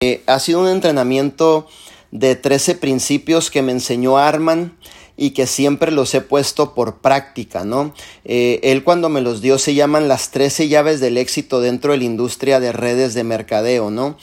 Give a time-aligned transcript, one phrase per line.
[0.00, 1.66] Eh, ha sido un entrenamiento
[2.12, 4.78] de 13 principios que me enseñó Arman
[5.16, 7.92] y que siempre los he puesto por práctica, ¿no?
[8.24, 11.98] Eh, él cuando me los dio se llaman las 13 llaves del éxito dentro de
[11.98, 14.16] la industria de redes de mercadeo, ¿no?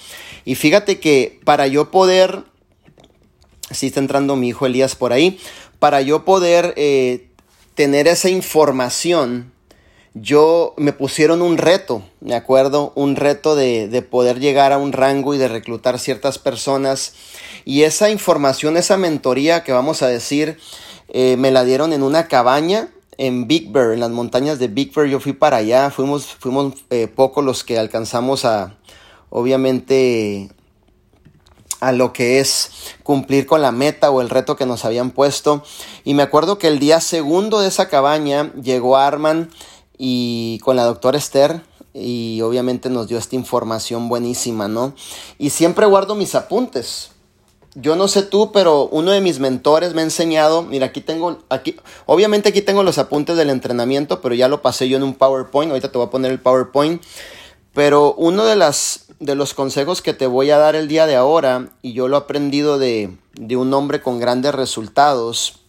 [0.45, 2.45] Y fíjate que para yo poder,
[3.69, 5.41] si está entrando mi hijo Elías por ahí,
[5.79, 7.27] para yo poder eh,
[7.73, 9.51] tener esa información,
[10.15, 14.93] yo me pusieron un reto, me acuerdo, un reto de, de, poder llegar a un
[14.93, 17.13] rango y de reclutar ciertas personas.
[17.65, 20.57] Y esa información, esa mentoría que vamos a decir,
[21.09, 24.93] eh, me la dieron en una cabaña en Big Bear, en las montañas de Big
[24.93, 25.07] Bear.
[25.07, 28.77] Yo fui para allá, fuimos, fuimos eh, pocos los que alcanzamos a,
[29.29, 30.49] obviamente,
[31.81, 35.63] a lo que es cumplir con la meta o el reto que nos habían puesto.
[36.05, 39.49] Y me acuerdo que el día segundo de esa cabaña llegó Arman
[39.97, 41.61] y con la doctora Esther
[41.95, 44.93] y obviamente nos dio esta información buenísima, ¿no?
[45.37, 47.11] Y siempre guardo mis apuntes.
[47.73, 51.39] Yo no sé tú, pero uno de mis mentores me ha enseñado, mira, aquí tengo,
[51.49, 55.13] aquí, obviamente aquí tengo los apuntes del entrenamiento, pero ya lo pasé yo en un
[55.13, 57.01] PowerPoint, ahorita te voy a poner el PowerPoint,
[57.73, 61.17] pero uno de, las, de los consejos que te voy a dar el día de
[61.17, 65.59] ahora, y yo lo he aprendido de, de un hombre con grandes resultados,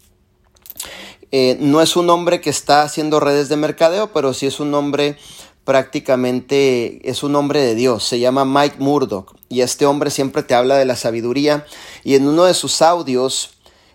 [1.33, 4.75] eh, no es un hombre que está haciendo redes de mercadeo, pero sí es un
[4.75, 5.17] hombre
[5.65, 8.05] prácticamente, es un hombre de Dios.
[8.05, 9.35] Se llama Mike Murdoch.
[9.49, 11.67] Y este hombre siempre te habla de la sabiduría.
[12.05, 13.51] Y en uno de sus audios,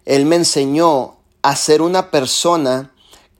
[0.06, 2.92] él me enseñó a ser una persona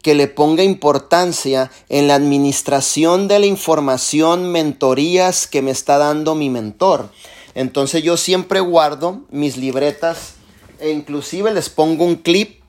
[0.02, 6.34] que le ponga importancia en la administración de la información, mentorías que me está dando
[6.34, 7.10] mi mentor.
[7.54, 10.36] Entonces yo siempre guardo mis libretas
[10.80, 12.61] e inclusive les pongo un clip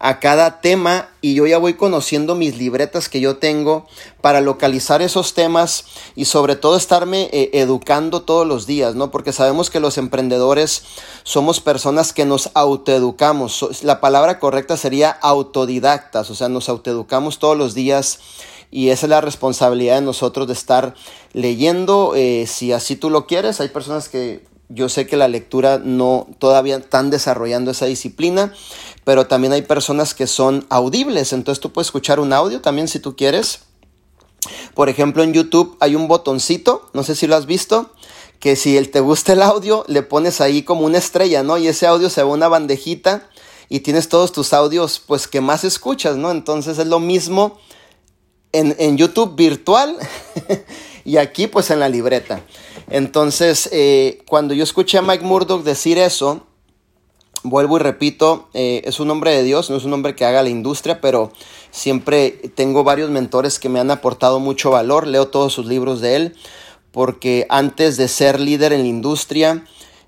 [0.00, 3.86] a cada tema y yo ya voy conociendo mis libretas que yo tengo
[4.22, 5.84] para localizar esos temas
[6.16, 9.10] y sobre todo estarme eh, educando todos los días, ¿no?
[9.10, 10.84] Porque sabemos que los emprendedores
[11.22, 13.82] somos personas que nos autoeducamos.
[13.82, 18.20] La palabra correcta sería autodidactas, o sea, nos autoeducamos todos los días
[18.70, 20.94] y esa es la responsabilidad de nosotros de estar
[21.34, 23.60] leyendo, eh, si así tú lo quieres.
[23.60, 28.54] Hay personas que yo sé que la lectura no todavía están desarrollando esa disciplina,
[29.10, 33.00] pero también hay personas que son audibles, entonces tú puedes escuchar un audio también si
[33.00, 33.62] tú quieres.
[34.72, 37.90] Por ejemplo, en YouTube hay un botoncito, no sé si lo has visto,
[38.38, 41.58] que si te gusta el audio, le pones ahí como una estrella, ¿no?
[41.58, 43.28] Y ese audio se va a una bandejita
[43.68, 46.30] y tienes todos tus audios, pues que más escuchas, ¿no?
[46.30, 47.58] Entonces es lo mismo
[48.52, 49.96] en, en YouTube virtual
[51.04, 52.44] y aquí pues en la libreta.
[52.88, 56.46] Entonces, eh, cuando yo escuché a Mike Murdoch decir eso,
[57.42, 60.42] vuelvo y repito, eh, es un hombre de Dios, no es un hombre que haga
[60.42, 61.32] la industria, pero
[61.70, 66.16] siempre tengo varios mentores que me han aportado mucho valor, leo todos sus libros de
[66.16, 66.36] él,
[66.92, 69.64] porque antes de ser líder en la industria,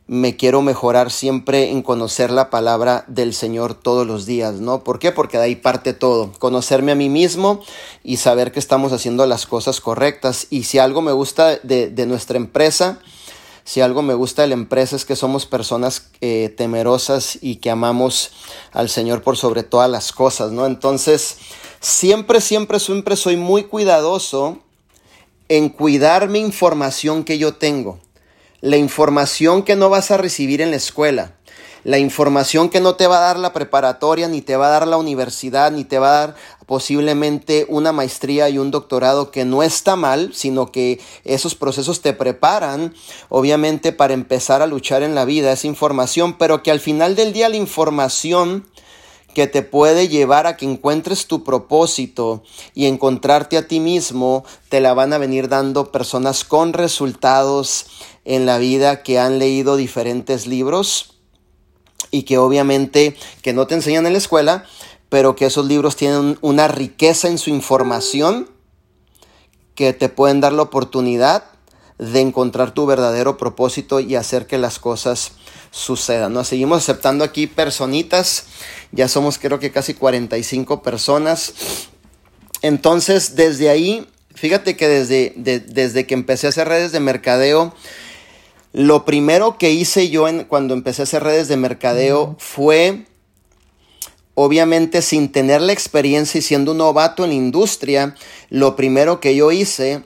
[0.07, 4.83] me quiero mejorar siempre en conocer la palabra del Señor todos los días, ¿no?
[4.83, 5.13] ¿Por qué?
[5.13, 7.61] Porque de ahí parte todo, conocerme a mí mismo
[8.03, 10.49] y saber que estamos haciendo las cosas correctas.
[10.51, 12.99] Y si algo me gusta de, nuestra empresa,
[13.65, 17.71] si algo me gusta de la empresa es que somos personas eh, temerosas y que
[17.71, 18.33] amamos
[18.73, 20.67] al Señor por sobre todas las cosas, ¿no?
[20.67, 21.39] Entonces,
[21.81, 24.59] siempre, siempre, siempre soy muy cuidadoso
[25.49, 27.99] en cuidar mi información que yo tengo
[28.63, 31.35] la información que no vas a recibir en la escuela,
[31.85, 34.87] la información que no te va a dar la preparatoria, ni te va a dar
[34.87, 36.35] la universidad, ni te va a dar
[36.67, 42.13] posiblemente una maestría y un doctorado que no está mal, sino que esos procesos te
[42.13, 42.95] preparan,
[43.29, 47.33] obviamente, para empezar a luchar en la vida, esa información, pero que al final del
[47.33, 48.67] día la información
[49.35, 52.43] que te puede llevar a que encuentres tu propósito
[52.75, 57.87] y encontrarte a ti mismo, te la van a venir dando personas con resultados
[58.25, 61.13] en la vida que han leído diferentes libros
[62.13, 64.65] y que obviamente que no te enseñan en la escuela,
[65.09, 68.49] pero que esos libros tienen una riqueza en su información
[69.75, 71.45] que te pueden dar la oportunidad
[71.99, 75.33] de encontrar tu verdadero propósito y hacer que las cosas
[75.71, 76.33] sucedan.
[76.33, 76.45] ¿no?
[76.45, 78.45] Seguimos aceptando aquí personitas,
[78.93, 81.55] ya somos creo que casi 45 personas.
[82.61, 87.75] Entonces, desde ahí, fíjate que desde, desde que empecé a hacer redes de mercadeo,
[88.73, 93.05] lo primero que hice yo en, cuando empecé a hacer redes de mercadeo fue,
[94.35, 98.15] obviamente sin tener la experiencia y siendo un novato en la industria,
[98.49, 100.03] lo primero que yo hice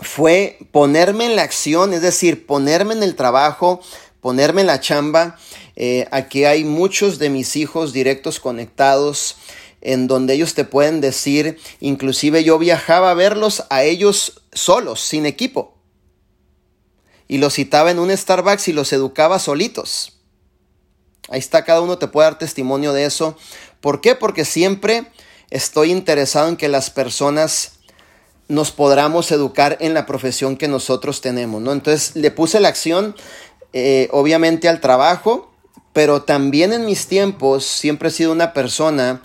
[0.00, 3.80] fue ponerme en la acción, es decir, ponerme en el trabajo,
[4.20, 5.36] ponerme en la chamba.
[5.76, 9.36] Eh, aquí hay muchos de mis hijos directos conectados
[9.82, 15.26] en donde ellos te pueden decir, inclusive yo viajaba a verlos a ellos solos, sin
[15.26, 15.77] equipo
[17.28, 20.18] y los citaba en un Starbucks y los educaba solitos.
[21.28, 23.36] Ahí está, cada uno te puede dar testimonio de eso.
[23.80, 24.14] ¿Por qué?
[24.14, 25.12] Porque siempre
[25.50, 27.72] estoy interesado en que las personas
[28.48, 31.72] nos podamos educar en la profesión que nosotros tenemos, ¿no?
[31.72, 33.14] Entonces le puse la acción,
[33.74, 35.52] eh, obviamente, al trabajo,
[35.92, 39.22] pero también en mis tiempos siempre he sido una persona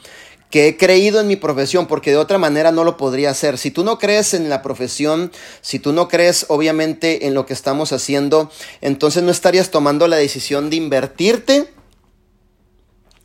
[0.54, 3.58] que he creído en mi profesión, porque de otra manera no lo podría hacer.
[3.58, 7.54] Si tú no crees en la profesión, si tú no crees obviamente en lo que
[7.54, 11.74] estamos haciendo, entonces no estarías tomando la decisión de invertirte,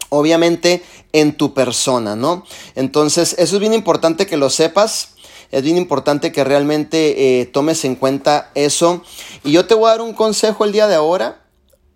[0.09, 0.83] obviamente,
[1.13, 2.47] en tu persona, ¿no?
[2.75, 5.11] Entonces, eso es bien importante que lo sepas.
[5.51, 9.03] Es bien importante que realmente eh, tomes en cuenta eso.
[9.45, 11.45] Y yo te voy a dar un consejo el día de ahora.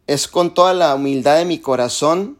[0.07, 2.37] Es con toda la humildad de mi corazón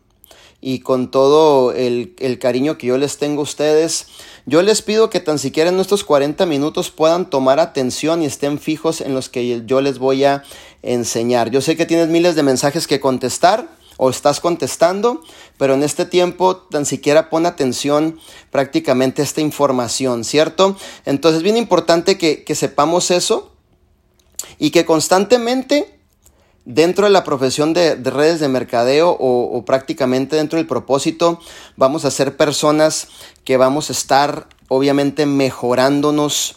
[0.65, 4.07] y con todo el, cariño que yo les tengo a ustedes.
[4.47, 8.61] Yo les pido que tan siquiera en estos 40 minutos puedan tomar atención y estén
[8.61, 10.45] fijos en los que yo les voy a
[10.83, 11.51] enseñar.
[11.51, 15.23] Yo sé que tienes miles de mensajes que contestar o estás contestando,
[15.59, 18.19] pero en este tiempo tan siquiera pon atención
[18.51, 20.77] prácticamente a esta información, ¿cierto?
[21.05, 23.53] Entonces es bien importante que, sepamos eso
[24.59, 26.02] y que constantemente
[26.65, 31.41] dentro de la profesión de, redes de mercadeo o, prácticamente dentro del propósito,
[31.77, 33.09] vamos a ser personas
[33.45, 36.57] que vamos a estar obviamente mejorándonos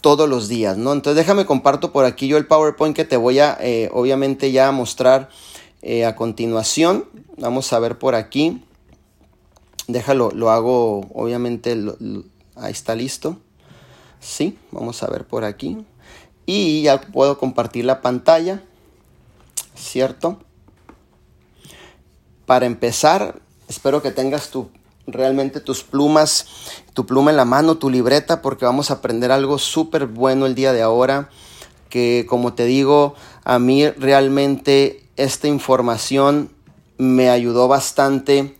[0.00, 0.92] todos los días, ¿no?
[0.92, 4.70] Entonces déjame comparto por aquí yo el PowerPoint que te voy a eh, obviamente ya
[4.70, 5.30] mostrar
[5.80, 7.06] eh, a continuación.
[7.38, 8.62] Vamos a ver por aquí.
[9.86, 11.78] Déjalo, lo hago obviamente,
[12.56, 13.38] ahí está listo.
[14.20, 15.84] Sí, vamos a ver por aquí.
[16.46, 18.62] Y ya puedo compartir la pantalla.
[19.74, 20.38] ¿Cierto?
[22.46, 24.68] Para empezar, espero que tengas tu,
[25.06, 26.46] realmente tus plumas,
[26.92, 30.54] tu pluma en la mano, tu libreta, porque vamos a aprender algo súper bueno el
[30.54, 31.30] día de ahora,
[31.88, 36.50] que como te digo, a mí realmente esta información
[36.98, 38.56] me ayudó bastante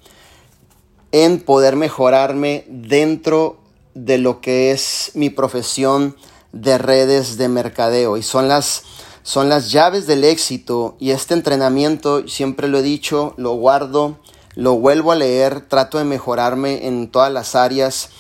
[1.13, 3.61] en poder mejorarme dentro
[3.95, 6.17] de lo que es mi profesión
[6.53, 8.83] de redes de mercadeo y son las
[9.25, 14.19] son las llaves del éxito y este entrenamiento, siempre lo he dicho, lo guardo,
[14.55, 18.11] lo vuelvo a leer, trato de mejorarme en todas las áreas.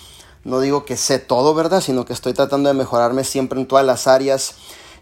[0.44, 1.82] No digo que sé todo, ¿verdad?
[1.82, 4.54] Sino que estoy tratando de mejorarme siempre en todas las áreas.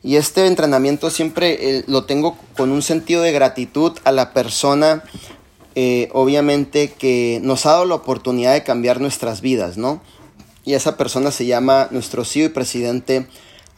[0.02, 5.04] Y este entrenamiento siempre eh, lo tengo con un sentido de gratitud a la persona,
[5.76, 10.02] eh, obviamente, que nos ha dado la oportunidad de cambiar nuestras vidas, ¿no?
[10.64, 13.28] Y esa persona se llama nuestro CEO y presidente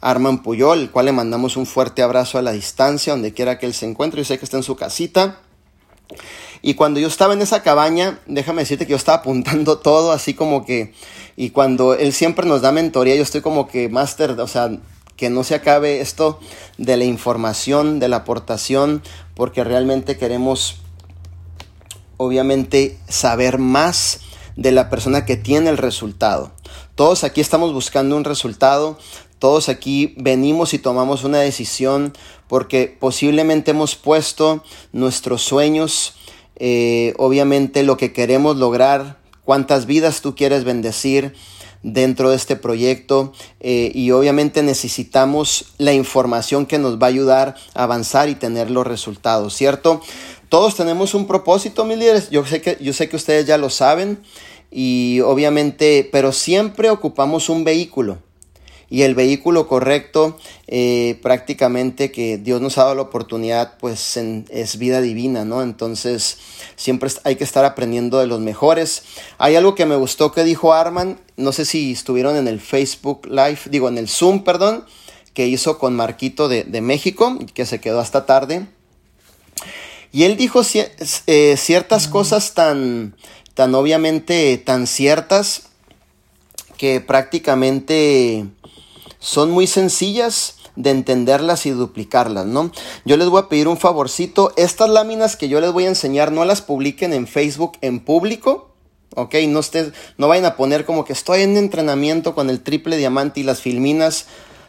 [0.05, 3.65] Arman Puyol, el cual le mandamos un fuerte abrazo a la distancia, donde quiera que
[3.65, 4.21] él se encuentre.
[4.21, 5.41] Yo sé que está en su casita.
[6.61, 10.35] Y cuando yo estaba en esa cabaña, déjame decirte que yo estaba apuntando todo así
[10.35, 10.93] como que,
[11.37, 14.71] y cuando él siempre nos da mentoría, yo estoy como que máster, o sea,
[15.17, 16.39] que no se acabe esto
[16.77, 19.03] de la información, de la aportación,
[19.35, 20.83] porque realmente queremos,
[22.19, 24.21] obviamente, saber más
[24.57, 26.53] de la persona que tiene el resultado.
[26.95, 28.99] Todos aquí estamos buscando un resultado,
[29.45, 32.15] todos aquí venimos y tomamos una decisión
[32.49, 36.15] porque posiblemente hemos puesto nuestros sueños,
[36.57, 41.35] eh, obviamente lo que queremos lograr, cuántas vidas tú quieres bendecir
[41.83, 47.55] dentro de este proyecto eh, y obviamente necesitamos la información que nos va a ayudar
[47.75, 50.01] a avanzar y tener los resultados, ¿cierto?
[50.49, 52.31] Todos tenemos un propósito, mis líderes.
[52.31, 54.23] Yo sé que, yo sé que ustedes ya lo saben
[54.71, 58.21] y obviamente, pero siempre ocupamos un vehículo
[58.95, 64.79] y el vehículo correcto eh, prácticamente que Dios nos ha dado la oportunidad pues es
[64.79, 65.63] vida divina, ¿no?
[65.63, 66.39] Entonces
[66.77, 69.03] siempre hay que estar aprendiendo de los mejores.
[69.39, 73.27] Hay algo que me gustó que dijo Arman, no sé si estuvieron en el Facebook
[73.27, 74.85] Live, digo en el Zoom, perdón,
[75.33, 78.69] que hizo con Marquito de, México, que se quedó hasta tarde.
[80.13, 80.63] Y él dijo
[81.27, 83.17] eh, ciertas cosas tan,
[83.55, 85.65] tan obviamente tan ciertas
[86.77, 88.47] que prácticamente
[89.25, 92.71] son muy sencillas de entenderlas y duplicarlas, ¿no?
[93.07, 96.31] Yo les voy a pedir un favorcito, estas láminas que yo les voy a enseñar
[96.31, 98.75] no las publiquen en Facebook en público,
[99.17, 99.37] ¿ok?
[99.49, 99.61] No,
[100.19, 103.63] no vayan a poner como que estoy en entrenamiento con el triple diamante y las
[103.63, 104.27] filminas,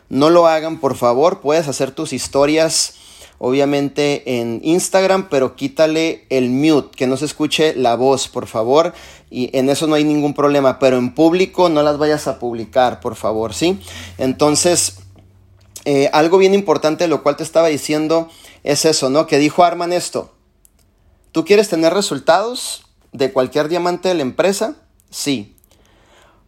[0.07, 2.93] no lo hagan, por favor, puedes hacer tus historias
[3.37, 8.93] obviamente en Instagram, pero quítale el mute, que no se escuche la voz, por favor.
[9.35, 13.01] Y en eso no hay ningún problema, pero en público no las vayas a publicar,
[13.01, 13.81] por favor, ¿sí?
[14.17, 14.99] Entonces,
[15.83, 18.29] eh, algo bien importante, lo cual te estaba diciendo,
[18.63, 19.27] es eso, ¿no?
[19.27, 20.33] Que dijo Arman esto.
[21.33, 24.77] ¿Tú quieres tener resultados de cualquier diamante de la empresa?
[25.09, 25.57] Sí.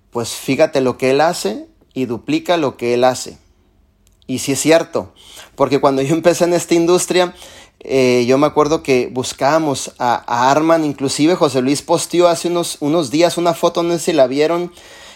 [0.09, 3.37] Pues fíjate lo que él hace y duplica lo que él hace.
[4.27, 5.13] Y sí es cierto,
[5.55, 7.35] porque cuando yo empecé en esta industria,
[7.89, 13.11] eh, yo me acuerdo que buscábamos a, Arman, inclusive José Luis posteó hace unos, unos
[13.11, 14.73] días una foto, no sé si la vieron,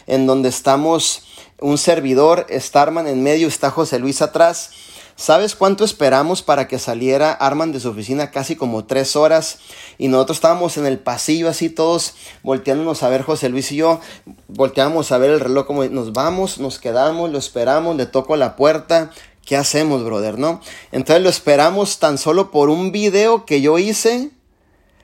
[0.08, 1.24] en donde estamos
[1.60, 4.72] un servidor, está Arman en medio, está José Luis atrás.
[5.18, 8.32] ¿Sabes cuánto esperamos para que saliera Arman de su oficina?
[8.32, 9.60] Casi como tres horas.
[9.98, 14.00] Y nosotros estábamos en el pasillo así todos volteándonos a ver José Luis y yo.
[14.48, 18.56] Volteábamos a ver el reloj como nos vamos, nos quedamos, lo esperamos, le toco la
[18.56, 19.12] puerta.
[19.46, 20.38] ¿Qué hacemos, brother?
[20.38, 20.62] ¿No?
[20.92, 24.32] Entonces lo esperamos tan solo por un video que yo hice.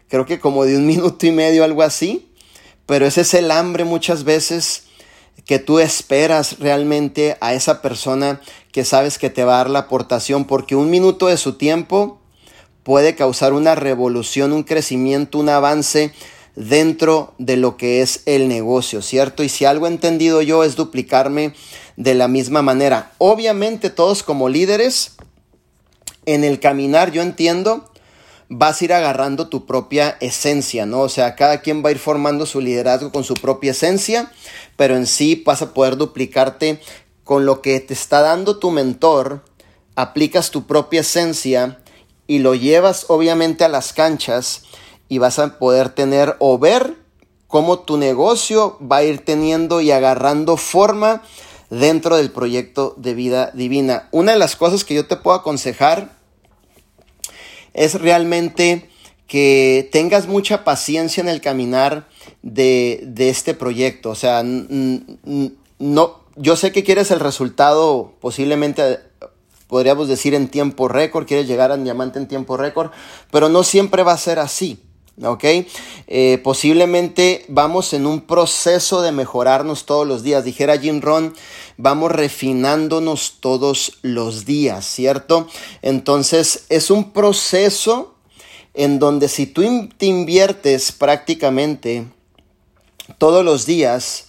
[0.10, 2.32] Creo que como de un minuto y medio, algo así.
[2.86, 4.84] Pero ese es el hambre muchas veces
[5.46, 8.42] que tú esperas realmente a esa persona
[8.72, 12.20] que sabes que te va a dar la aportación, porque un minuto de su tiempo
[12.84, 16.14] puede causar una revolución, un crecimiento, un avance
[16.56, 19.44] dentro de lo que es el negocio, ¿cierto?
[19.44, 21.54] Y si algo he entendido yo es duplicarme
[21.98, 23.12] de la misma manera.
[23.18, 25.18] Obviamente todos como líderes,
[26.26, 27.90] en el caminar yo entiendo
[28.50, 31.02] vas a ir agarrando tu propia esencia, ¿no?
[31.02, 34.32] O sea, cada quien va a ir formando su liderazgo con su propia esencia,
[34.76, 36.80] pero en sí vas a poder duplicarte
[37.24, 39.44] con lo que te está dando tu mentor,
[39.96, 41.80] aplicas tu propia esencia
[42.26, 44.64] y lo llevas obviamente a las canchas
[45.10, 46.96] y vas a poder tener o ver
[47.48, 51.22] cómo tu negocio va a ir teniendo y agarrando forma
[51.70, 54.08] dentro del proyecto de vida divina.
[54.12, 56.12] Una de las cosas que yo te puedo aconsejar
[57.74, 58.90] es realmente
[59.28, 62.08] que tengas mucha paciencia en el caminar
[62.42, 64.10] de, este proyecto.
[64.10, 69.00] O sea, no, yo sé que quieres el resultado posiblemente,
[69.68, 72.92] podríamos decir, en tiempo récord, quieres llegar a diamante en tiempo récord,
[73.30, 74.80] pero no siempre va a ser así.
[75.24, 75.44] ¿Ok?
[76.08, 80.46] Eh, posiblemente vamos en un proceso de mejorarnos todos los días.
[80.46, 81.34] Dijera Jim Ron,
[81.78, 85.48] vamos refinándonos todos los días, ¿cierto?
[85.82, 88.16] Entonces es un proceso
[88.74, 92.06] en donde si tú te inviertes prácticamente
[93.18, 94.28] todos los días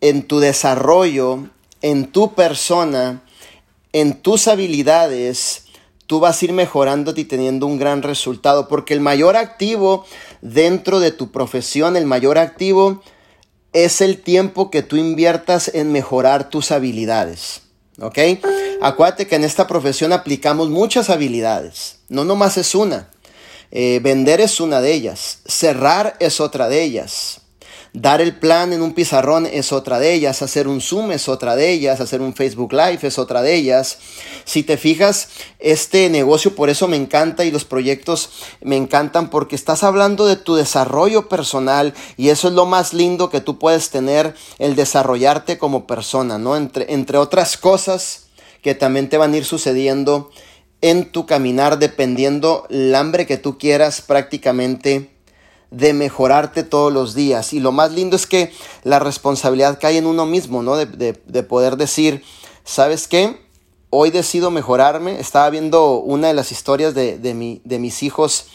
[0.00, 1.48] en tu desarrollo,
[1.80, 3.22] en tu persona,
[3.92, 5.67] en tus habilidades,
[6.08, 10.06] tú vas a ir mejorándote y teniendo un gran resultado, porque el mayor activo
[10.40, 13.02] dentro de tu profesión, el mayor activo
[13.74, 17.60] es el tiempo que tú inviertas en mejorar tus habilidades.
[18.00, 18.18] ¿Ok?
[18.80, 23.10] Acuérdate que en esta profesión aplicamos muchas habilidades, no nomás es una.
[23.70, 27.42] Eh, vender es una de ellas, cerrar es otra de ellas.
[27.94, 31.56] Dar el plan en un pizarrón es otra de ellas, hacer un Zoom es otra
[31.56, 33.98] de ellas, hacer un Facebook Live es otra de ellas.
[34.44, 38.30] Si te fijas, este negocio por eso me encanta y los proyectos
[38.60, 43.30] me encantan porque estás hablando de tu desarrollo personal y eso es lo más lindo
[43.30, 46.56] que tú puedes tener, el desarrollarte como persona, ¿no?
[46.56, 48.26] Entre, entre otras cosas
[48.62, 50.30] que también te van a ir sucediendo
[50.80, 55.17] en tu caminar dependiendo el hambre que tú quieras prácticamente
[55.70, 57.52] de mejorarte todos los días.
[57.52, 58.52] Y lo más lindo es que
[58.84, 60.76] la responsabilidad cae en uno mismo, ¿no?
[60.76, 62.22] De, poder decir,
[62.64, 63.40] ¿sabes qué?
[63.90, 65.20] Hoy decido mejorarme.
[65.20, 68.46] Estaba viendo una de las historias de, de, de mis hijos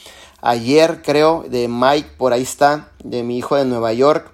[0.41, 4.31] ayer, creo, de Mike, por ahí está, de mi hijo de Nueva York.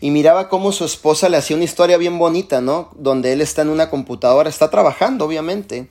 [0.00, 2.90] Y miraba cómo su esposa le hacía una historia bien bonita, ¿no?
[2.96, 5.88] Donde él está en una computadora, está trabajando, obviamente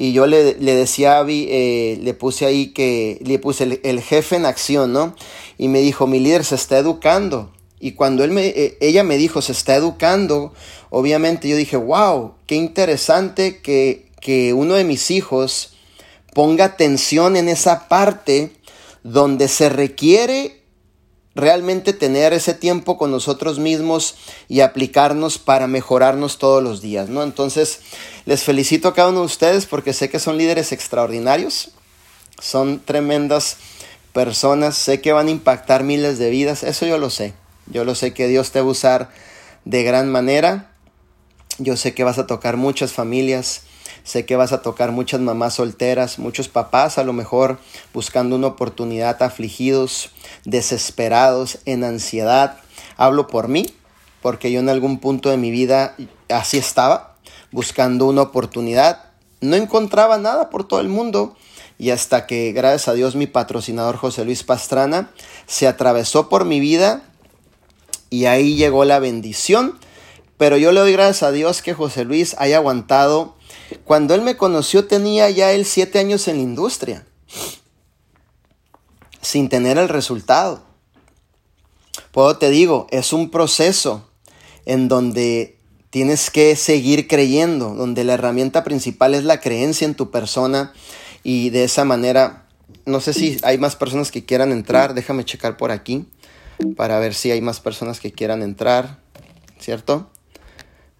[0.00, 4.36] y yo le, decía a Abby, eh, le puse ahí que, le puse el, jefe
[4.36, 5.16] en acción, ¿no?
[5.58, 7.50] Y me dijo, mi líder se está educando.
[7.80, 10.52] Y cuando él me, eh, ella me dijo, se está educando,
[10.90, 15.72] obviamente yo dije, wow, qué interesante que, que uno de mis hijos
[16.32, 18.52] ponga atención en esa parte
[19.02, 20.57] donde se requiere
[21.38, 24.16] realmente tener ese tiempo con nosotros mismos
[24.48, 27.22] y aplicarnos para mejorarnos todos los días, ¿no?
[27.22, 27.80] Entonces,
[28.26, 31.70] les felicito a cada uno de ustedes porque sé que son líderes extraordinarios,
[32.40, 33.56] son tremendas
[34.12, 37.34] personas, sé que van a impactar miles de vidas, eso yo lo sé,
[37.66, 39.10] yo lo sé que Dios te va a usar
[39.64, 40.72] de gran manera,
[41.58, 43.62] yo sé que vas a tocar muchas familias,
[44.08, 47.58] Sé que vas a tocar muchas mamás solteras, muchos papás a lo mejor
[47.92, 50.12] buscando una oportunidad, afligidos,
[50.46, 52.56] desesperados, en ansiedad.
[52.96, 53.66] Hablo por mí,
[54.22, 55.94] porque yo en algún punto de mi vida
[56.30, 57.16] así estaba,
[57.52, 59.10] buscando una oportunidad.
[59.42, 61.36] No encontraba nada por todo el mundo.
[61.76, 65.10] Y hasta que, gracias a Dios, mi patrocinador José Luis Pastrana
[65.46, 67.02] se atravesó por mi vida
[68.08, 69.78] y ahí llegó la bendición.
[70.38, 73.36] Pero yo le doy gracias a Dios que José Luis haya aguantado
[73.84, 77.06] cuando él me conoció tenía ya él siete años en la industria,
[79.20, 80.62] sin tener el resultado.
[82.12, 84.08] Puedo te digo, es un proceso
[84.64, 85.58] en donde
[85.90, 90.74] Tienes que seguir creyendo, donde la herramienta principal es la creencia en tu persona
[91.22, 92.46] y de esa manera,
[92.84, 96.04] no sé si hay más personas que quieran entrar, déjame checar por aquí
[96.76, 98.98] para ver si hay más personas que quieran entrar,
[99.58, 100.10] ¿cierto?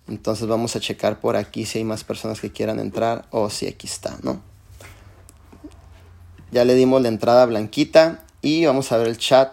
[0.09, 3.67] Entonces vamos a checar por aquí si hay más personas que quieran entrar o si
[3.67, 4.41] aquí está, ¿no?
[6.50, 9.53] Ya le dimos la entrada blanquita y vamos a ver el chat.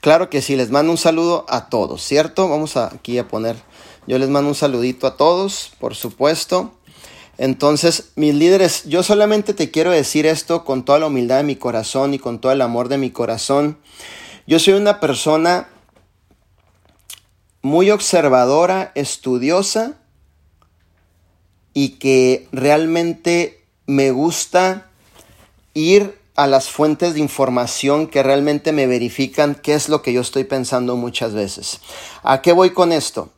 [0.00, 2.48] Claro que sí, les mando un saludo a todos, ¿cierto?
[2.48, 3.56] Vamos aquí a poner,
[4.06, 6.74] yo les mando un saludito a todos, por supuesto.
[7.36, 11.54] Entonces, mis líderes, yo solamente te quiero decir esto con toda la humildad de mi
[11.54, 13.78] corazón y con todo el amor de mi corazón.
[14.48, 15.68] Yo soy una persona
[17.62, 19.94] muy observadora, estudiosa
[21.74, 24.90] y que realmente me gusta
[25.74, 30.20] ir a las fuentes de información que realmente me verifican qué es lo que yo
[30.20, 31.80] estoy pensando muchas veces.
[32.22, 33.30] ¿A qué voy con esto?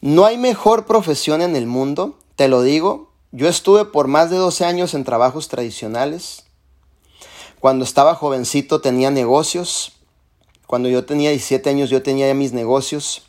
[0.00, 4.36] No hay mejor profesión en el mundo te lo digo, yo estuve por más de
[4.36, 6.44] 12 años en trabajos tradicionales.
[7.60, 9.92] Cuando estaba jovencito tenía negocios.
[10.66, 13.22] Cuando yo tenía 17 años yo tenía ya mis negocios.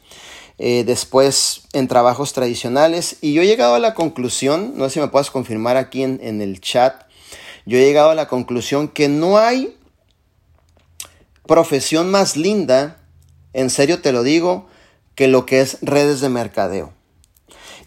[0.57, 3.17] Eh, después en trabajos tradicionales.
[3.19, 6.19] Y yo he llegado a la conclusión, no sé si me puedes confirmar aquí en,
[6.23, 7.03] en el chat,
[7.65, 9.75] yo he llegado a la conclusión que no hay
[11.45, 13.01] profesión más linda,
[13.53, 14.67] en serio te lo digo,
[15.15, 16.93] que lo que es redes de mercadeo.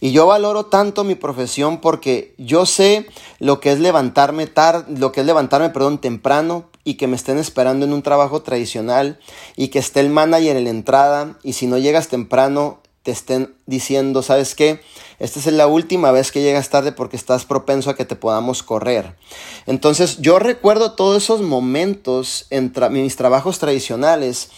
[0.01, 3.07] Y yo valoro tanto mi profesión porque yo sé
[3.39, 7.37] lo que es levantarme tarde, lo que es levantarme, perdón, temprano y que me estén
[7.37, 9.19] esperando en un trabajo tradicional
[9.57, 13.55] y que esté el manager en la entrada y si no llegas temprano te estén
[13.67, 14.81] diciendo, ¿sabes qué?
[15.19, 18.63] Esta es la última vez que llegas tarde porque estás propenso a que te podamos
[18.63, 19.17] correr.
[19.67, 24.49] Entonces yo recuerdo todos esos momentos en mis trabajos tradicionales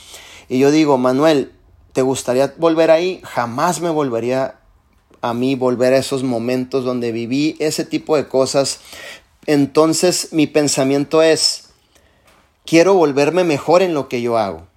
[0.49, 1.51] y yo digo, Manuel,
[1.93, 3.21] ¿te gustaría volver ahí?
[3.25, 4.61] Jamás me volvería
[5.21, 8.79] a mí volver a esos momentos donde viví ese tipo de cosas,
[9.47, 11.70] entonces mi pensamiento es,
[12.71, 14.69] quiero volverme mejor en lo que yo hago.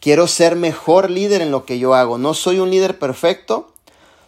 [0.00, 2.18] Quiero ser mejor líder en lo que yo hago.
[2.18, 3.74] No soy un líder perfecto.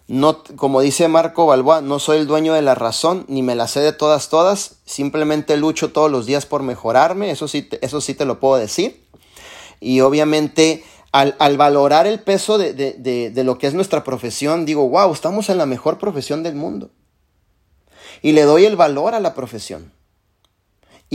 [0.08, 3.68] No, como dice Marco Balboa, no soy el dueño de la razón, ni me la
[3.68, 4.78] sé de todas, todas.
[4.84, 7.30] Simplemente lucho todos los días por mejorarme.
[7.30, 9.06] Eso sí, eso sí te lo puedo decir.
[9.78, 10.82] Y obviamente
[11.12, 15.66] al, valorar el peso de, lo que es nuestra profesión, digo, wow, estamos en la
[15.66, 16.90] mejor profesión del mundo.
[18.22, 19.92] Y le doy el valor a la profesión.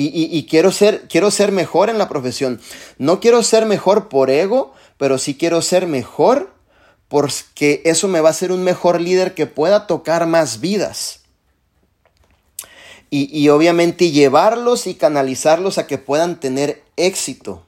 [0.02, 2.62] Y, quiero, ser, quiero ser mejor en la profesión.
[2.98, 6.54] No quiero ser mejor por ego, pero sí quiero ser mejor
[7.10, 11.22] porque eso me va a hacer un mejor líder que pueda tocar más vidas.
[13.10, 17.64] Y, y obviamente llevarlos y canalizarlos a que puedan tener éxito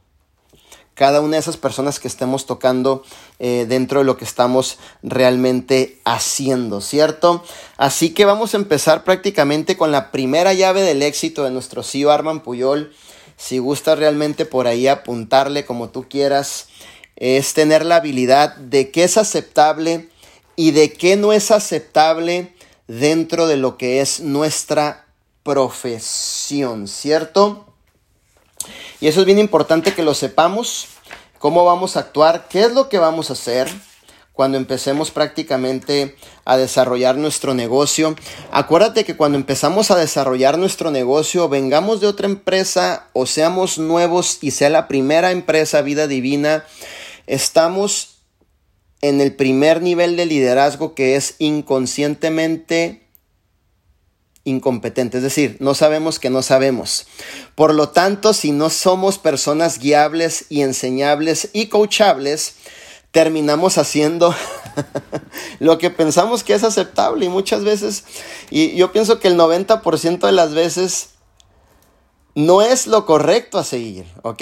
[0.93, 3.03] cada una de esas personas que estemos tocando
[3.43, 7.43] eh, dentro de lo que estamos realmente haciendo, ¿cierto?
[7.75, 12.11] Así que vamos a empezar prácticamente con la primera llave del éxito de nuestro CEO
[12.11, 12.93] Arman Puyol.
[13.37, 16.67] Si gusta realmente por ahí apuntarle como tú quieras,
[17.15, 20.09] es tener la habilidad de qué es aceptable
[20.55, 22.53] y de qué no es aceptable
[22.87, 25.07] dentro de lo que es nuestra
[25.41, 27.65] profesión, ¿cierto?
[28.99, 30.89] Y eso es bien importante que lo sepamos,
[31.41, 33.67] cómo vamos a actuar, qué es lo que vamos a hacer
[34.31, 38.15] cuando empecemos prácticamente a desarrollar nuestro negocio.
[38.51, 44.37] Acuérdate que cuando empezamos a desarrollar nuestro negocio, vengamos de otra empresa o seamos nuevos
[44.41, 46.63] y sea la primera empresa Vida Divina,
[47.25, 48.19] estamos
[49.01, 53.00] en el primer nivel de liderazgo que es inconscientemente
[54.43, 57.05] incompetente, es decir, no sabemos que no sabemos.
[57.55, 62.55] Por lo tanto, si no somos personas guiables y enseñables y coachables,
[63.11, 64.33] terminamos haciendo
[65.59, 68.05] lo que pensamos que es aceptable y muchas veces,
[68.49, 71.09] y yo pienso que el 90% de las veces
[72.33, 74.41] no es lo correcto a seguir, ¿ok?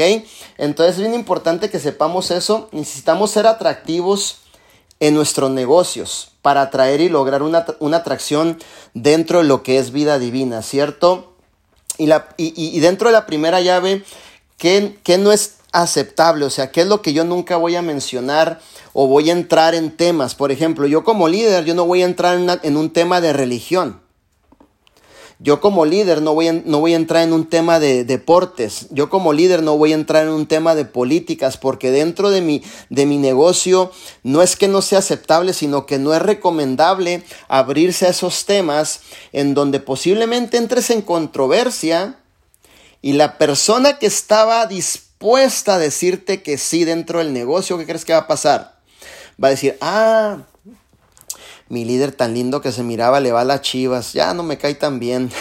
[0.58, 4.40] Entonces es bien importante que sepamos eso, necesitamos ser atractivos
[5.00, 8.58] en nuestros negocios para atraer y lograr una, atracción
[8.94, 11.34] dentro de lo que es vida divina, ¿cierto?
[11.98, 14.04] Y, la, y, dentro de la primera llave,
[14.58, 16.46] ¿qué, ¿qué, no es aceptable?
[16.46, 18.62] O sea, ¿qué es lo que yo nunca voy a mencionar
[18.94, 20.36] o voy a entrar en temas?
[20.36, 23.34] Por ejemplo, yo como líder, yo no voy a entrar en, en un tema de
[23.34, 24.02] religión.
[25.42, 28.88] Yo como líder no voy, a, no voy a entrar en un tema de deportes.
[28.92, 32.42] Yo como líder no voy a entrar en un tema de políticas porque dentro de
[32.42, 33.90] mi, de mi negocio
[34.24, 39.00] no es que no sea aceptable, sino que no es recomendable abrirse a esos temas
[39.32, 42.20] en donde posiblemente entres en controversia
[43.02, 48.04] y la persona que estaba dispuesta a decirte que sí dentro del negocio, ¿qué crees
[48.04, 48.80] que va a pasar?
[49.42, 50.40] va a decir, ah,
[51.70, 54.58] mi líder tan lindo que se miraba le va a las chivas, ya no me
[54.58, 55.32] cae tan bien.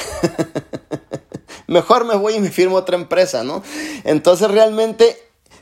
[1.67, 3.63] Mejor me voy y me firmo otra empresa, ¿no?
[4.05, 5.19] Entonces realmente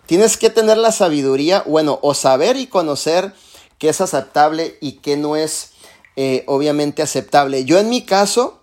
[0.06, 3.32] tienes que tener la sabiduría, bueno, o saber y conocer
[3.78, 5.72] qué es aceptable y qué no es
[6.16, 7.64] eh, obviamente aceptable.
[7.64, 8.60] Yo en mi caso,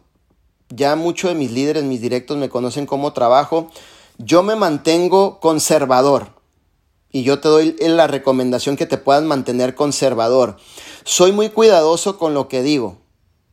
[0.69, 3.69] ya muchos de mis líderes, mis directos me conocen como trabajo,
[4.17, 6.29] yo me mantengo conservador.
[7.11, 10.57] Y yo te doy la recomendación que te puedas mantener conservador.
[11.05, 12.97] Soy muy cuidadoso con lo que digo.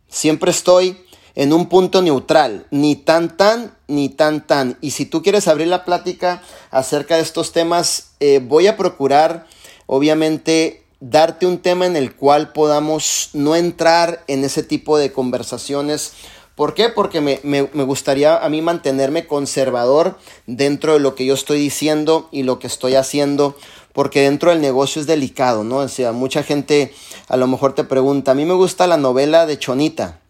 [0.09, 4.79] Siempre estoy en un punto neutral, ni tan tan, ni tan tan.
[4.81, 9.47] Y si tú quieres abrir la plática acerca de estos temas, eh, voy a procurar,
[9.87, 16.13] obviamente, darte un tema en el cual podamos no entrar en ese tipo de conversaciones.
[16.55, 16.91] ¿Por qué?
[16.91, 22.29] Porque me, me, gustaría a mí mantenerme conservador dentro de lo que yo estoy diciendo
[22.33, 23.57] y lo que estoy haciendo,
[24.01, 25.77] porque dentro del negocio es delicado, ¿no?
[25.77, 26.95] O sea, mucha gente
[27.29, 30.21] a lo mejor te pregunta, a mí me gusta la novela de Chonita,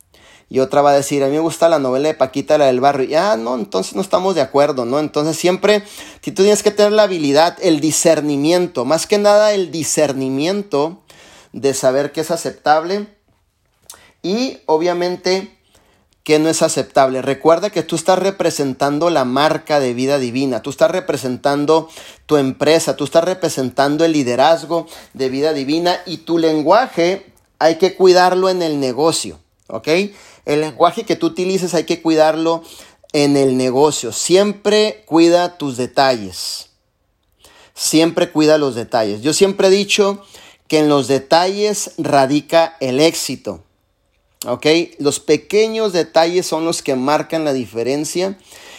[0.48, 2.80] y otra va a decir, a mí me gusta la novela de Paquita, la del
[2.80, 3.09] barrio.
[3.09, 4.98] Ya, no, entonces no estamos de acuerdo, ¿no?
[4.98, 5.85] Entonces siempre,
[6.20, 11.04] si tú tienes que tener la habilidad, el discernimiento, más que nada el discernimiento
[11.52, 13.06] de saber qué es aceptable
[14.20, 15.59] y obviamente
[16.24, 17.22] qué no es aceptable.
[17.22, 21.88] Recuerda que tú estás representando la marca de vida divina, tú estás representando
[22.26, 27.94] tu empresa, tú estás representando el liderazgo de vida divina y tu lenguaje hay que
[27.94, 29.88] cuidarlo en el negocio, ¿ok?
[30.46, 32.62] El lenguaje que tú utilices hay que cuidarlo
[33.12, 34.12] en el negocio.
[34.12, 36.70] Siempre cuida tus detalles.
[37.74, 39.22] Siempre cuida los detalles.
[39.22, 40.22] Yo siempre he dicho
[40.68, 43.64] que en los detalles radica el éxito.
[44.46, 44.66] ¿Ok?
[44.98, 48.38] Los pequeños detalles son los que marcan la diferencia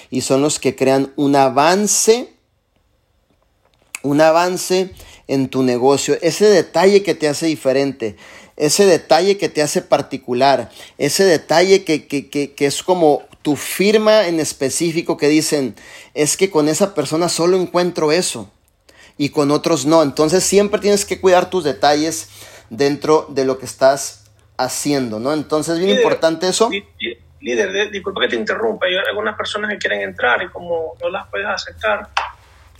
[0.09, 2.33] y son los que crean un avance,
[4.01, 4.91] un avance
[5.27, 6.17] en tu negocio.
[6.21, 8.17] Ese detalle que te hace diferente
[8.61, 10.69] ese detalle que te hace particular,
[10.99, 15.75] ese detalle que, es como tu firma en específico que dicen,
[16.13, 18.51] es que con esa persona solo encuentro eso
[19.17, 20.03] y con otros no.
[20.03, 22.27] Entonces siempre tienes que cuidar tus detalles
[22.69, 24.20] dentro de lo que estás
[24.63, 25.33] haciendo, ¿no?
[25.33, 26.69] Entonces es bien importante eso.
[27.39, 31.27] Líder, disculpa que te interrumpa, hay algunas personas que quieren entrar y como no las
[31.27, 32.09] puedes aceptar.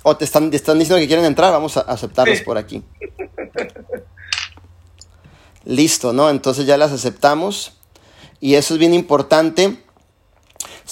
[0.04, 2.84] O te están, están diciendo que quieren entrar, vamos a aceptarlos por aquí.
[5.66, 6.30] listo, ¿no?
[6.30, 7.74] Entonces ya las aceptamos
[8.40, 9.78] y eso es bien importante.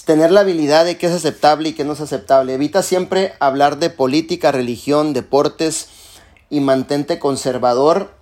[0.06, 2.56] tener la habilidad de qué es aceptable y qué no es aceptable.
[2.56, 5.90] Evita siempre hablar de política, religión, deportes
[6.50, 8.16] y mantente conservador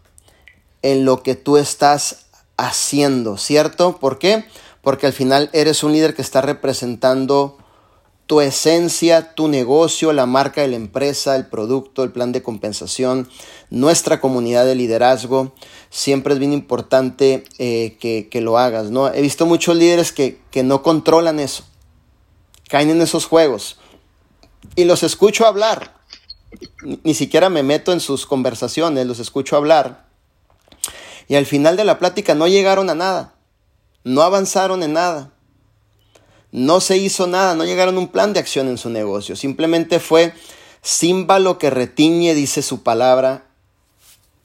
[0.82, 2.27] en lo que tú estás
[2.58, 3.98] haciendo, ¿cierto?
[3.98, 4.46] ¿Por qué?
[4.82, 7.58] Porque al final eres un líder que está representando
[8.26, 13.30] tu esencia, tu negocio, la marca de la empresa, el producto, el plan de compensación,
[13.70, 15.54] nuestra comunidad de liderazgo.
[15.89, 19.08] Siempre es bien importante eh, que, lo hagas, ¿no?
[19.12, 21.63] He visto muchos líderes que, que no controlan eso,
[22.67, 23.80] caen en esos juegos
[24.76, 25.96] y los escucho hablar.
[27.04, 30.07] Ni siquiera me meto en sus conversaciones, los escucho hablar.
[31.28, 33.36] Y al final de la plática no llegaron a nada,
[34.04, 35.32] no avanzaron en nada
[36.52, 39.36] no se hizo nada, no llegaron a un plan de acción en su negocio.
[39.36, 40.34] Simplemente fue
[40.82, 43.46] símbolo que retiñe, dice su palabra,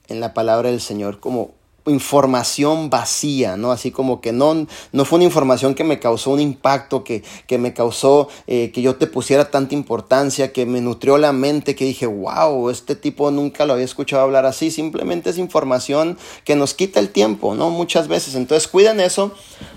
[0.07, 1.51] en la palabra del Señor, como
[1.85, 3.71] información vacía, ¿no?
[3.71, 7.57] Así como que no, no fue una información que me causó un impacto, que, que
[7.57, 11.85] me causó eh, que yo te pusiera tanta importancia, que me nutrió la mente, que
[11.85, 16.73] dije, wow, este tipo nunca lo había escuchado hablar así, simplemente es información que nos
[16.73, 17.69] quita el tiempo, ¿no?
[17.69, 18.35] Muchas veces.
[18.35, 19.33] Entonces cuiden eso,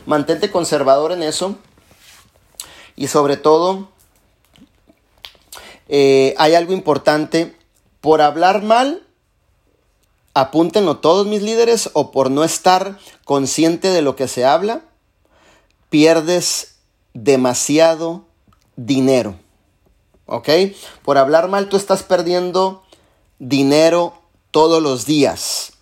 [0.07, 1.57] mantente conservador en eso
[2.97, 3.89] y sobre todo,
[5.89, 7.55] eh, hay algo importante,
[8.01, 9.06] por hablar mal,
[10.37, 14.83] apúntenlo todos mis líderes, o por no estar consciente de lo que se habla,
[15.89, 16.77] pierdes
[17.15, 18.27] demasiado
[18.77, 19.35] dinero.
[20.27, 20.51] ¿Ok?
[21.03, 22.83] Por hablar mal tú estás perdiendo
[23.39, 24.13] dinero
[24.51, 25.73] todos los días.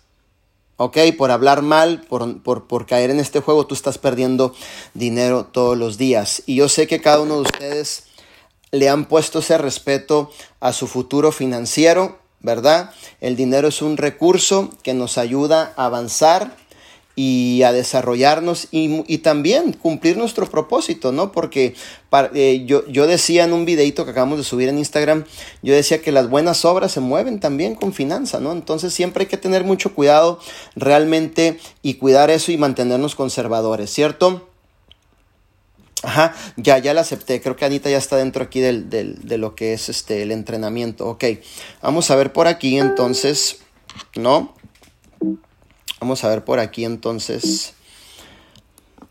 [0.77, 0.99] ¿ok?
[1.17, 4.53] Por hablar mal, por, por, caer en este juego, tú estás perdiendo
[4.93, 6.43] dinero todos los días.
[6.45, 8.05] Y yo sé que cada uno de ustedes
[8.71, 12.91] le han puesto ese respeto a su futuro financiero, ¿verdad?
[13.19, 16.55] El dinero es un recurso que nos ayuda a avanzar
[17.15, 21.31] y a desarrollarnos y, también cumplir nuestro propósito, ¿no?
[21.31, 21.73] Porque
[22.33, 25.23] eh, yo, yo decía en un videito que acabamos de subir en Instagram,
[25.63, 28.51] yo decía que las buenas obras se mueven también con finanza, ¿no?
[28.51, 30.39] Entonces siempre hay que tener mucho cuidado
[30.75, 34.49] realmente y cuidar eso y mantenernos conservadores, ¿cierto?
[36.05, 37.41] Ajá, ya, ya la acepté.
[37.41, 41.07] Creo que Anita ya está dentro aquí del, de lo que es este, el entrenamiento.
[41.07, 41.25] Ok,
[41.81, 43.59] vamos a ver por aquí entonces,
[44.15, 44.55] ¿no?
[45.99, 47.73] Vamos a ver por aquí entonces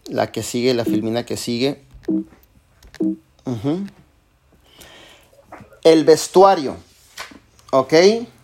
[0.06, 1.82] la que sigue, la filmina que sigue.
[5.82, 6.76] El vestuario.
[7.70, 7.92] ¿Ok?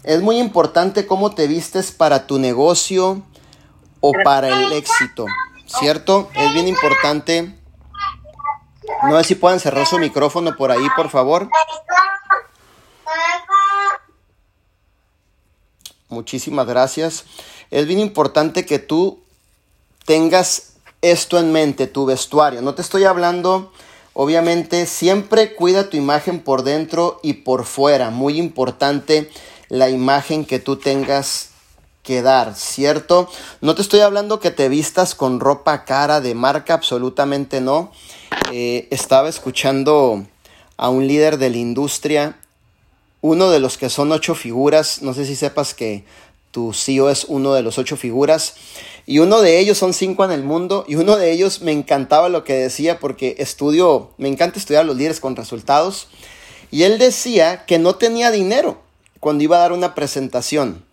[0.02, 3.22] Es muy importante cómo te vistes para tu negocio
[4.00, 5.26] o para el éxito.
[5.66, 6.28] ¿Cierto?
[6.34, 7.59] Es bien importante.
[9.08, 11.48] No sé si puedan cerrar su micrófono por ahí, por favor.
[16.08, 17.24] Muchísimas gracias.
[17.70, 19.20] Es bien importante que tú
[20.04, 22.62] tengas esto en mente, tu vestuario.
[22.62, 23.72] No te estoy hablando,
[24.12, 28.10] obviamente, siempre cuida tu imagen por dentro y por fuera.
[28.10, 29.30] Muy importante
[29.68, 31.49] la imagen que tú tengas
[32.02, 33.28] que dar, ¿cierto?
[33.60, 37.92] No te estoy hablando que te vistas con ropa cara de marca, absolutamente no.
[38.52, 40.24] Eh, estaba escuchando
[40.76, 42.38] a un líder de la industria,
[43.20, 46.04] uno de los que son ocho figuras, no sé si sepas que
[46.50, 48.54] tu CEO es uno de los ocho figuras,
[49.06, 52.28] y uno de ellos son cinco en el mundo, y uno de ellos me encantaba
[52.28, 56.08] lo que decía porque estudio, me encanta estudiar a los líderes con resultados,
[56.70, 58.80] y él decía que no tenía dinero
[59.20, 60.84] cuando iba a dar una presentación,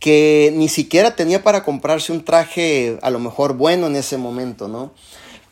[0.00, 4.66] que ni siquiera tenía para comprarse un traje a lo mejor bueno en ese momento,
[4.66, 4.92] ¿no?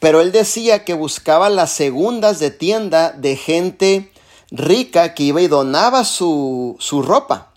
[0.01, 4.11] Pero él decía que buscaba las segundas de tienda de gente
[4.51, 7.53] rica que iba y donaba su, su ropa.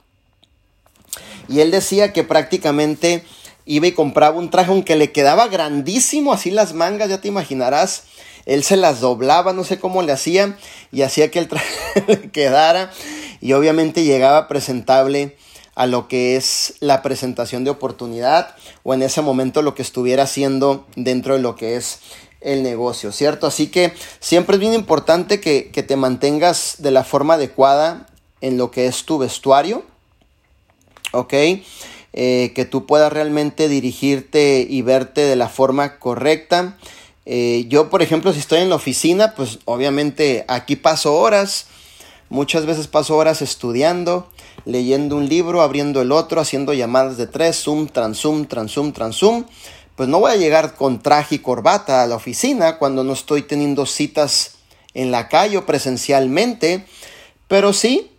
[1.47, 3.23] Y él decía que prácticamente
[3.65, 8.03] iba y compraba un traje aunque le quedaba grandísimo, así las mangas, ya te imaginarás.
[8.45, 10.57] Él se las doblaba, no sé cómo le hacía,
[10.91, 11.73] y hacía que el traje
[12.07, 12.91] le quedara.
[13.39, 15.37] Y obviamente llegaba presentable
[15.75, 20.23] a lo que es la presentación de oportunidad o en ese momento lo que estuviera
[20.23, 21.99] haciendo dentro de lo que es
[22.41, 23.47] el negocio, ¿cierto?
[23.47, 28.07] Así que siempre es bien importante que, te mantengas de la forma adecuada
[28.41, 29.83] en lo que es tu vestuario,
[31.13, 31.33] ¿ok?
[32.13, 36.77] Eh, que tú puedas realmente dirigirte y verte de la forma correcta.
[37.25, 41.67] Eh, yo, por ejemplo, si estoy en la oficina, pues obviamente aquí paso horas,
[42.31, 44.27] muchas veces paso horas estudiando,
[44.65, 49.45] leyendo un libro, abriendo el otro, haciendo llamadas de tres, zoom, transzoom, transzoom, transzoom
[49.95, 53.43] pues no voy a llegar con traje y corbata a la oficina cuando no estoy
[53.43, 54.55] teniendo citas
[54.95, 56.85] en la calle o presencialmente,
[57.47, 58.09] pero sí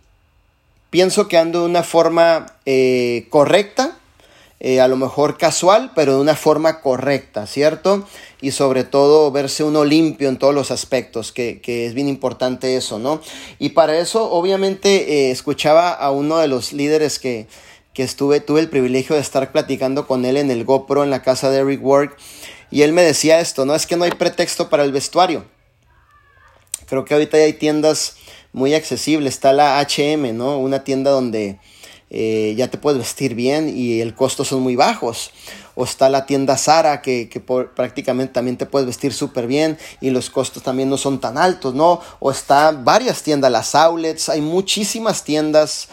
[0.89, 3.97] pienso que ando de una forma eh, correcta,
[4.65, 8.07] eh, a lo mejor casual, pero de una forma correcta, ¿cierto?
[8.39, 12.97] Y sobre todo verse uno limpio en todos los aspectos, que, es bien importante eso,
[12.97, 13.19] ¿no?
[13.59, 17.45] Y para eso, obviamente, eh, escuchaba a uno de los líderes que,
[17.93, 21.21] que estuve, tuve el privilegio de estar platicando con él en el GoPro en la
[21.21, 22.15] casa de Eric Work.
[22.71, 25.43] Y él me decía esto, no es que no hay pretexto para el vestuario.
[26.85, 28.15] Creo que ahorita hay tiendas
[28.53, 29.33] muy accesibles.
[29.33, 30.57] Está la HM, ¿no?
[30.57, 31.59] Una tienda donde
[32.15, 35.31] eh, ya te puedes vestir bien y el costo son muy bajos.
[35.73, 37.27] O está la tienda Sara que,
[37.75, 41.73] prácticamente también te puedes vestir súper bien y los costos también no son tan altos,
[41.73, 41.99] ¿no?
[42.19, 45.89] O está varias tiendas, las outlets, hay muchísimas tiendas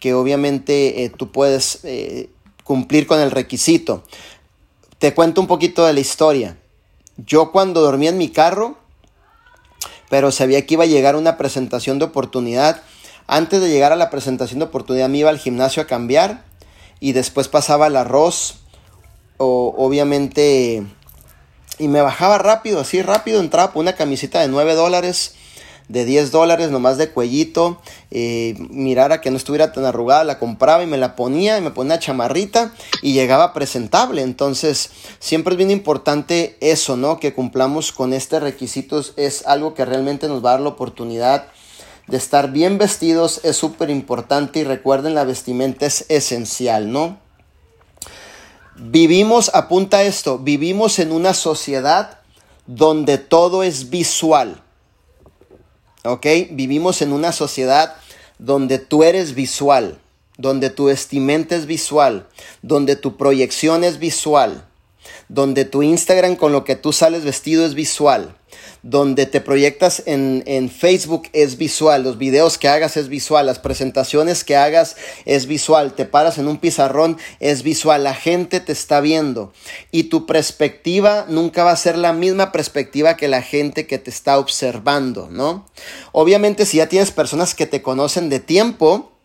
[0.00, 2.30] que obviamente eh, tú puedes eh,
[2.64, 4.04] cumplir con el requisito.
[4.98, 6.56] Te cuento un poquito de la historia.
[7.18, 8.78] Yo cuando dormí en mi carro,
[10.08, 12.82] pero sabía que iba a llegar una presentación de oportunidad,
[13.28, 16.44] antes de llegar a la presentación de oportunidad me iba al gimnasio a cambiar
[16.98, 18.56] y después pasaba el arroz
[19.36, 20.84] o obviamente
[21.78, 25.34] y me bajaba rápido, así rápido, entraba por una camiseta de 9 dólares
[25.88, 30.82] de 10 dólares nomás de cuellito, eh, mirara que no estuviera tan arrugada, la compraba
[30.82, 34.22] y me la ponía y me ponía chamarrita y llegaba presentable.
[34.22, 37.18] Entonces, siempre es bien importante eso, ¿no?
[37.18, 41.48] Que cumplamos con este requisito, es algo que realmente nos va a dar la oportunidad
[42.08, 47.18] de estar bien vestidos, es súper importante y recuerden, la vestimenta es esencial, ¿no?
[48.76, 52.20] Vivimos, apunta esto, vivimos en una sociedad
[52.66, 54.62] donde todo es visual.
[56.04, 56.26] ¿ok?
[56.50, 57.96] Vivimos en una sociedad
[58.38, 59.98] donde tú eres visual,
[60.36, 62.26] donde tu vestimenta es visual,
[62.62, 64.64] donde tu proyección es visual,
[65.28, 68.36] donde tu Instagram con lo que tú sales vestido es visual,
[68.82, 74.44] donde te proyectas en, Facebook es visual, los videos que hagas es visual, las presentaciones
[74.44, 79.00] que hagas es visual, te paras en un pizarrón es visual, la gente te está
[79.00, 79.52] viendo
[79.90, 84.10] y tu perspectiva nunca va a ser la misma perspectiva que la gente que te
[84.10, 85.66] está observando, ¿no?
[86.12, 89.17] Obviamente si ya tienes personas que te conocen de tiempo,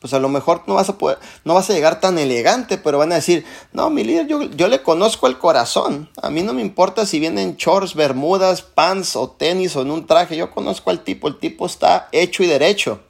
[0.00, 2.98] pues a lo mejor no vas a poder, no vas a llegar tan elegante, pero
[2.98, 6.08] van a decir, no, mi líder, yo, yo le conozco el corazón.
[6.22, 10.06] A mí no me importa si vienen shorts, bermudas, pants o tenis o en un
[10.06, 10.36] traje.
[10.36, 13.00] Yo conozco al tipo, el tipo está hecho y derecho.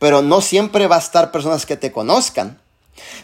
[0.00, 2.60] Pero no siempre va a estar personas que te conozcan.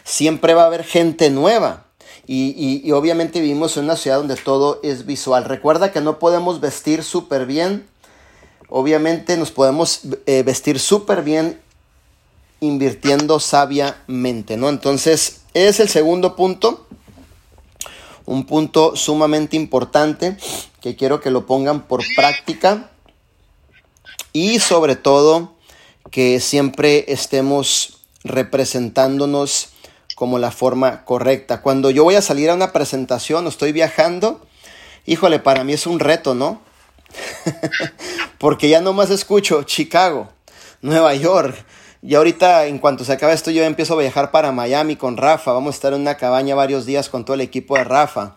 [0.05, 1.87] Siempre va a haber gente nueva.
[2.27, 5.43] Y, obviamente vivimos en una ciudad donde todo es visual.
[5.43, 7.87] Recuerda que no podemos vestir súper bien.
[8.69, 11.59] Obviamente nos podemos eh, vestir súper bien
[12.61, 14.69] invirtiendo sabiamente, ¿no?
[14.69, 16.87] Entonces, es el segundo punto.
[18.25, 20.37] Un punto sumamente importante
[20.79, 22.91] que quiero que lo pongan por práctica.
[24.31, 25.53] Y sobre todo,
[26.11, 29.69] que siempre estemos representándonos
[30.15, 31.61] como la forma correcta.
[31.63, 34.45] Cuando yo voy a salir a una presentación estoy viajando,
[35.07, 36.61] híjole, para mí es un reto, ¿no?
[38.37, 40.29] Porque ya no más escucho Chicago,
[40.81, 41.65] Nueva York.
[42.03, 45.53] Y ahorita, en cuanto se acabe esto, yo empiezo a viajar para Miami con Rafa.
[45.53, 48.35] Vamos a estar en una cabaña varios días con todo el equipo de Rafa.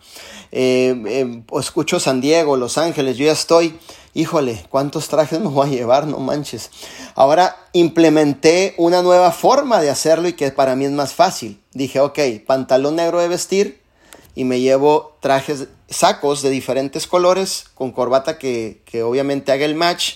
[0.51, 3.17] Eh, eh, escucho San Diego, Los Ángeles.
[3.17, 3.77] Yo ya estoy
[4.15, 6.07] híjole, ¿cuántos trajes me voy a llevar?
[6.07, 6.71] No manches.
[7.13, 11.61] Ahora implementé una nueva forma de hacerlo y que para mí es más fácil.
[11.73, 13.81] Dije, ok, pantalón negro de vestir
[14.33, 19.75] y me llevo trajes, sacos de diferentes colores con corbata que, que obviamente haga el
[19.75, 20.15] match.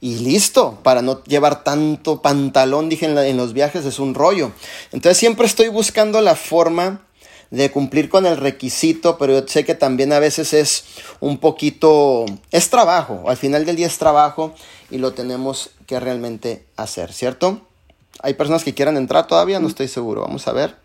[0.00, 4.52] Y listo, para no llevar tanto pantalón, dije en, en los viajes, es un rollo.
[4.92, 7.02] Entonces siempre estoy buscando la forma
[7.50, 10.84] de cumplir con el requisito, pero yo sé que también a veces es
[11.18, 14.54] un poquito, es trabajo, al final del día es trabajo
[14.90, 17.60] y lo tenemos que realmente hacer, ¿cierto?
[18.22, 20.76] Hay personas que quieran entrar todavía, no estoy seguro, vamos a ver.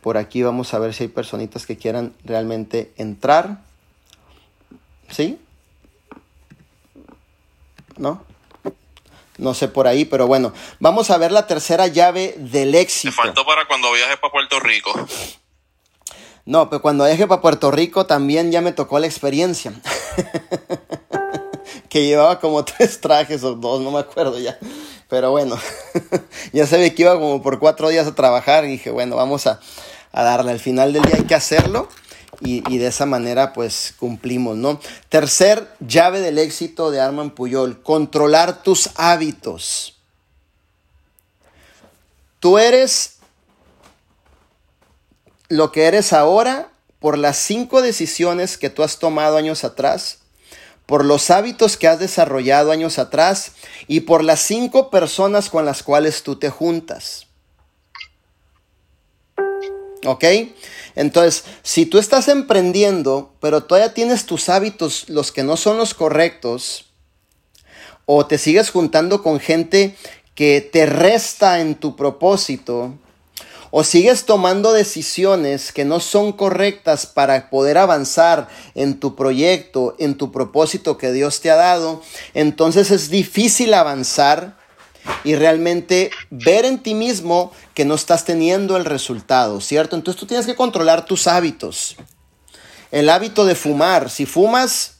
[0.00, 3.62] Por aquí vamos a ver si hay personitas que quieran realmente entrar.
[5.08, 5.38] ¿Sí?
[7.96, 8.24] ¿No?
[9.38, 13.10] no sé por ahí, pero bueno, vamos a ver la tercera llave del éxito.
[13.10, 14.92] Te faltó para cuando viajes para Puerto Rico.
[16.44, 19.72] No, pero cuando viaje para Puerto Rico también ya me tocó la experiencia.
[21.88, 24.58] que llevaba como tres trajes o dos, no me acuerdo ya.
[25.08, 25.58] Pero bueno,
[26.52, 29.60] ya sabía que iba como por cuatro días a trabajar y dije, bueno, vamos a,
[30.12, 30.52] a darle.
[30.52, 31.88] Al final del día hay que hacerlo
[32.40, 34.80] y, de esa manera pues cumplimos, ¿no?
[35.08, 39.96] Tercer llave del éxito de Arman Puyol, controlar tus hábitos.
[42.40, 43.16] Tú eres
[45.48, 50.18] lo que eres ahora por las cinco decisiones que tú has tomado años atrás,
[50.86, 53.52] por los hábitos que has desarrollado años atrás
[53.86, 57.26] y por las cinco personas con las cuales tú te juntas.
[60.04, 60.24] ¿Ok?
[60.94, 65.94] Entonces, si tú estás emprendiendo, pero todavía tienes tus hábitos, los que no son los
[65.94, 66.86] correctos,
[68.06, 69.96] o te sigues juntando con gente
[70.34, 72.94] que te resta en tu propósito,
[73.76, 80.16] o sigues tomando decisiones que no son correctas para poder avanzar en tu proyecto, en
[80.16, 82.00] tu propósito que Dios te ha dado,
[82.34, 84.63] entonces es difícil avanzar
[85.22, 89.96] y realmente ver en ti mismo que no estás teniendo el resultado, ¿cierto?
[89.96, 91.96] Entonces tú tienes que controlar tus hábitos.
[92.90, 94.98] El hábito de fumar, si fumas,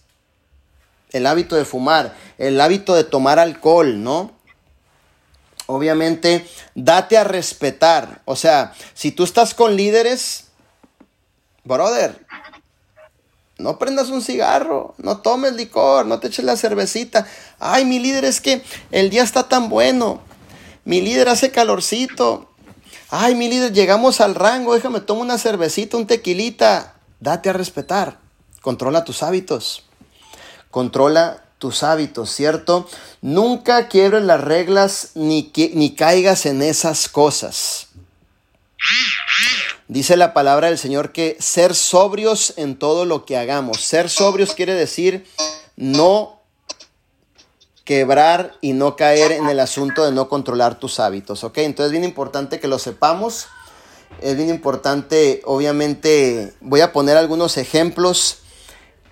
[1.12, 4.32] el hábito de fumar, el hábito de tomar alcohol, ¿no?
[5.66, 8.20] Obviamente, date a respetar.
[8.24, 10.48] O sea, si tú estás con líderes,
[11.62, 12.26] brother,
[13.58, 17.26] no prendas un cigarro, no tomes licor, no te eches la cervecita.
[17.58, 20.20] Ay, mi líder es que el día está tan bueno.
[20.84, 22.50] Mi líder hace calorcito.
[23.10, 26.94] Ay, mi líder, llegamos al rango, déjame tomar una cervecita, un tequilita.
[27.20, 28.18] Date a respetar.
[28.60, 29.84] Controla tus hábitos.
[30.70, 32.88] Controla tus hábitos, ¿cierto?
[33.22, 37.88] Nunca quiebres las reglas ni, ni caigas en esas cosas.
[39.86, 43.82] Dice la palabra del Señor que ser sobrios en todo lo que hagamos.
[43.82, 45.26] Ser sobrios quiere decir
[45.76, 46.40] no
[47.84, 51.58] quebrar y no caer en el asunto de no controlar tus hábitos, ¿ok?
[51.58, 53.46] Entonces es bien importante que lo sepamos.
[54.22, 58.38] Es bien importante, obviamente, voy a poner algunos ejemplos.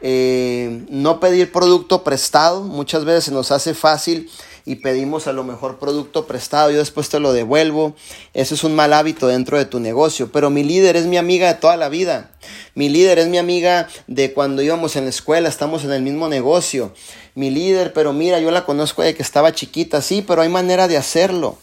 [0.04, 2.62] Eh, no pedir producto prestado.
[2.62, 4.28] Muchas veces se nos hace fácil
[4.64, 7.94] y pedimos a lo mejor producto prestado, yo después te lo devuelvo.
[8.34, 10.30] Eso es un mal hábito dentro de tu negocio.
[10.30, 12.30] Pero mi líder es mi amiga de toda la vida.
[12.74, 16.28] Mi líder es mi amiga de cuando íbamos en la escuela, estamos en el mismo
[16.28, 16.92] negocio.
[17.34, 20.88] Mi líder, pero mira, yo la conozco de que estaba chiquita, sí, pero hay manera
[20.88, 21.58] de hacerlo.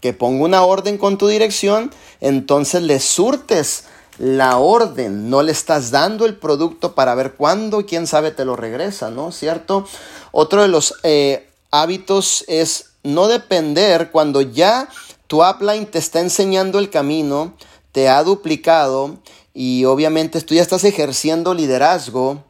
[0.00, 1.90] Que ponga una orden con tu dirección,
[2.20, 3.84] entonces le surtes
[4.18, 8.56] la orden, no le estás dando el producto para ver cuándo, quién sabe, te lo
[8.56, 9.32] regresa, ¿no?
[9.32, 9.86] ¿Cierto?
[10.32, 14.88] Otro de los eh, hábitos es no depender cuando ya
[15.26, 17.54] tu upline te está enseñando el camino,
[17.92, 19.18] te ha duplicado
[19.52, 22.42] y obviamente tú ya estás ejerciendo liderazgo.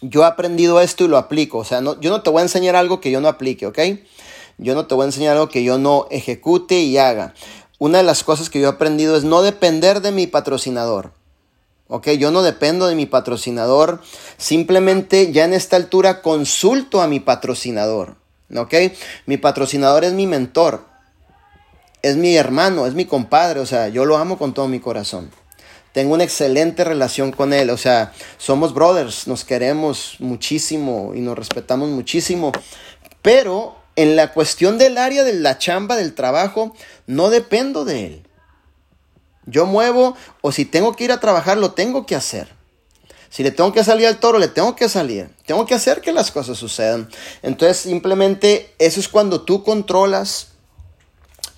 [0.00, 2.42] Yo he aprendido esto y lo aplico, o sea, no, yo no te voy a
[2.42, 3.78] enseñar algo que yo no aplique, ¿ok?
[4.58, 7.34] Yo no te voy a enseñar algo que yo no ejecute y haga.
[7.82, 11.14] Una de las cosas que yo he aprendido es no depender de mi patrocinador.
[11.88, 14.00] Ok, yo no dependo de mi patrocinador.
[14.36, 18.14] Simplemente ya en esta altura consulto a mi patrocinador.
[18.54, 18.72] Ok,
[19.26, 20.84] mi patrocinador es mi mentor.
[22.02, 23.58] Es mi hermano, es mi compadre.
[23.58, 25.32] O sea, yo lo amo con todo mi corazón.
[25.90, 27.68] Tengo una excelente relación con él.
[27.68, 32.52] O sea, somos brothers, nos queremos muchísimo y nos respetamos muchísimo.
[33.22, 36.74] Pero en la cuestión del área de la chamba, del trabajo,
[37.06, 38.28] no dependo de él.
[39.46, 42.48] Yo muevo o si tengo que ir a trabajar, lo tengo que hacer.
[43.28, 45.30] Si le tengo que salir al toro, le tengo que salir.
[45.46, 47.08] Tengo que hacer que las cosas sucedan.
[47.42, 50.48] Entonces, simplemente eso es cuando tú controlas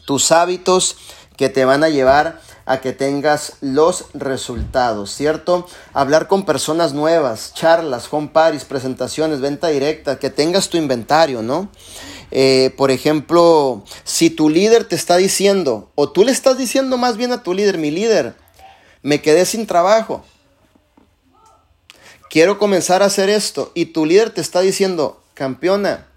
[0.07, 0.97] tus hábitos
[1.37, 5.67] que te van a llevar a que tengas los resultados, ¿cierto?
[5.93, 11.69] Hablar con personas nuevas, charlas, home parties, presentaciones, venta directa, que tengas tu inventario, ¿no?
[12.37, 17.17] Eh, por ejemplo, si tu líder te está diciendo, o tú le estás diciendo más
[17.17, 18.35] bien a tu líder, mi líder,
[19.03, 20.25] me quedé sin trabajo,
[22.29, 26.09] quiero comenzar a hacer esto, y tu líder te está diciendo, campeona,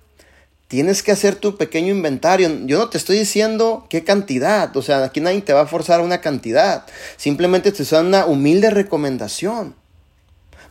[0.67, 2.49] tienes que hacer tu pequeño inventario.
[2.65, 6.01] Yo no te estoy diciendo qué cantidad, o sea, aquí nadie te va a forzar
[6.01, 6.87] una cantidad.
[7.17, 9.75] Simplemente te una humilde recomendación.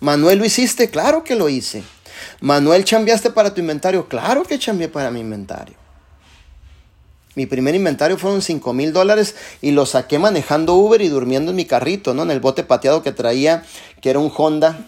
[0.00, 0.90] Manuel, ¿lo hiciste?
[0.90, 1.84] Claro que lo hice.
[2.40, 4.08] Manuel, ¿chambeaste para tu inventario?
[4.08, 5.86] Claro que chambeé para mi inventario.
[7.36, 11.56] Mi primer inventario fueron 5 mil dólares y lo saqué manejando Uber y durmiendo en
[11.56, 12.22] mi carrito, ¿no?
[12.22, 13.62] En el bote pateado que traía,
[14.00, 14.78] que era un Honda,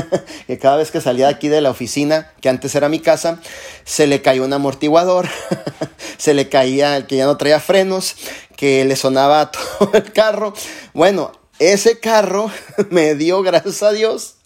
[0.46, 3.40] que cada vez que salía de aquí de la oficina, que antes era mi casa,
[3.84, 5.28] se le cayó un amortiguador,
[6.16, 8.16] se le caía el que ya no traía frenos,
[8.56, 10.54] que le sonaba todo el carro.
[10.94, 12.50] Bueno, ese carro
[12.88, 14.37] me dio, gracias a Dios,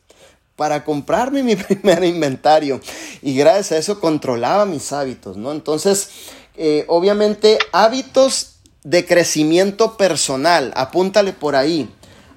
[0.57, 2.81] para comprarme mi primer inventario.
[3.21, 5.53] Y gracias a eso controlaba mis hábitos, ¿no?
[5.53, 6.11] Entonces,
[6.57, 10.73] eh, obviamente, hábitos de crecimiento personal.
[10.77, 11.89] Apúntale por ahí.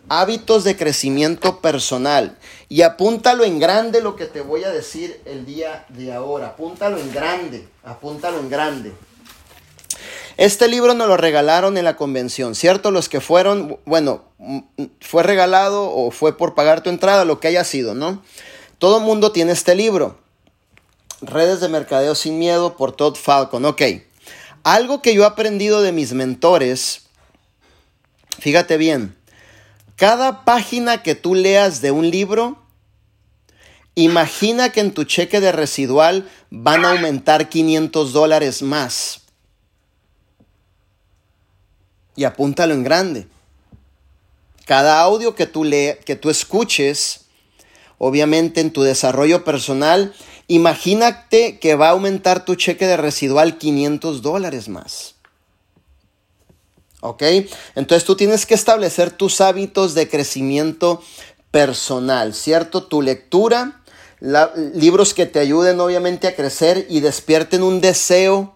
[0.07, 2.37] Hábitos de crecimiento personal.
[2.69, 6.47] Y apúntalo en grande lo que te voy a decir el día de ahora.
[6.47, 7.67] Apúntalo en grande.
[7.83, 8.93] Apúntalo en grande.
[10.37, 12.91] Este libro nos lo regalaron en la convención, ¿cierto?
[12.91, 14.23] Los que fueron, bueno,
[14.99, 18.21] fue regalado o fue por pagar tu entrada, lo que haya sido, ¿no?
[18.79, 20.19] Todo mundo tiene este libro.
[21.21, 23.63] Redes de Mercadeo sin Miedo por Todd Falcon.
[23.65, 23.81] Ok.
[24.63, 27.03] Algo que yo he aprendido de mis mentores,
[28.39, 29.15] fíjate bien,
[29.95, 32.57] cada página que tú leas de un libro,
[33.93, 39.21] imagina que en tu cheque de residual van a aumentar 500 dólares más.
[42.15, 43.27] Y apúntalo en grande.
[44.65, 47.25] Cada audio que tú, lees, que tú escuches,
[47.97, 50.13] obviamente en tu desarrollo personal,
[50.47, 55.15] Imagínate que va a aumentar tu cheque de residual 500 dólares más.
[57.01, 57.23] ¿Ok?
[57.75, 61.01] Entonces tú tienes que establecer tus hábitos de crecimiento
[61.51, 62.83] personal, ¿cierto?
[62.83, 63.81] Tu lectura,
[64.73, 68.54] libros que te ayuden obviamente a crecer y despierten un deseo,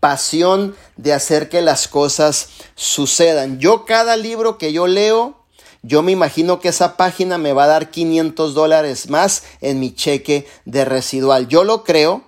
[0.00, 3.58] pasión de hacer que las cosas sucedan.
[3.58, 5.36] Yo cada libro que yo leo,
[5.82, 9.94] yo me imagino que esa página me va a dar 500 dólares más en mi
[9.94, 11.48] cheque de residual.
[11.48, 12.24] Yo lo creo,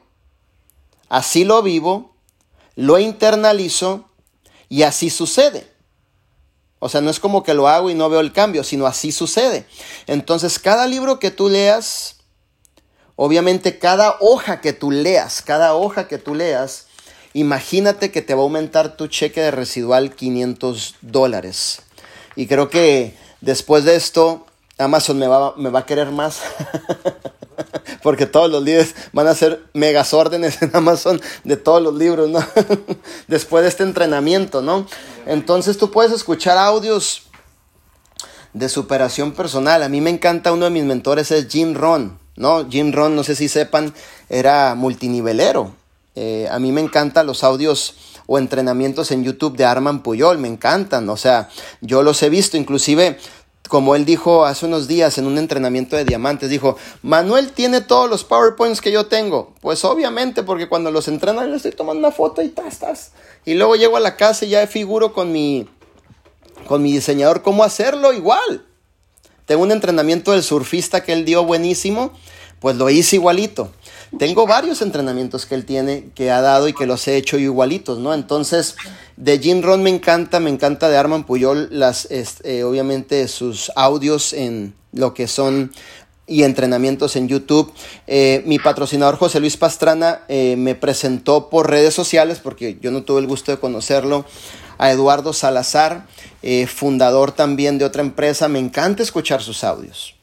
[1.09, 2.15] así lo vivo,
[2.77, 4.05] lo internalizo
[4.69, 5.71] y así sucede.
[6.79, 9.13] O sea, no es como que lo hago y no veo el cambio, sino así
[9.13, 9.67] sucede.
[10.07, 12.17] Entonces, cada libro que tú leas,
[13.15, 16.89] obviamente cada hoja que tú leas, cada hoja que tú leas,
[17.35, 21.83] imagínate que te va a aumentar tu cheque de residual 500 dólares.
[22.37, 24.47] Y creo que Después de esto,
[24.79, 26.41] Amazon me va, me va a querer más.
[28.03, 32.31] Porque todos los líderes van a hacer megas órdenes en Amazon de todos los libros,
[32.31, 32.39] ¿no?
[33.27, 34.87] Después de este entrenamiento, ¿no?
[35.27, 37.25] Entonces tú puedes escuchar audios
[38.53, 39.83] de superación personal.
[39.83, 42.71] A mí me encanta, uno de mis mentores es Jim Ron, ¿no?
[42.71, 43.93] Jim Ron, no sé si sepan,
[44.29, 45.75] era multinivelero.
[46.15, 47.95] Eh, a mí me encantan los audios
[48.27, 51.49] o entrenamientos en YouTube de Arman Puyol, me encantan, o sea,
[51.81, 53.19] yo los he visto, inclusive
[53.69, 58.11] como él dijo hace unos días en un entrenamiento de diamantes, dijo, Manuel tiene todos
[58.11, 59.55] los PowerPoints que yo tengo.
[59.63, 63.13] Pues obviamente, porque cuando los entrenan le estoy tomando una foto y tas,
[63.47, 65.67] Y luego llego a la casa y ya figuro con mi,
[66.67, 68.67] con mi diseñador cómo hacerlo igual.
[69.47, 72.13] Tengo un entrenamiento del surfista que él dio buenísimo,
[72.61, 73.73] pues lo hice igualito.
[74.19, 77.99] Tengo varios entrenamientos que él tiene, que ha dado y que los he hecho igualitos,
[77.99, 78.13] ¿no?
[78.13, 78.77] Entonces,
[79.17, 84.33] de Jim Ron me encanta, me encanta de Arman Puyol, las, eh, obviamente sus audios
[84.33, 85.73] en lo que son
[86.27, 87.73] y entrenamientos en YouTube.
[88.07, 93.03] Eh, mi patrocinador José Luis Pastrana eh, me presentó por redes sociales, porque yo no
[93.03, 94.25] tuve el gusto de conocerlo,
[94.79, 96.07] a Eduardo Salazar,
[96.43, 98.49] eh, fundador también de otra empresa.
[98.49, 100.17] Me encanta escuchar sus audios,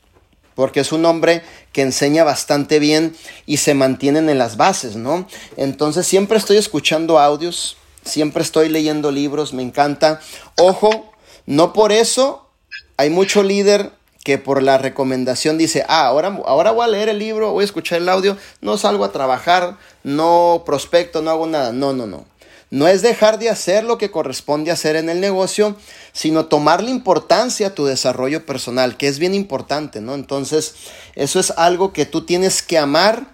[0.59, 1.41] porque es un hombre
[1.71, 5.25] que enseña bastante bien y se mantienen en las bases, ¿no?
[5.55, 10.19] Entonces siempre estoy escuchando audios, siempre estoy leyendo libros, me encanta.
[10.57, 11.13] Ojo,
[11.45, 12.49] no por eso
[12.97, 13.93] hay mucho líder
[14.25, 17.65] que por la recomendación dice, ah, ahora, ahora voy a leer el libro, voy a
[17.65, 21.71] escuchar el audio, no salgo a trabajar, no prospecto, no hago nada.
[21.71, 22.25] No, no, no.
[22.71, 25.75] No es dejar de hacer lo que corresponde hacer en el negocio,
[26.13, 30.13] sino tomarle importancia a tu desarrollo personal, que es bien importante, ¿no?
[30.13, 30.75] Entonces,
[31.15, 33.25] eso es algo que tú tienes que amar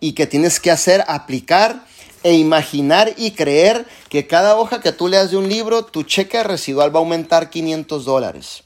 [0.00, 1.84] y que tienes que hacer, aplicar
[2.22, 6.42] e imaginar y creer que cada hoja que tú leas de un libro, tu cheque
[6.42, 8.64] residual va a aumentar 500 dólares.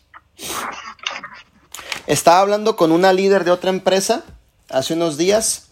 [2.06, 4.24] Estaba hablando con una líder de otra empresa
[4.68, 5.64] hace unos días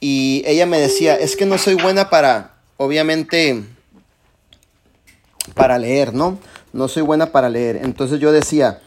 [0.00, 2.53] y ella me decía, es que no soy buena para,
[2.84, 3.64] obviamente,
[5.54, 6.38] para leer, ¿no?
[6.72, 7.76] No soy buena para leer.
[7.76, 8.80] Entonces yo decía,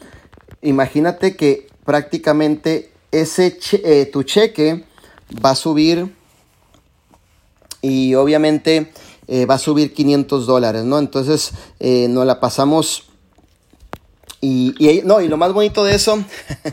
[0.62, 4.84] imagínate que prácticamente ese eh, tu cheque
[5.44, 6.14] va a subir
[7.80, 8.92] y obviamente
[9.26, 10.98] eh, va a subir 500 dólares, ¿no?
[10.98, 13.07] Entonces eh, nos la pasamos
[14.40, 16.22] y, no, y lo más bonito de eso,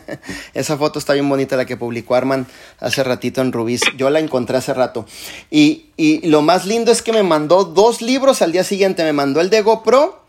[0.53, 2.45] esa foto está bien bonita, la que publicó Arman
[2.80, 3.82] hace ratito en Rubis.
[3.97, 5.05] Yo la encontré hace rato.
[5.49, 9.03] Y, y lo más lindo es que me mandó dos libros al día siguiente.
[9.03, 10.24] Me mandó el de GoPro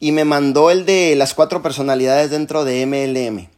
[0.00, 3.48] y me mandó el de las cuatro personalidades dentro de MLM.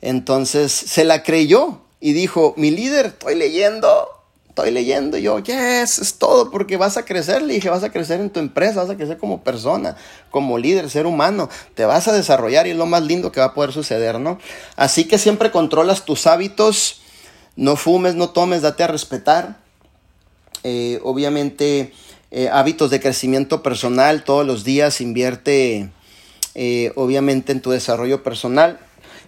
[0.00, 4.08] Entonces se la creyó y dijo, mi líder, estoy leyendo
[4.60, 8.20] estoy leyendo yo, yes, es todo porque vas a crecer, le dije, vas a crecer
[8.20, 9.96] en tu empresa, vas a crecer como persona,
[10.30, 13.46] como líder, ser humano, te vas a desarrollar y es lo más lindo que va
[13.46, 14.38] a poder suceder, ¿no?
[14.76, 17.00] Así que siempre controlas tus hábitos,
[17.56, 19.56] no fumes, no tomes, date a respetar.
[20.62, 21.94] Eh, obviamente,
[22.30, 25.90] eh, hábitos de crecimiento personal, todos los días invierte,
[26.54, 28.78] eh, obviamente, en tu desarrollo personal.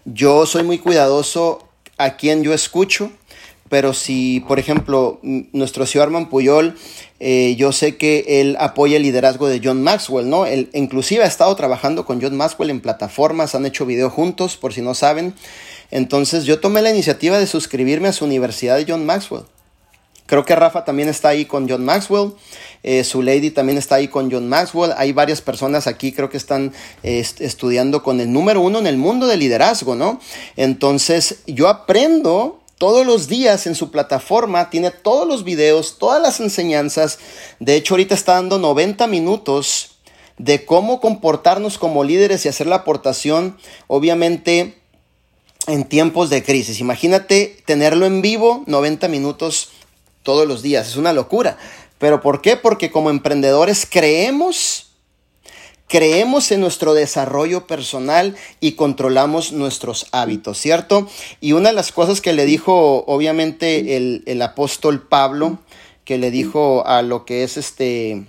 [0.04, 1.66] Yo soy muy cuidadoso
[1.96, 3.10] a quien yo escucho
[3.72, 6.76] pero si, por ejemplo, nuestro señor Arman Puyol,
[7.20, 10.44] eh, yo sé que él apoya el liderazgo de John Maxwell, ¿no?
[10.44, 14.74] Él inclusive ha estado trabajando con John Maxwell en plataformas, han hecho video juntos, por
[14.74, 15.32] si no saben.
[15.90, 19.44] Entonces yo tomé la iniciativa de suscribirme a su universidad de John Maxwell.
[20.26, 22.32] Creo que Rafa también está ahí con John Maxwell.
[22.82, 24.92] Eh, su lady también está ahí con John Maxwell.
[24.98, 29.26] Hay varias personas aquí, creo que están estudiando con el número uno en el mundo
[29.26, 30.20] de liderazgo, ¿no?
[30.56, 36.40] Entonces, yo aprendo todos los días en su plataforma, tiene todos los videos, todas las
[36.40, 37.20] enseñanzas.
[37.60, 39.98] De hecho, ahorita está dando 90 minutos
[40.36, 43.56] de cómo comportarnos como líderes y hacer la aportación,
[43.86, 44.82] obviamente,
[45.68, 46.80] en tiempos de crisis.
[46.80, 49.68] Imagínate tenerlo en vivo 90 minutos
[50.24, 50.88] todos los días.
[50.88, 51.58] Es una locura.
[51.98, 52.56] ¿Pero por qué?
[52.56, 54.91] Porque como emprendedores creemos
[55.92, 61.06] creemos en nuestro desarrollo personal y controlamos nuestros hábitos, ¿cierto?
[61.42, 65.58] Y una de las cosas que le dijo, obviamente, el, apóstol Pablo,
[66.06, 68.24] que le dijo a lo que es este,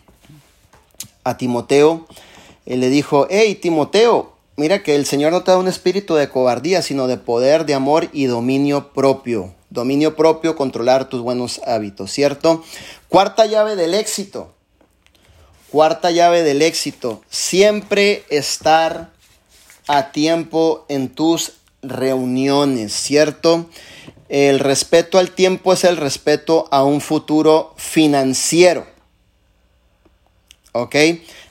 [1.23, 2.05] a Timoteo,
[2.65, 6.27] él le dijo, hey, Timoteo, mira que el Señor no te da un espíritu de
[6.27, 9.53] cobardía, sino de poder, de amor y dominio propio.
[9.69, 12.61] Dominio propio, controlar tus buenos hábitos, ¿cierto?
[13.07, 14.53] Cuarta llave del éxito
[15.73, 19.09] Cuarta llave del éxito, siempre estar
[19.87, 23.65] a tiempo en tus reuniones, ¿cierto?
[24.29, 28.85] El respeto al tiempo es el respeto a un futuro financiero.
[30.73, 30.95] ¿Ok?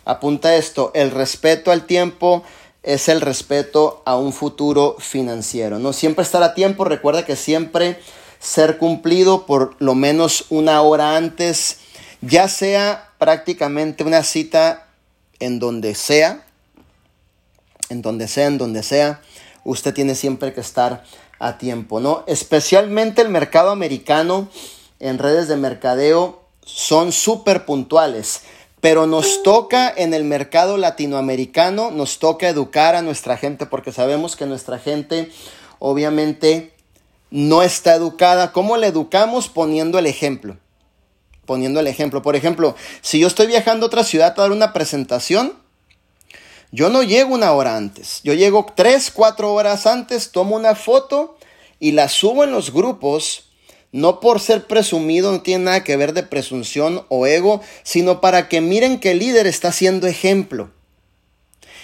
[0.05, 2.45] Apunta esto, el respeto al tiempo
[2.85, 5.81] es el respeto a un futuro financiero.
[5.81, 7.99] No siempre estar a tiempo, recuerda que siempre
[8.39, 11.79] ser cumplido por lo menos una hora antes,
[12.21, 14.89] ya sea prácticamente una cita
[15.39, 16.45] en donde sea,
[17.89, 19.21] en donde sea, en donde sea,
[19.63, 21.05] usted tiene siempre que estar
[21.39, 22.25] a tiempo, ¿no?
[22.27, 24.49] Especialmente el mercado americano
[24.99, 28.41] en redes de mercadeo son súper puntuales,
[28.81, 34.35] pero nos toca en el mercado latinoamericano, nos toca educar a nuestra gente porque sabemos
[34.35, 35.31] que nuestra gente
[35.79, 36.73] obviamente
[37.31, 38.51] no está educada.
[38.51, 39.49] ¿Cómo le educamos?
[39.49, 40.57] Poniendo el ejemplo
[41.47, 42.23] poniendo el ejemplo.
[42.23, 45.55] Por ejemplo, si yo estoy viajando a otra ciudad a dar una presentación,
[46.71, 48.21] yo no llego una hora antes.
[48.25, 51.37] Yo llego tres, cuatro horas antes, tomo una foto
[51.79, 53.51] y la subo en los grupos.
[53.93, 58.49] No por ser presumido, no tiene nada que ver de presunción o ego, sino para
[58.49, 60.71] que miren que el líder está siendo ejemplo.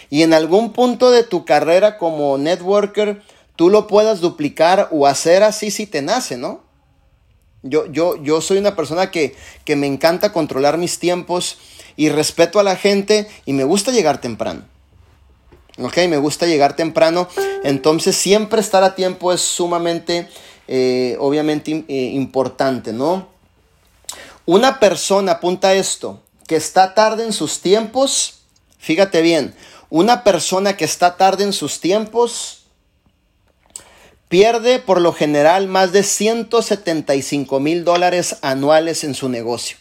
[0.09, 3.23] Y en algún punto de tu carrera como networker,
[3.57, 6.63] tú lo puedas duplicar o hacer así si te nace, ¿no?
[7.63, 9.35] Yo, yo, yo soy una persona que,
[9.65, 11.59] que me encanta controlar mis tiempos
[11.97, 14.63] y respeto a la gente y me gusta llegar temprano.
[15.79, 15.97] ¿Ok?
[16.09, 17.29] Me gusta llegar temprano.
[17.65, 20.29] Entonces siempre estar a tiempo es sumamente,
[20.67, 23.29] eh, obviamente, eh, importante, ¿no?
[24.47, 28.41] Una persona, apunta esto, que está tarde en sus tiempos,
[28.79, 29.55] fíjate bien,
[29.91, 32.58] una persona que está tarde en sus tiempos
[34.29, 39.79] pierde por lo general más de 175 mil dólares anuales en su negocio.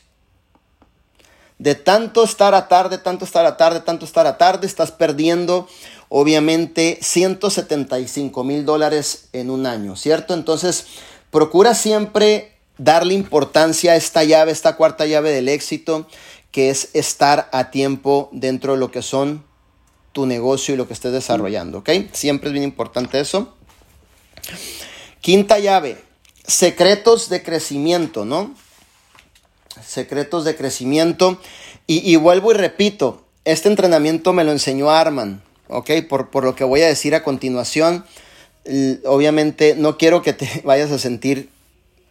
[1.59, 5.67] De tanto estar a tarde, tanto estar a tarde, tanto estar a tarde, estás perdiendo
[6.09, 10.33] obviamente 175 mil dólares en un año, ¿cierto?
[10.33, 10.85] Entonces,
[11.31, 16.07] procura siempre darle importancia a esta llave, esta cuarta llave del éxito,
[16.51, 19.43] que es estar a tiempo dentro de lo que son
[20.11, 21.89] tu negocio y lo que estés desarrollando, ¿ok?
[22.11, 23.56] Siempre es bien importante eso.
[25.21, 25.97] Quinta llave,
[26.45, 28.55] secretos de crecimiento, ¿no?
[29.85, 31.39] Secretos de crecimiento.
[31.85, 35.91] Y, vuelvo y repito, este entrenamiento me lo enseñó Arman, ¿ok?
[36.09, 38.05] Por, por lo que voy a decir a continuación.
[39.05, 41.49] Obviamente no quiero que te vayas a sentir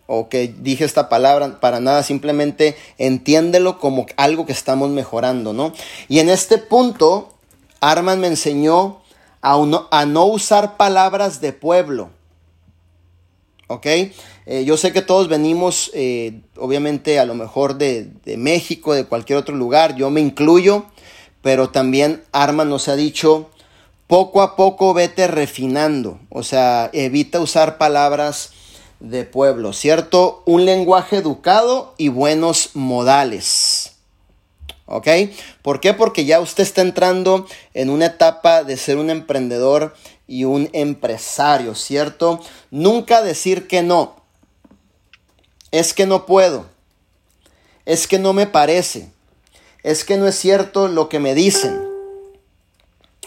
[0.07, 5.73] o que dije esta palabra para nada, simplemente entiéndelo como algo que estamos mejorando, ¿no?
[6.09, 7.35] Y en este punto,
[7.81, 9.01] Arman me enseñó
[9.43, 9.55] a,
[9.91, 12.11] a no usar palabras de pueblo,
[13.69, 13.87] ¿ok?
[13.87, 19.05] Eh, yo sé que todos venimos, eh, obviamente, a lo mejor de, de, México, de
[19.05, 20.87] cualquier otro lugar, yo me incluyo,
[21.43, 23.51] pero también Arman nos ha dicho,
[24.07, 28.53] poco a poco vete refinando, o sea, evita usar palabras
[29.01, 30.43] de pueblo, ¿cierto?
[30.47, 33.76] Un lenguaje educado y buenos modales.
[34.87, 35.09] ¿Ok?
[35.63, 35.95] ¿Por qué?
[35.95, 39.95] Porque ya usted está entrando en una etapa de ser un emprendedor
[40.29, 42.41] y un empresario, ¿cierto?
[42.71, 44.17] Nunca decir que no.
[45.73, 46.67] Es que no puedo.
[47.85, 49.11] Es que no me parece.
[49.83, 51.81] Es que no es cierto lo que me dicen.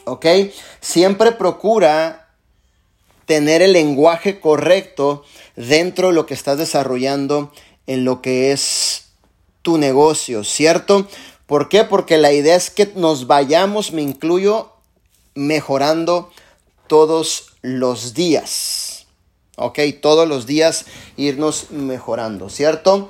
[0.05, 0.25] ¿Ok?
[0.81, 2.29] Siempre procura
[3.25, 5.23] tener el lenguaje correcto
[5.55, 7.51] dentro de lo que estás desarrollando
[7.85, 9.09] en lo que es
[9.61, 11.07] tu negocio, ¿cierto?
[11.49, 11.83] ¿Por qué?
[11.83, 14.71] Porque la idea es que nos vayamos, me incluyo,
[15.33, 16.29] mejorando
[16.85, 19.07] todos los días.
[19.57, 19.79] ¿Ok?
[19.99, 20.85] Todos los días
[21.17, 23.09] irnos mejorando, ¿cierto?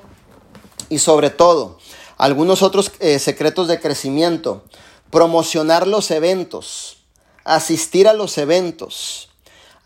[0.87, 1.79] Y sobre todo,
[2.17, 4.63] algunos otros eh, secretos de crecimiento.
[5.11, 6.95] Promocionar los eventos.
[7.43, 9.29] Asistir a los eventos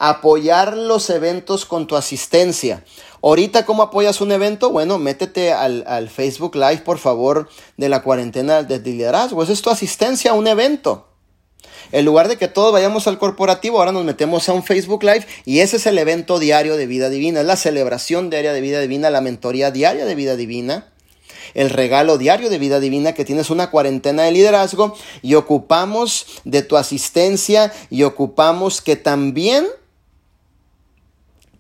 [0.03, 2.83] apoyar los eventos con tu asistencia.
[3.25, 4.69] Ahorita, ¿cómo apoyas un evento?
[4.69, 7.47] Bueno, métete al, Facebook Live, por favor,
[7.77, 9.41] de la cuarentena de liderazgo.
[9.41, 11.07] Esa es tu asistencia a un evento.
[11.93, 15.25] En lugar de que todos vayamos al corporativo, ahora nos metemos a un Facebook Live
[15.45, 18.81] y ese es el evento diario de vida divina, es la celebración diaria de vida
[18.81, 20.91] divina, la mentoría diaria de vida divina,
[21.53, 26.61] el regalo diario de vida divina que tienes una cuarentena de liderazgo y ocupamos de
[26.61, 29.65] tu asistencia y ocupamos que también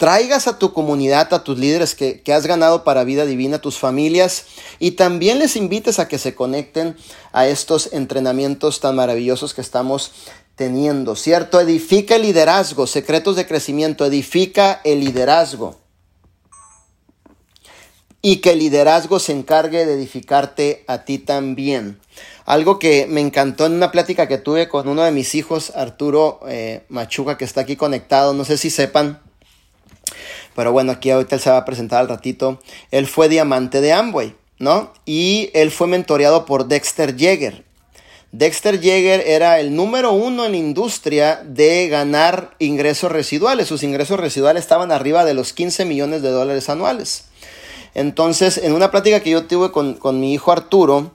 [0.03, 3.79] traigas a tu comunidad, a tus líderes que, has ganado para vida divina, a tus
[3.79, 4.47] familias,
[4.77, 6.97] y también les invites a que se conecten
[7.31, 10.11] a estos entrenamientos tan maravillosos que estamos
[10.55, 11.57] teniendo, ¿cierto?
[11.61, 15.79] Edifica el liderazgo, secretos de crecimiento, edifica el liderazgo.
[18.21, 21.97] Y que el liderazgo se encargue de edificarte a ti también.
[22.43, 26.41] Algo que me encantó en una plática que tuve con uno de mis hijos, Arturo
[26.45, 29.21] eh, Machuca, que está aquí conectado, no sé si sepan,
[30.55, 32.59] pero bueno, aquí ahorita él se va a presentar al ratito.
[32.91, 34.93] Él fue diamante de Amway, ¿no?
[35.05, 37.63] Y él fue mentoreado por Dexter Yeager.
[38.31, 43.67] Dexter Yeager era el número uno en la industria de ganar ingresos residuales.
[43.67, 47.25] Sus ingresos residuales estaban arriba de los 15 millones de dólares anuales.
[47.93, 51.11] Entonces, en una plática que yo tuve con, con mi hijo Arturo,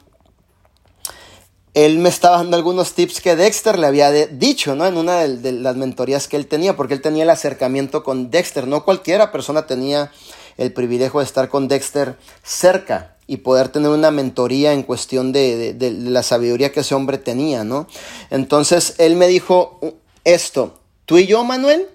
[1.84, 4.84] él me estaba dando algunos tips que Dexter le había dicho, ¿no?
[4.84, 8.66] En una de, las mentorías que él tenía, porque él tenía el acercamiento con Dexter.
[8.66, 10.10] No cualquiera persona tenía
[10.56, 15.72] el privilegio de estar con Dexter cerca y poder tener una mentoría en cuestión de,
[15.72, 17.86] de la sabiduría que ese hombre tenía, ¿no?
[18.30, 19.78] Entonces, él me dijo
[20.24, 21.86] esto, tú y yo, Manuel,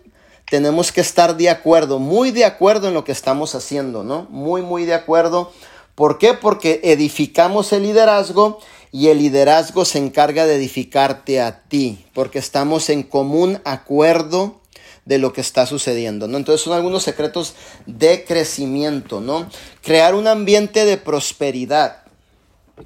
[0.49, 4.27] tenemos que estar de acuerdo, muy de acuerdo en lo que estamos haciendo, ¿no?
[4.29, 5.51] Muy, muy de acuerdo.
[5.93, 6.33] ¿Por qué?
[6.33, 8.59] Porque edificamos el liderazgo
[8.93, 14.61] y el liderazgo se encarga de edificarte a ti, porque estamos en común acuerdo
[15.05, 16.37] de lo que está sucediendo, ¿no?
[16.37, 17.55] Entonces son algunos secretos
[17.87, 19.49] de crecimiento, ¿no?
[19.81, 22.03] Crear un ambiente de prosperidad,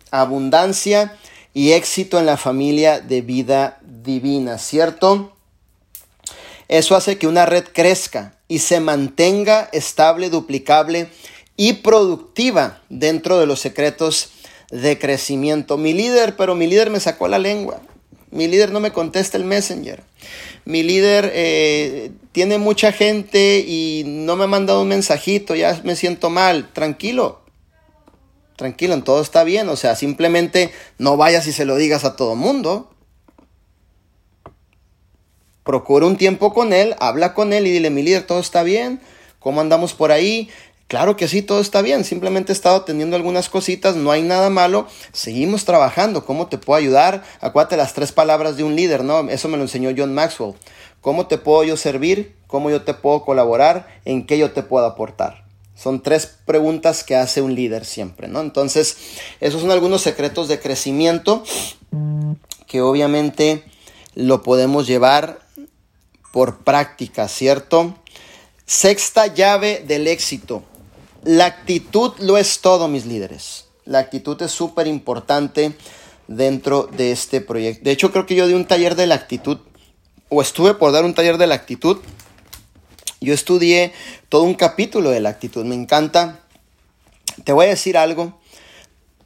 [0.10, 1.18] abundancia
[1.54, 5.36] y éxito en la familia de vida divina, ¿cierto?
[6.70, 11.10] Eso hace que una red crezca y se mantenga estable, duplicable
[11.58, 14.30] y productiva dentro de los secretos
[14.72, 15.78] de crecimiento.
[15.78, 17.82] Mi líder, pero mi líder me sacó la lengua.
[18.32, 20.04] Mi líder no me contesta el messenger.
[20.66, 25.96] Mi líder eh, tiene mucha gente y no me ha mandado un mensajito, ya me
[25.96, 26.72] siento mal.
[26.74, 27.42] Tranquilo,
[28.58, 29.70] tranquilo, todo está bien.
[29.70, 32.92] O sea, simplemente no vayas y se lo digas a todo mundo.
[35.64, 39.00] Procura un tiempo con él, habla con él y dile, mi líder, todo está bien.
[39.40, 40.50] ¿Cómo andamos por ahí?
[40.88, 42.06] Claro que sí, todo está bien.
[42.06, 44.88] Simplemente he estado teniendo algunas cositas, no hay nada malo.
[45.12, 46.26] Seguimos trabajando.
[46.26, 47.24] ¿Cómo te puedo ayudar?
[47.42, 49.30] Acuérdate las tres palabras de un líder, ¿no?
[49.30, 50.54] Eso me lo enseñó John Maxwell.
[51.02, 52.36] ¿Cómo te puedo yo servir?
[52.48, 53.88] ¿Cómo yo te puedo colaborar?
[54.06, 55.44] ¿En qué yo te puedo aportar?
[55.76, 58.40] Son tres preguntas que hace un líder siempre, ¿no?
[58.40, 58.98] Entonces,
[59.42, 61.44] esos son algunos secretos de crecimiento
[62.66, 63.64] que obviamente
[64.16, 65.40] lo podemos llevar
[66.32, 67.94] por práctica, ¿cierto?
[68.66, 70.64] Sexta llave del éxito.
[71.28, 73.66] La actitud lo es todo, mis líderes.
[73.84, 75.76] La actitud es súper importante
[76.30, 77.84] dentro de este proyecto.
[77.84, 79.58] De hecho, creo que yo di un taller de la actitud,
[80.30, 81.98] o estuve por dar un taller de la actitud.
[83.20, 83.92] Yo estudié
[84.30, 85.66] todo un capítulo de la actitud.
[85.66, 86.40] Me encanta.
[87.44, 88.37] Te voy a decir algo.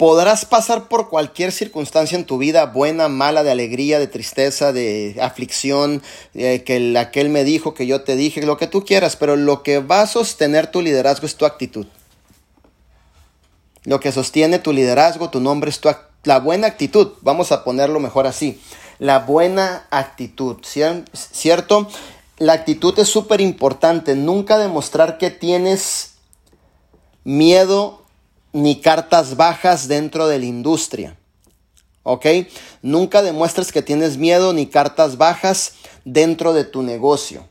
[0.01, 5.15] Podrás pasar por cualquier circunstancia en tu vida, buena, mala, de alegría, de tristeza, de
[5.21, 6.01] aflicción,
[6.33, 9.77] que aquel me dijo, que yo te dije, lo que tú quieras, pero lo que
[9.77, 11.85] va a sostener tu liderazgo es tu actitud.
[13.83, 15.89] Lo que sostiene tu liderazgo, tu nombre es tu,
[16.23, 17.11] la buena actitud.
[17.21, 18.59] Vamos a ponerlo mejor así.
[18.97, 20.57] La buena actitud,
[21.13, 21.87] ¿cierto?
[22.39, 24.15] La actitud es súper importante.
[24.15, 26.13] Nunca demostrar que tienes
[27.23, 28.00] miedo
[28.53, 31.17] ni cartas bajas dentro de la industria.
[32.03, 32.25] ¿Ok?
[32.81, 35.73] Nunca demuestres que tienes miedo ni cartas bajas
[36.03, 37.47] dentro de tu negocio.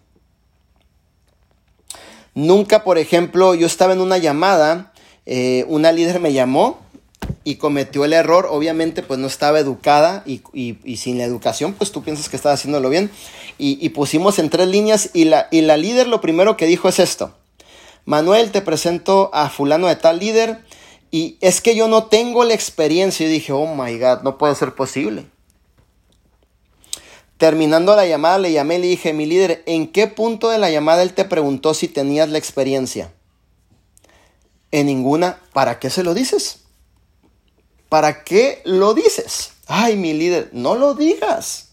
[2.34, 4.92] Nunca, por ejemplo, yo estaba en una llamada,
[5.26, 6.78] eh, una líder me llamó
[7.44, 10.42] y cometió el error, obviamente pues no estaba educada y,
[10.96, 13.10] sin la educación pues tú piensas que estaba haciéndolo bien
[13.58, 16.88] y, y, pusimos en tres líneas y la, y la líder lo primero que dijo
[16.88, 17.34] es esto,
[18.04, 20.60] Manuel te presento a fulano de tal líder,
[21.10, 23.26] y es que yo no tengo la experiencia.
[23.26, 25.26] Y dije, oh my God, no puede ser posible.
[27.36, 30.70] Terminando la llamada, le llamé y le dije, mi líder, ¿en qué punto de la
[30.70, 33.12] llamada él te preguntó si tenías la experiencia?
[34.70, 35.40] En ninguna.
[35.52, 36.60] ¿Para qué se lo dices?
[37.88, 39.52] ¿Para qué lo dices?
[39.66, 41.69] Ay, mi líder, no lo digas.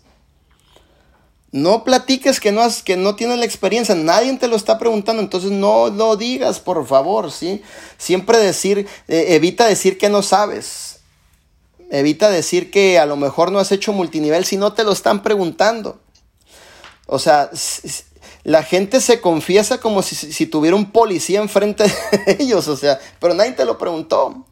[1.57, 5.23] No platiques que no, has, que no tienes la experiencia, nadie te lo está preguntando,
[5.23, 7.63] entonces no lo digas, por favor, ¿sí?
[7.97, 10.99] Siempre decir, eh, evita decir que no sabes.
[11.89, 15.23] Evita decir que a lo mejor no has hecho multinivel si no te lo están
[15.23, 15.99] preguntando.
[17.07, 17.49] O sea,
[18.43, 21.85] la gente se confiesa como si, si tuviera un policía enfrente
[22.27, 24.45] de ellos, o sea, pero nadie te lo preguntó.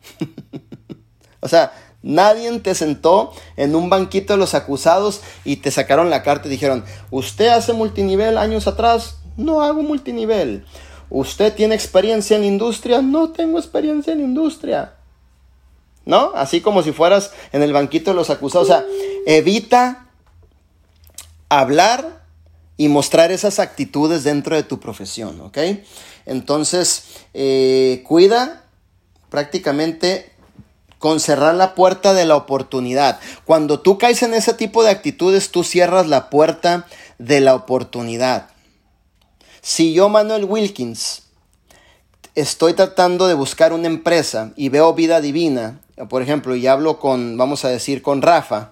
[1.40, 1.72] o sea,
[2.06, 6.52] Nadie te sentó en un banquito de los acusados y te sacaron la carta y
[6.52, 9.18] dijeron, ¿usted hace multinivel años atrás?
[9.38, 10.68] No hago multinivel.
[11.10, 13.02] ¿Usted tiene experiencia en industria?
[13.02, 14.94] No tengo experiencia en industria.
[16.06, 16.32] ¿No?
[16.36, 18.70] Así como si fueras en el banquito de los acusados.
[18.70, 18.86] O sea,
[19.26, 20.06] evita
[21.50, 22.24] hablar
[22.78, 25.58] y mostrar esas actitudes dentro de tu profesión, ¿ok?
[26.28, 28.66] Entonces, eh, cuida
[29.32, 30.35] prácticamente
[31.06, 33.20] con cerrar la puerta de la oportunidad.
[33.46, 36.88] Cuando tú caes en ese tipo de actitudes, tú cierras la puerta
[37.20, 38.50] de la oportunidad.
[39.62, 41.22] Si yo, Manuel Wilkins,
[42.34, 45.80] estoy tratando de buscar una empresa y veo vida divina,
[46.10, 48.72] por ejemplo, y hablo con, vamos a decir, con Rafa,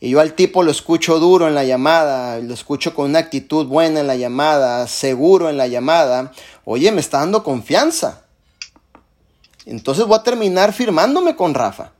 [0.00, 3.64] y yo al tipo lo escucho duro en la llamada, lo escucho con una actitud
[3.64, 6.32] buena en la llamada, seguro en la llamada,
[6.66, 8.24] oye, me está dando confianza.
[9.66, 11.92] Entonces voy a terminar firmándome con Rafa.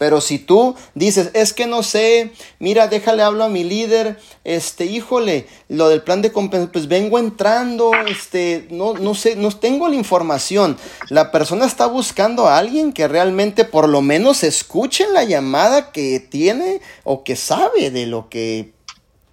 [0.00, 4.86] Pero si tú dices, es que no sé, mira, déjale hablo a mi líder, este,
[4.86, 9.88] híjole, lo del plan de compensación, pues vengo entrando, este, no, no sé, no tengo
[9.90, 10.78] la información.
[11.10, 16.18] La persona está buscando a alguien que realmente por lo menos escuche la llamada que
[16.18, 18.72] tiene o que sabe de lo que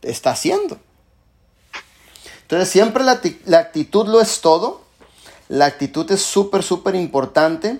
[0.01, 0.79] está haciendo.
[2.41, 4.86] Entonces siempre la, la actitud lo es todo.
[5.49, 7.79] La actitud es súper, súper importante.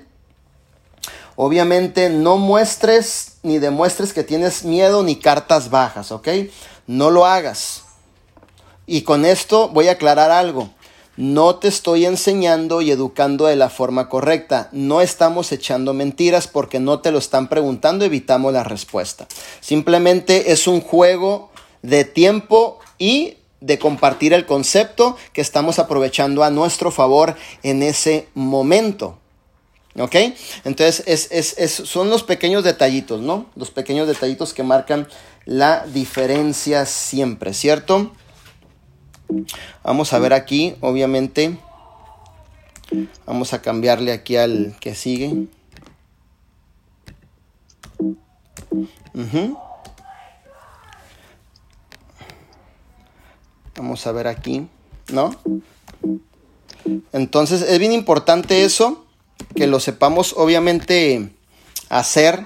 [1.35, 6.27] Obviamente no muestres ni demuestres que tienes miedo ni cartas bajas, ¿ok?
[6.87, 7.83] No lo hagas.
[8.85, 10.69] Y con esto voy a aclarar algo.
[11.17, 14.69] No te estoy enseñando y educando de la forma correcta.
[14.71, 19.27] No estamos echando mentiras porque no te lo están preguntando, evitamos la respuesta.
[19.59, 21.49] Simplemente es un juego
[21.81, 28.27] de tiempo y de compartir el concepto que estamos aprovechando a nuestro favor en ese
[28.33, 29.17] momento.
[29.97, 30.15] ¿Ok?
[30.63, 33.47] Entonces es, son los pequeños detallitos, ¿no?
[33.55, 35.07] Los pequeños detallitos que marcan
[35.45, 38.11] la diferencia siempre, ¿cierto?
[39.83, 41.57] Vamos a ver aquí, obviamente.
[43.25, 45.47] Vamos a cambiarle aquí al que sigue.
[53.77, 54.67] Vamos a ver aquí,
[55.11, 55.35] ¿no?
[57.13, 59.05] Entonces es bien importante eso,
[59.55, 61.31] que lo sepamos obviamente
[61.89, 62.45] hacer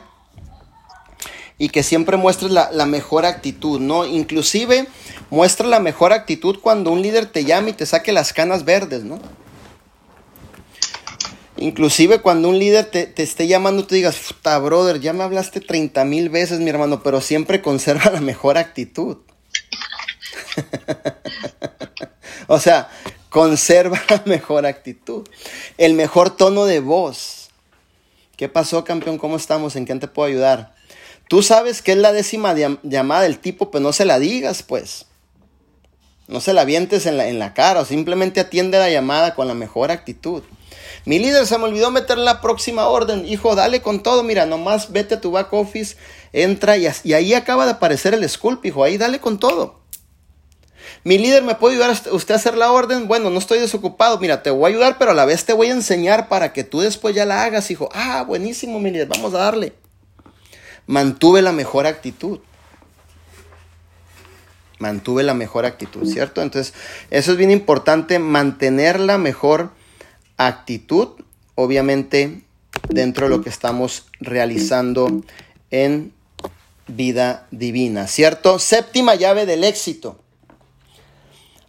[1.58, 4.06] y que siempre muestres la, mejor actitud, ¿no?
[4.06, 4.88] Inclusive
[5.30, 9.04] muestra la mejor actitud cuando un líder te llama y te saque las canas verdes,
[9.04, 9.20] ¿no?
[11.58, 16.04] Inclusive cuando un líder te, esté llamando, tú digas, puta, brother, ya me hablaste 30
[16.06, 19.18] mil veces, mi hermano, pero siempre conserva la mejor actitud.
[22.48, 22.90] o sea,
[23.30, 25.28] conserva la mejor actitud,
[25.78, 27.50] el mejor tono de voz.
[28.38, 29.18] ¿Qué pasó, campeón?
[29.18, 29.76] ¿Cómo estamos?
[29.76, 30.74] ¿En qué te puedo ayudar?
[31.28, 35.06] Tú sabes que es la décima llamada del tipo, pero no se la digas, pues.
[36.28, 39.48] No se la vientes en la, en la cara, o simplemente atiende la llamada con
[39.48, 40.44] la mejor actitud.
[41.06, 43.26] Mi líder se me olvidó meter la próxima orden.
[43.26, 44.24] Hijo, dale con todo.
[44.24, 45.98] Mira, nomás vete a tu back office,
[46.32, 48.84] entra y, ahí acaba de aparecer el sculpt, hijo.
[48.84, 49.81] Ahí dale con todo.
[51.04, 53.08] Mi líder, ¿me puede ayudar usted a hacer la orden?
[53.08, 54.20] Bueno, no estoy desocupado.
[54.20, 56.64] Mira, te voy a ayudar, pero a la vez te voy a enseñar para que
[56.64, 57.90] tú después ya la hagas, hijo.
[57.94, 59.08] Ah, buenísimo, mi líder.
[59.08, 59.74] Vamos a darle.
[60.88, 62.40] Mantuve la mejor actitud
[64.82, 66.42] mantuve la mejor actitud, ¿cierto?
[66.42, 66.74] Entonces,
[67.12, 69.72] eso es bien importante, mantener la mejor
[70.38, 71.10] actitud,
[71.56, 72.42] obviamente
[72.90, 75.22] dentro de lo que estamos realizando
[75.70, 76.14] en
[76.88, 78.60] vida divina, ¿cierto?
[78.60, 80.20] Séptima llave del éxito.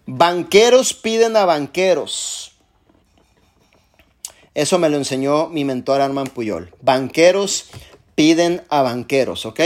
[0.07, 2.53] Banqueros piden a banqueros.
[4.55, 6.75] Eso me lo enseñó mi mentor Arman Puyol.
[6.83, 7.67] Banqueros
[8.15, 9.61] piden a banqueros, ¿ok?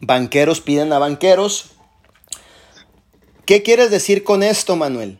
[0.00, 1.72] Banqueros piden a banqueros.
[3.46, 5.18] ¿Qué quieres decir con esto, Manuel?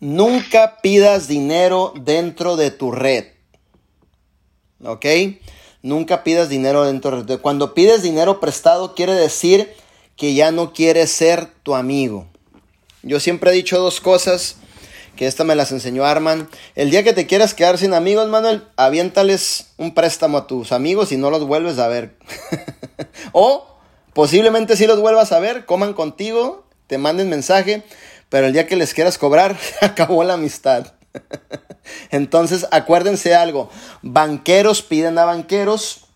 [0.00, 3.26] Nunca pidas dinero dentro de tu red.
[4.82, 5.06] ¿Ok?
[5.82, 9.74] Nunca pidas dinero dentro de Cuando pides dinero prestado quiere decir
[10.20, 12.26] que ya no quieres ser tu amigo.
[13.02, 14.56] Yo siempre he dicho dos cosas,
[15.16, 16.46] que esta me las enseñó Arman.
[16.74, 21.10] El día que te quieras quedar sin amigos, Manuel, aviéntales un préstamo a tus amigos
[21.12, 22.18] y no los vuelves a ver.
[23.32, 23.66] o
[24.12, 27.82] posiblemente si los vuelvas a ver, coman contigo, te manden mensaje,
[28.28, 30.92] pero el día que les quieras cobrar, acabó la amistad.
[32.10, 33.70] Entonces, acuérdense algo,
[34.02, 36.08] banqueros piden a banqueros,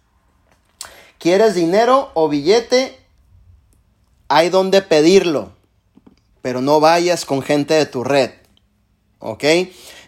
[1.19, 3.03] ¿quieres dinero o billete?
[4.35, 5.53] Hay donde pedirlo,
[6.43, 8.33] pero no vayas con gente de tu red,
[9.21, 9.45] ¿ok?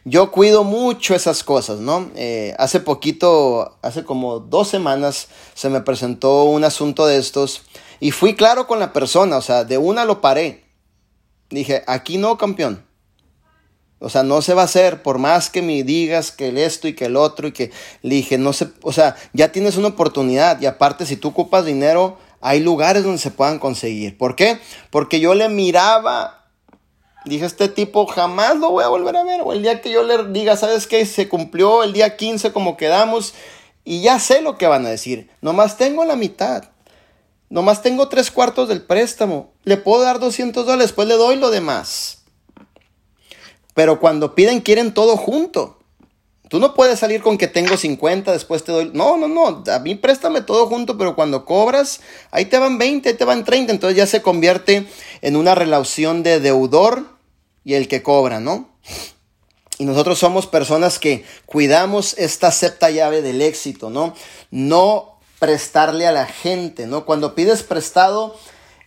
[0.05, 2.11] Yo cuido mucho esas cosas, ¿no?
[2.17, 7.63] Eh, hace poquito, hace como dos semanas, se me presentó un asunto de estos
[8.01, 10.65] y fui claro con la persona, o sea, de una lo paré.
[11.49, 12.85] Dije, aquí no, campeón.
[14.01, 16.89] O sea, no se va a hacer por más que me digas que el esto
[16.89, 17.71] y que el otro y que
[18.03, 21.65] le dije, no se, o sea, ya tienes una oportunidad y aparte si tú ocupas
[21.65, 24.17] dinero, hay lugares donde se puedan conseguir.
[24.19, 24.59] ¿Por qué?
[24.91, 26.47] Porque yo le miraba,
[27.25, 29.41] dije, este tipo jamás lo voy a volver a ver.
[29.45, 31.05] O el día que yo le diga, ¿sabes qué?
[31.07, 33.35] Se cumplió el día 15 como quedamos
[33.85, 35.31] y ya sé lo que van a decir.
[35.41, 36.65] Nomás tengo la mitad.
[37.49, 39.53] Nomás tengo tres cuartos del préstamo.
[39.63, 42.25] Le puedo dar 200 dólares, pues le doy lo demás.
[43.75, 45.76] Pero cuando piden, quieren todo junto.
[46.49, 48.91] Tú no puedes salir con que tengo 50, después te doy.
[48.95, 49.65] No, no, no.
[49.73, 53.45] A mí préstame todo junto, pero cuando cobras, ahí te van 20, ahí te van
[53.45, 53.73] 30.
[53.73, 54.87] Entonces ya se convierte
[55.23, 57.05] en una relación de deudor
[57.65, 58.69] y el que cobra, ¿no?
[59.79, 64.15] Y nosotros somos personas que cuidamos esta septa llave del éxito, ¿no?
[64.53, 67.05] No prestarle a la gente, ¿no?
[67.05, 68.37] Cuando pides prestado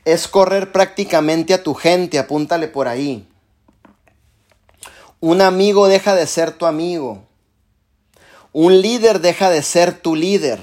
[0.05, 3.27] es correr prácticamente a tu gente, apúntale por ahí.
[5.19, 7.28] Un amigo deja de ser tu amigo.
[8.51, 10.59] Un líder deja de ser tu líder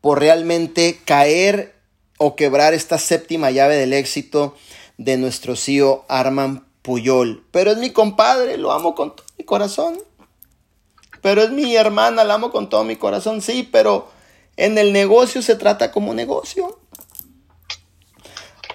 [0.00, 1.74] por realmente caer
[2.18, 4.54] o quebrar esta séptima llave del éxito
[4.98, 7.44] de nuestro CEO Arman Puyol.
[7.50, 9.98] Pero es mi compadre, lo amo con todo mi corazón.
[11.22, 14.08] Pero es mi hermana, la amo con todo mi corazón, sí, pero
[14.56, 16.78] en el negocio se trata como negocio.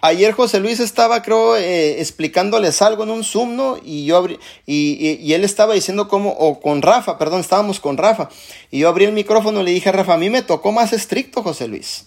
[0.08, 3.78] Ayer José Luis estaba, creo, eh, explicándoles algo en un Zoom.
[3.84, 8.30] Y yo abrí, y, él estaba diciendo cómo, o con Rafa, perdón, estábamos con Rafa.
[8.72, 10.94] Y yo abrí el micrófono y le dije a Rafa, a mí me tocó más
[10.94, 12.06] estricto, José Luis.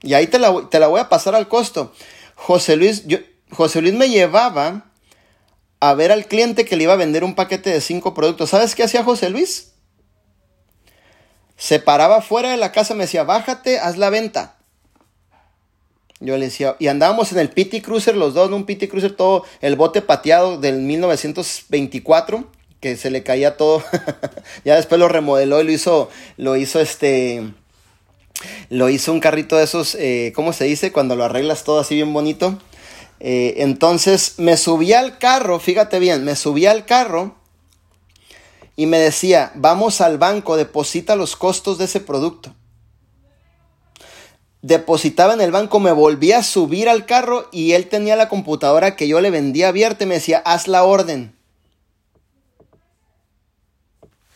[0.00, 1.92] Y ahí te la, te la voy a pasar al costo.
[2.34, 3.04] José Luis,
[3.50, 4.90] José Luis me llevaba
[5.80, 8.48] a ver al cliente que le iba a vender un paquete de cinco productos.
[8.48, 9.72] ¿Sabes qué hacía José Luis?
[11.58, 14.55] Se paraba fuera de la casa, me decía, bájate, haz la venta.
[16.20, 19.12] Yo le decía, y andábamos en el PT Cruiser los dos, en un PT Cruiser
[19.12, 22.50] todo, el bote pateado del 1924,
[22.80, 23.82] que se le caía todo.
[24.64, 26.08] ya después lo remodeló y lo hizo,
[26.38, 27.52] lo hizo este,
[28.70, 30.90] lo hizo un carrito de esos, eh, ¿cómo se dice?
[30.90, 32.58] Cuando lo arreglas todo así bien bonito.
[33.20, 37.34] Eh, entonces me subí al carro, fíjate bien, me subí al carro
[38.76, 42.54] y me decía, vamos al banco, deposita los costos de ese producto.
[44.62, 48.96] Depositaba en el banco, me volví a subir al carro y él tenía la computadora
[48.96, 51.36] que yo le vendía abierta y me decía, haz la orden.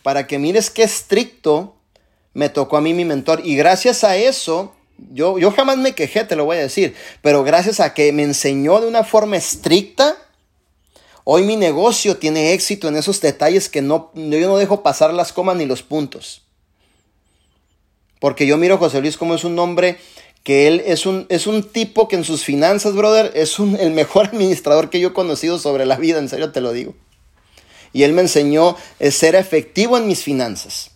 [0.03, 1.75] Para que mires qué estricto
[2.33, 3.41] me tocó a mí mi mentor.
[3.43, 4.73] Y gracias a eso,
[5.11, 8.23] yo, yo jamás me quejé, te lo voy a decir, pero gracias a que me
[8.23, 10.17] enseñó de una forma estricta,
[11.23, 15.33] hoy mi negocio tiene éxito en esos detalles que no, yo no dejo pasar las
[15.33, 16.43] comas ni los puntos.
[18.21, 19.97] Porque yo miro a José Luis como es un hombre
[20.43, 23.89] que él es un, es un tipo que en sus finanzas, brother, es un, el
[23.89, 26.93] mejor administrador que yo he conocido sobre la vida, en serio te lo digo.
[27.93, 30.91] Y él me enseñó a ser efectivo en mis finanzas.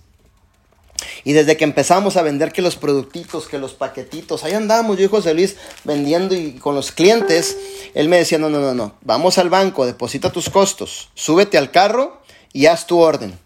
[1.24, 5.06] Y desde que empezamos a vender que los productitos, que los paquetitos, ahí andamos, yo
[5.06, 7.58] y José Luis vendiendo y con los clientes,
[7.96, 11.72] él me decía, no, no, no, no, vamos al banco, deposita tus costos, súbete al
[11.72, 12.22] carro
[12.54, 13.38] y haz tu orden.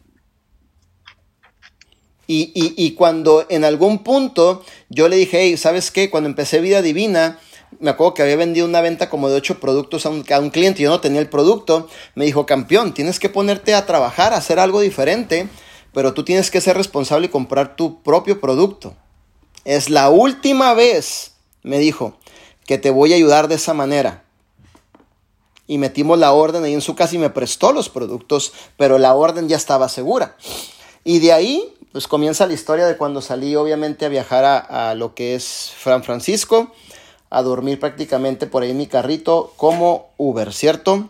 [2.31, 6.11] Y, cuando en algún punto yo le dije, hey, ¿sabes qué?
[6.11, 7.39] Cuando empecé Vida Divina,
[7.79, 10.51] me acuerdo que había vendido una venta como de ocho productos a un, a un
[10.51, 14.37] cliente, yo no tenía el producto, me dijo, campeón, tienes que ponerte a trabajar, a
[14.37, 15.47] hacer algo diferente
[15.93, 18.95] pero tú tienes que ser responsable y comprar tu propio producto.
[19.65, 22.17] Es la última vez, me dijo,
[22.65, 24.23] que te voy a ayudar de esa manera.
[25.67, 29.13] Y metimos la orden ahí en su casa y me prestó los productos, pero la
[29.13, 30.35] orden ya estaba segura.
[31.03, 34.95] Y de ahí, pues comienza la historia de cuando salí, obviamente, a viajar a, a
[34.95, 36.71] lo que es San Francisco,
[37.29, 41.09] a dormir prácticamente por ahí mi carrito como Uber, ¿cierto?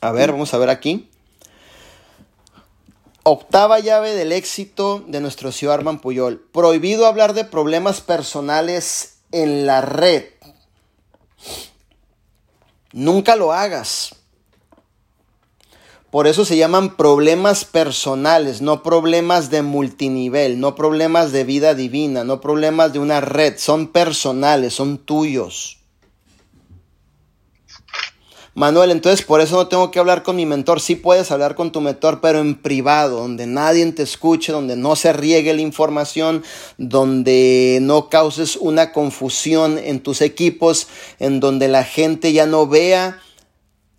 [0.00, 1.08] A ver, vamos a ver aquí.
[3.28, 6.38] Octava llave del éxito de nuestro CEO Arman Puyol.
[6.52, 10.26] Prohibido hablar de problemas personales en la red.
[12.92, 14.15] Nunca lo hagas.
[16.16, 22.24] Por eso se llaman problemas personales, no problemas de multinivel, no problemas de vida divina,
[22.24, 23.58] no problemas de una red.
[23.58, 25.80] Son personales, son tuyos.
[28.54, 30.80] Manuel, entonces por eso no tengo que hablar con mi mentor.
[30.80, 34.96] Sí puedes hablar con tu mentor, pero en privado, donde nadie te escuche, donde no
[34.96, 36.42] se riegue la información,
[36.78, 40.88] donde no causes una confusión en tus equipos,
[41.18, 43.20] en donde la gente ya no vea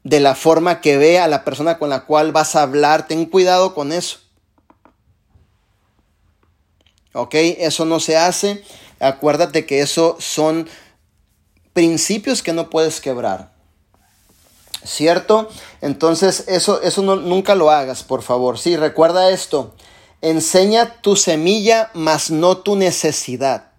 [0.07, 3.07] de la forma que ve a la persona con la cual vas a hablar.
[3.07, 4.19] Ten cuidado con eso.
[7.11, 7.35] ¿Ok?
[7.35, 8.63] Eso no se hace.
[9.01, 10.69] Acuérdate que eso son
[11.73, 13.51] principios que no puedes quebrar.
[14.85, 15.49] ¿Cierto?
[15.81, 18.57] Entonces, eso, eso nunca lo hagas, por favor.
[18.57, 19.75] Sí, recuerda esto.
[20.21, 23.71] Enseña tu semilla, mas no tu necesidad.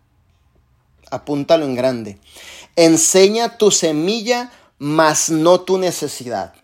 [1.11, 2.19] Apúntalo en grande.
[2.77, 6.55] Enseña tu semilla, mas no tu necesidad.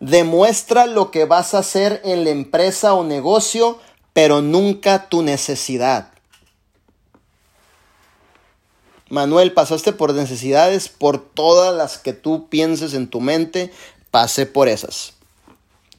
[0.00, 3.78] Demuestra lo que vas a hacer en la empresa o negocio,
[4.12, 6.10] pero nunca tu necesidad.
[9.10, 13.72] Manuel, pasaste por necesidades, por todas las que tú pienses en tu mente,
[14.10, 15.14] pasé por esas.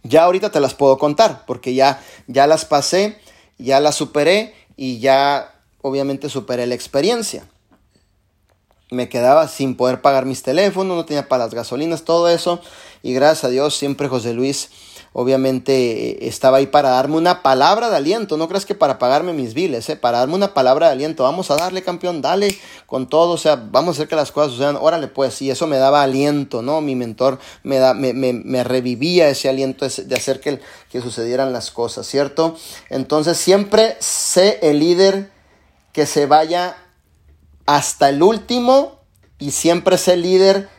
[0.04, 3.20] Ya ahorita te las puedo contar, porque ya, ya las pasé,
[3.58, 7.46] ya las superé y ya obviamente superé la experiencia.
[8.92, 12.62] Me quedaba sin poder pagar mis teléfonos, no tenía para las gasolinas, todo eso.
[13.02, 14.70] Y gracias a Dios siempre José Luis
[15.14, 19.54] obviamente estaba ahí para darme una palabra de aliento, no creas que para pagarme mis
[19.54, 19.98] biles, ¿eh?
[19.98, 23.56] para darme una palabra de aliento, vamos a darle campeón, dale con todo, o sea,
[23.56, 26.82] vamos a hacer que las cosas sucedan, órale pues, y eso me daba aliento, ¿no?
[26.82, 31.52] Mi mentor me, da, me, me, me revivía ese aliento de hacer que, que sucedieran
[31.52, 32.56] las cosas, ¿cierto?
[32.90, 35.30] Entonces siempre sé el líder
[35.92, 36.78] que se vaya
[37.66, 39.00] hasta el último
[39.40, 40.70] y siempre sé el líder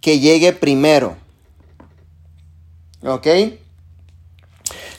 [0.00, 1.16] que llegue primero.
[3.02, 3.26] ¿Ok?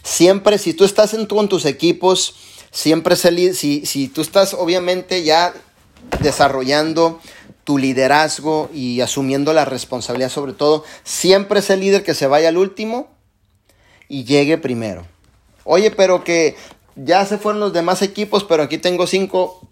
[0.04, 2.36] Siempre, si tú estás en, con tus equipos,
[2.72, 5.54] siempre si, si tú estás obviamente ya
[6.22, 7.20] desarrollando
[7.64, 12.50] tu liderazgo y asumiendo la responsabilidad sobre todo, siempre es el líder que se vaya
[12.50, 13.10] al último
[14.08, 15.06] y llegue primero.
[15.64, 16.56] Oye, pero que
[16.96, 19.68] ya se fueron los demás equipos, pero aquí tengo cinco.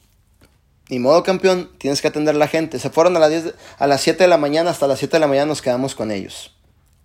[0.89, 2.79] Ni modo campeón, tienes que atender a la gente.
[2.79, 5.19] Se fueron a las, 10, a las 7 de la mañana, hasta las 7 de
[5.19, 6.55] la mañana nos quedamos con ellos.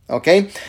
[0.09, 0.28] ¿Ok?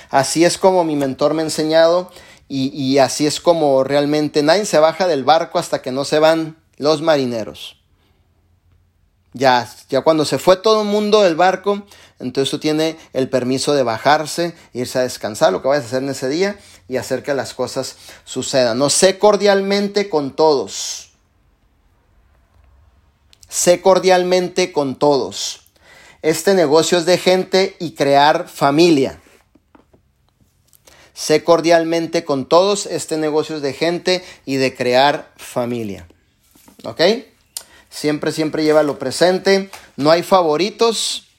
[0.10, 2.12] Así es como mi mentor me ha enseñado
[2.48, 6.58] y, así es como realmente nadie se baja del barco hasta que no se van
[6.78, 7.78] los marineros.
[9.34, 11.84] Ya, ya cuando se fue todo el mundo del barco,
[12.20, 16.04] entonces tú tienes el permiso de bajarse, irse a descansar, lo que vayas a hacer
[16.04, 18.78] en ese día y hacer que las cosas sucedan.
[18.78, 21.05] No sé cordialmente con todos.
[23.56, 25.62] Sé cordialmente con todos.
[26.22, 29.22] Este negocio es de gente y crear familia.
[31.14, 32.86] Sé cordialmente con todos.
[32.86, 36.06] Este negocio es de gente y de crear familia.
[36.84, 37.00] ¿Ok?
[37.90, 39.70] Siempre, siempre lleva lo presente.
[39.96, 41.30] No hay favoritos.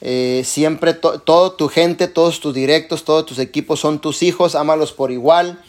[0.00, 4.56] Eh, siempre todo tu gente, todos tus directos, todos tus equipos son tus hijos.
[4.56, 5.62] Ámalos por igual.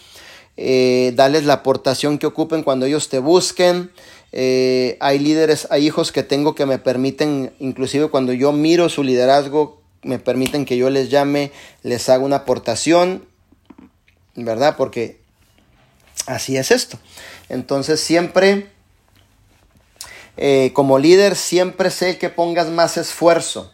[0.58, 3.92] Eh, dales la aportación que ocupen cuando ellos te busquen.
[4.36, 9.04] Eh, hay líderes, hay hijos que tengo que me permiten, inclusive cuando yo miro su
[9.04, 11.52] liderazgo, me permiten que yo les llame,
[11.84, 13.26] les haga una aportación,
[14.36, 14.76] ¿verdad?
[14.76, 15.22] Porque
[16.26, 16.98] así es esto.
[17.48, 18.74] Entonces siempre
[20.36, 23.72] eh, como líder siempre sé que pongas más esfuerzo.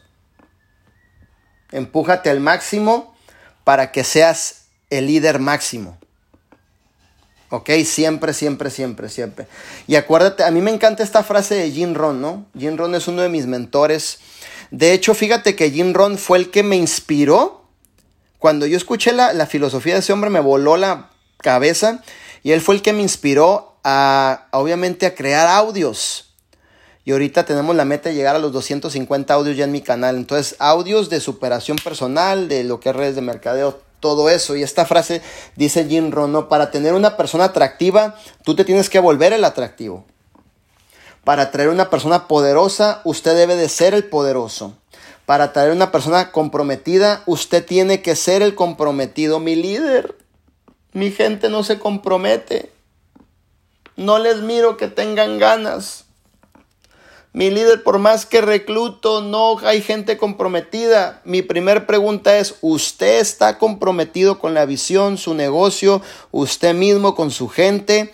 [1.72, 3.16] Empújate al máximo
[3.64, 5.98] para que seas el líder máximo.
[7.50, 7.70] ¿Ok?
[7.84, 9.48] Siempre, siempre, siempre, siempre.
[9.88, 12.46] Y acuérdate, a mí me encanta esta frase de Jim Ron, ¿no?
[12.58, 14.20] Jim Ron es uno de mis mentores.
[14.72, 17.66] De hecho, fíjate que Jim Ron fue el que me inspiró.
[18.38, 22.04] Cuando yo escuché la, la filosofía de ese hombre, me voló la cabeza.
[22.44, 26.36] Y él fue el que me inspiró a, obviamente, a crear audios.
[27.06, 30.16] Y ahorita tenemos la meta de llegar a los 250 audios ya en mi canal.
[30.16, 34.56] Entonces, audios de superación personal, de lo que es redes de mercadeo, todo eso.
[34.56, 35.22] Y esta frase
[35.56, 40.06] dice Jim Rono, para tener una persona atractiva, tú te tienes que volver el atractivo.
[41.24, 44.74] Para traer una persona poderosa, usted debe de ser el poderoso.
[45.26, 50.16] Para traer una persona comprometida, usted tiene que ser el comprometido, mi líder.
[50.94, 52.72] Mi gente no se compromete.
[53.96, 56.06] No les miro que tengan ganas.
[57.32, 61.22] Mi líder, por más que recluto, no hay gente comprometida.
[61.26, 66.02] Mi primer pregunta es, ¿usted está comprometido con la visión, su negocio,
[66.32, 68.12] usted mismo con su gente?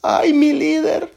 [0.00, 1.12] Ay, mi líder.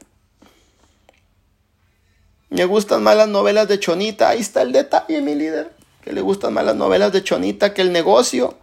[2.50, 4.28] Me gustan más las novelas de Chonita.
[4.28, 5.72] Ahí está el detalle, mi líder.
[6.02, 8.54] Que le gustan más las novelas de Chonita que el negocio.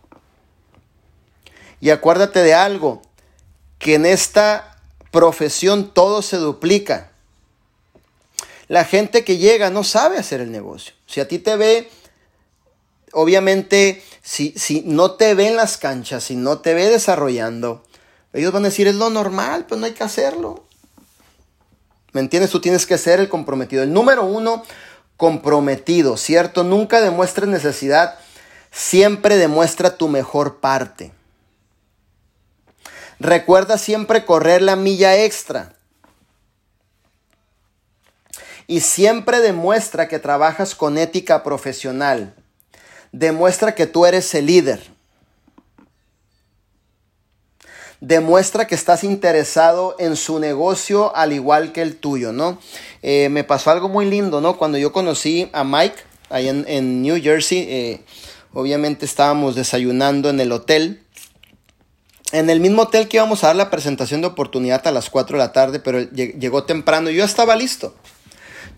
[1.82, 3.01] Y acuérdate de algo,
[3.80, 4.78] que en esta
[5.11, 7.12] profesión todo se duplica.
[8.74, 10.96] La gente que llega no sabe hacer el negocio.
[11.06, 11.92] Si a ti te ve,
[13.12, 17.84] obviamente, si, si no te ve en las canchas, si no te ve desarrollando,
[18.34, 20.66] ellos van a decir, es lo normal, pues no hay que hacerlo.
[22.14, 22.50] ¿Me entiendes?
[22.50, 23.84] Tú tienes que ser el comprometido.
[23.84, 24.64] El número uno,
[25.18, 26.64] comprometido, ¿cierto?
[26.64, 28.18] Nunca demuestres necesidad,
[28.72, 31.12] siempre demuestra tu mejor parte.
[33.20, 35.76] Recuerda siempre correr la milla extra
[38.68, 42.34] y siempre demuestra que trabajas con ética profesional.
[43.11, 44.82] Demuestra que tú eres el líder.
[48.01, 52.59] Demuestra que estás interesado en su negocio al igual que el tuyo, ¿no?
[53.01, 54.57] Eh, me pasó algo muy lindo, ¿no?
[54.57, 55.95] Cuando yo conocí a Mike
[56.30, 58.02] ahí en, New Jersey, eh,
[58.53, 61.02] obviamente estábamos desayunando en el hotel.
[62.34, 65.38] En el mismo hotel que íbamos a dar la presentación de oportunidad a las 4
[65.38, 67.95] de la tarde, pero llegó temprano y yo estaba listo.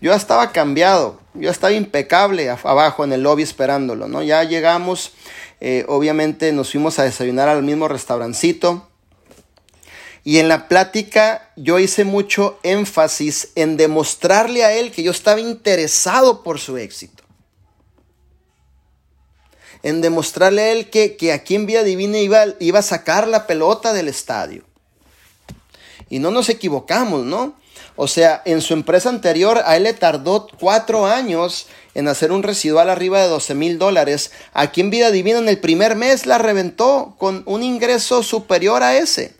[0.00, 4.22] Yo estaba cambiado, yo estaba impecable abajo en el lobby esperándolo, ¿no?
[4.22, 5.12] Ya llegamos,
[5.60, 8.88] eh, obviamente nos fuimos a desayunar al mismo restaurancito.
[10.22, 15.40] Y en la plática yo hice mucho énfasis en demostrarle a él que yo estaba
[15.40, 17.22] interesado por su éxito.
[19.82, 23.92] En demostrarle a él que, aquí en Vía Divina iba, iba a sacar la pelota
[23.92, 24.64] del estadio.
[26.10, 27.54] Y no nos equivocamos, ¿no?
[27.96, 32.42] O sea, en su empresa anterior a él le tardó cuatro años en hacer un
[32.42, 34.30] residual arriba de 12 mil dólares.
[34.52, 38.98] Aquí en Vida Divina en el primer mes la reventó con un ingreso superior a
[38.98, 39.34] ese.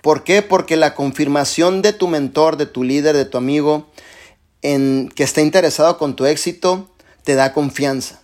[0.00, 0.40] ¿Por qué?
[0.40, 3.90] Porque la confirmación de tu mentor, de tu líder, de tu amigo,
[4.62, 6.88] en que está interesado con tu éxito,
[7.24, 8.22] te da confianza.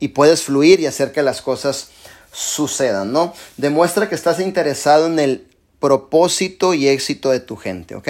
[0.00, 1.90] Y puedes fluir y hacer que las cosas
[2.32, 3.34] sucedan, ¿no?
[3.56, 5.46] Demuestra que estás interesado en el
[5.80, 8.08] propósito y éxito de tu gente, ¿ok?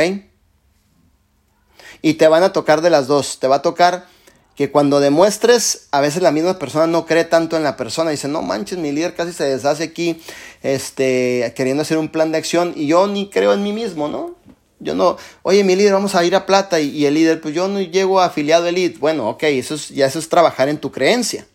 [2.02, 3.38] Y te van a tocar de las dos.
[3.40, 4.06] Te va a tocar
[4.54, 8.26] que cuando demuestres, a veces la misma persona no cree tanto en la persona, dice,
[8.26, 10.20] no manches, mi líder casi se deshace aquí,
[10.62, 14.34] este, queriendo hacer un plan de acción y yo ni creo en mí mismo, ¿no?
[14.80, 17.68] Yo no, oye, mi líder, vamos a ir a plata y, el líder, pues yo
[17.68, 18.98] no llego a afiliado elite.
[18.98, 21.46] Bueno, ok, eso es, ya eso es trabajar en tu creencia.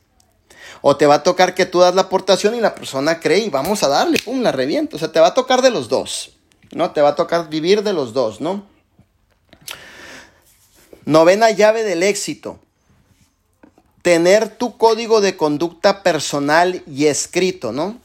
[0.86, 3.50] O te va a tocar que tú das la aportación y la persona cree y
[3.50, 4.98] vamos a darle, pum, la reviento.
[4.98, 6.34] O sea, te va a tocar de los dos,
[6.72, 6.92] ¿no?
[6.92, 8.66] Te va a tocar vivir de los dos, ¿no?
[11.06, 12.60] Novena llave del éxito
[14.04, 18.00] tener tu código de conducta personal y escrito, ¿no?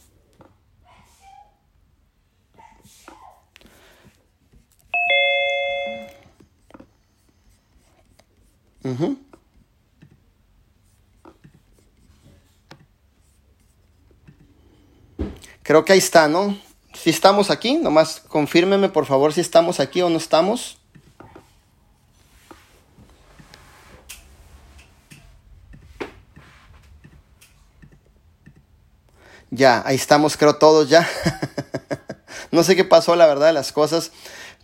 [15.69, 16.57] Creo que ahí está, ¿no?
[16.95, 20.79] Si estamos aquí, nomás confírmeme por favor si estamos aquí o no estamos.
[29.51, 31.07] Ya, ahí estamos, creo todos ya.
[32.51, 34.11] no sé qué pasó, la verdad, las cosas.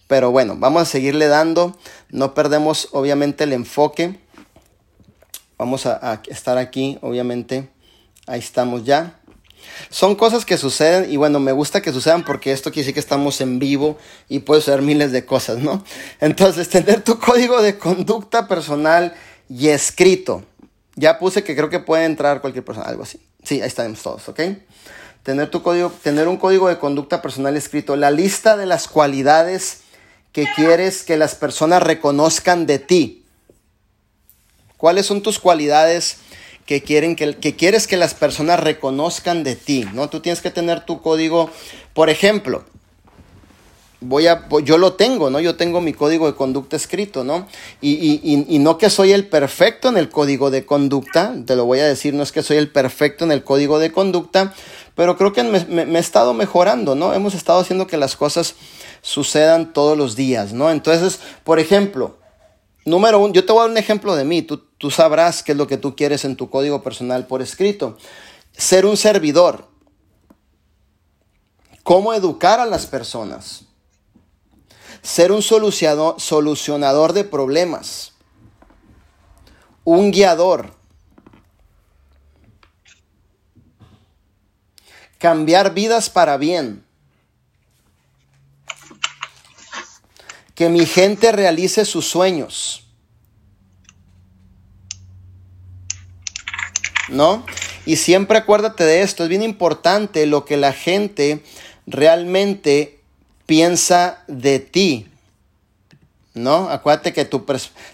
[0.07, 1.77] Pero bueno, vamos a seguirle dando.
[2.09, 4.19] No perdemos, obviamente, el enfoque.
[5.59, 7.69] Vamos a, estar aquí, obviamente.
[8.27, 9.21] Ahí estamos ya.
[9.91, 13.01] Son cosas que suceden y bueno, me gusta que sucedan porque esto quiere decir que
[13.01, 13.99] estamos en vivo
[14.29, 15.85] y puede suceder miles de cosas, ¿no?
[16.21, 19.15] Entonces, tener tu código de conducta personal
[19.49, 20.45] y escrito.
[20.97, 23.21] Ya puse que creo que puede entrar cualquier persona, algo así.
[23.43, 24.41] Sí, ahí estamos todos, ¿ok?
[25.23, 29.81] Tener, tu código, tener un código de conducta personal escrito, la lista de las cualidades
[30.33, 33.25] que quieres que las personas reconozcan de ti.
[34.77, 36.17] ¿Cuáles son tus cualidades
[36.67, 39.87] que, quieren que, que quieres que las personas reconozcan de ti?
[39.93, 40.09] ¿no?
[40.09, 41.51] Tú tienes que tener tu código,
[41.93, 42.65] por ejemplo,
[44.05, 45.41] voy a, yo lo tengo, ¿no?
[45.41, 47.47] Yo tengo mi código de conducta escrito, ¿no?
[47.81, 51.65] Y, y, y, no que soy el perfecto en el código de conducta, te lo
[51.65, 54.55] voy a decir, no es que soy el perfecto en el código de conducta,
[54.95, 57.15] pero creo que me, he estado mejorando, ¿no?
[57.15, 58.55] Hemos estado haciendo que las cosas
[59.03, 60.71] sucedan todos los días, ¿no?
[60.71, 62.17] Entonces, por ejemplo,
[62.85, 65.53] número uno, yo te voy a dar un ejemplo de mí, tú, tú sabrás qué
[65.53, 67.97] es lo que tú quieres en tu código personal por escrito.
[68.53, 69.69] Ser un servidor.
[71.83, 73.65] ¿Cómo educar a las personas?
[75.03, 78.13] Ser un solucionador de problemas.
[79.85, 80.75] Un guiador
[85.25, 86.85] cambiar vidas para bien.
[90.55, 92.85] Que mi gente realice sus sueños.
[97.09, 97.45] ¿No?
[97.87, 101.45] Y siempre acuérdate de esto, es bien importante lo que la gente
[101.87, 103.01] realmente
[103.47, 105.07] piensa de ti.
[106.35, 106.69] ¿no?
[106.69, 107.29] Acuérdate que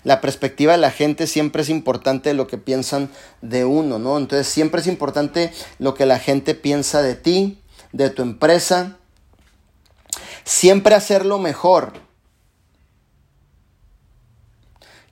[0.05, 3.11] la perspectiva de la gente siempre es importante lo que piensan
[3.43, 4.17] de uno, ¿no?
[4.17, 7.59] Entonces siempre es importante lo que la gente piensa de ti,
[7.93, 8.97] de tu empresa.
[10.45, 11.93] Siempre hacerlo mejor.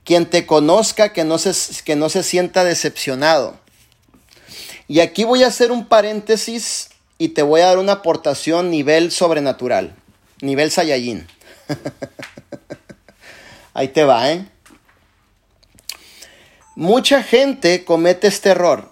[0.08, 1.52] Quien te conozca, que no se,
[1.84, 3.60] que no se sienta decepcionado.
[4.86, 9.12] Y aquí voy a hacer un paréntesis y te voy a dar una aportación nivel
[9.12, 9.94] sobrenatural,
[10.40, 11.28] nivel Saiyajin.
[13.74, 14.48] Ahí te va, ¿eh?
[16.74, 18.90] Mucha gente comete este error.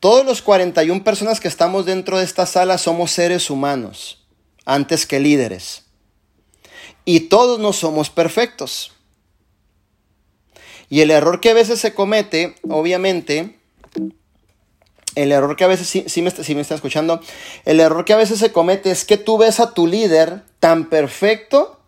[0.00, 4.22] Todos los 41 personas que estamos dentro de esta sala somos seres humanos,
[4.66, 5.85] antes que líderes.
[7.06, 8.92] Y todos no somos perfectos.
[10.90, 13.58] Y el error que a veces se comete, obviamente,
[15.14, 17.20] el error que a veces, sí, me, me está escuchando,
[17.64, 20.90] el error que a veces se comete es que tú ves a tu líder tan
[20.90, 21.80] perfecto,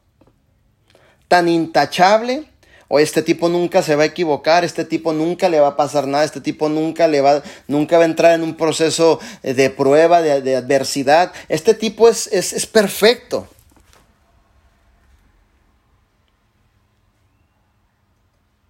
[1.26, 2.48] tan intachable,
[2.86, 6.06] o este tipo nunca se va a equivocar, este tipo nunca le va a pasar
[6.06, 10.22] nada, este tipo nunca le va, nunca va a entrar en un proceso de prueba,
[10.22, 11.32] de, adversidad.
[11.48, 13.48] Este tipo es, es, es perfecto.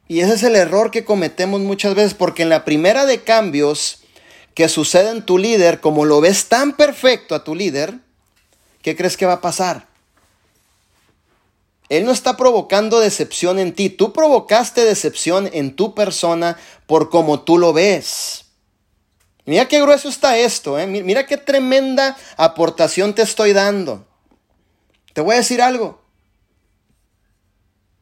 [0.08, 4.00] Y ese es el error que cometemos muchas veces, porque en la primera de cambios,
[4.54, 7.94] que sucede en tu líder, como lo ves tan perfecto a tu líder,
[8.82, 9.86] ¿qué crees que va a pasar?
[11.90, 17.42] Él no está provocando decepción en ti, tú provocaste decepción en tu persona por como
[17.42, 18.46] tú lo ves.
[19.44, 20.86] Mira qué grueso está esto, ¿eh?
[20.86, 24.06] mira qué tremenda aportación te estoy dando.
[25.12, 26.02] Te voy a decir algo.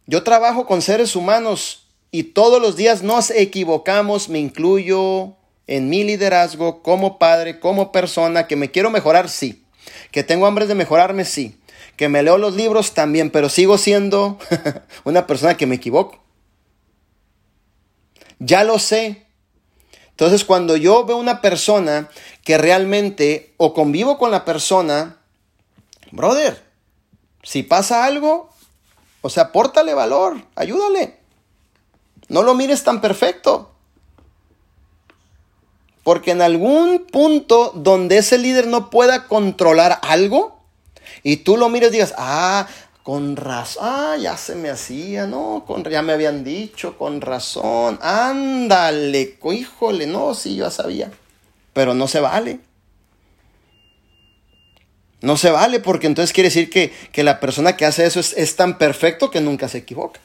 [0.07, 6.05] Yo trabajo con seres humanos y todos los días nos equivocamos, me incluyo, en mi
[6.05, 9.65] liderazgo como padre, como persona, que me quiero mejorar, sí.
[10.11, 11.59] Que tengo hambre de mejorarme, sí.
[11.97, 14.39] Que me leo los libros también, pero sigo siendo
[15.05, 16.23] una persona que me equivoco.
[18.39, 19.27] Ya lo sé.
[20.11, 22.09] Entonces, cuando yo veo una persona
[22.45, 25.19] que realmente o convivo con la persona,
[26.13, 26.63] brother,
[27.43, 28.51] si pasa algo,
[29.21, 31.19] o sea, pórtale valor, ayúdale.
[32.29, 33.71] No lo mires tan perfecto.
[36.03, 40.61] Porque en algún punto donde ese líder no pueda controlar algo
[41.23, 42.69] y tú lo mires y digas, ah,
[43.03, 47.99] con razón, ah, ya se me hacía, no, con, ya me habían dicho, con razón,
[48.03, 51.11] ándale, híjole, no, sí, yo ya sabía,
[51.73, 52.61] pero no se vale.
[55.21, 58.33] No se vale porque entonces quiere decir que, que la persona que hace eso es,
[58.35, 60.21] es tan perfecto que nunca se equivoca.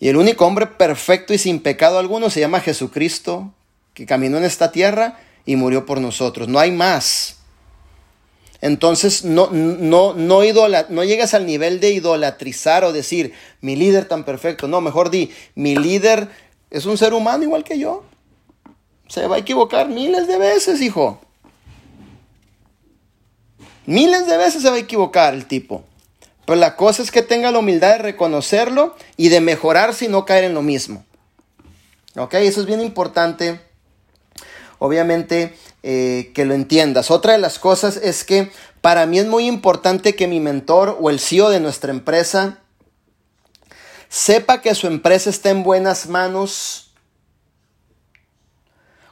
[0.00, 3.52] Y el único hombre perfecto y sin pecado alguno se llama Jesucristo,
[3.94, 6.48] que caminó en esta tierra y murió por nosotros.
[6.48, 7.38] No hay más.
[8.60, 10.42] Entonces no, no, no,
[10.88, 14.68] no llegas al nivel de idolatrizar o decir, mi líder tan perfecto.
[14.68, 16.28] No, mejor di, mi líder
[16.70, 18.04] es un ser humano igual que yo.
[19.08, 21.20] Se va a equivocar miles de veces, hijo.
[23.86, 25.84] Miles de veces se va a equivocar el tipo.
[26.48, 30.24] Pero la cosa es que tenga la humildad de reconocerlo y de mejorar si no
[30.24, 31.04] caer en lo mismo.
[32.16, 32.32] ¿Ok?
[32.36, 33.60] Eso es bien importante
[34.78, 37.10] obviamente eh, que lo entiendas.
[37.10, 38.50] Otra de las cosas es que
[38.80, 42.60] para mí es muy importante que mi mentor o el CEO de nuestra empresa
[44.08, 46.94] sepa que su empresa está en buenas manos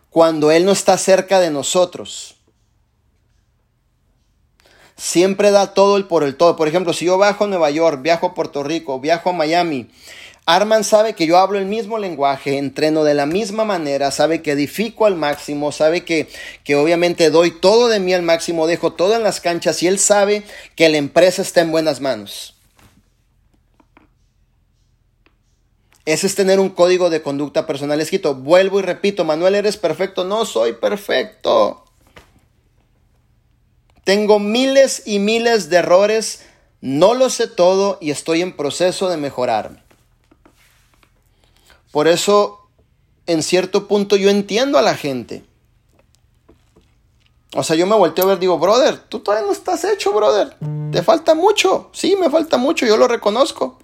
[0.08, 2.35] cuando él no está cerca de nosotros.
[4.96, 6.56] Siempre da todo el por el todo.
[6.56, 9.88] Por ejemplo, si yo bajo a Nueva York, viajo a Puerto Rico, viajo a Miami,
[10.48, 14.52] Arman sabe que yo hablo el mismo lenguaje, entreno de la misma manera, sabe que
[14.52, 16.28] edifico al máximo, sabe que,
[16.62, 19.98] que obviamente doy todo de mí al máximo, dejo todo en las canchas y él
[19.98, 20.44] sabe
[20.76, 22.54] que la empresa está en buenas manos.
[26.04, 28.36] Ese es tener un código de conducta personal escrito.
[28.36, 30.22] Vuelvo y repito, Manuel, eres perfecto.
[30.22, 31.85] No soy perfecto.
[34.06, 36.44] Tengo miles y miles de errores,
[36.80, 39.82] no lo sé todo y estoy en proceso de mejorarme.
[41.90, 42.68] Por eso,
[43.26, 45.44] en cierto punto, yo entiendo a la gente.
[47.56, 50.56] O sea, yo me volteo a ver, digo, brother, tú todavía no estás hecho, brother.
[50.92, 51.90] Te falta mucho.
[51.92, 53.76] Sí, me falta mucho, yo lo reconozco.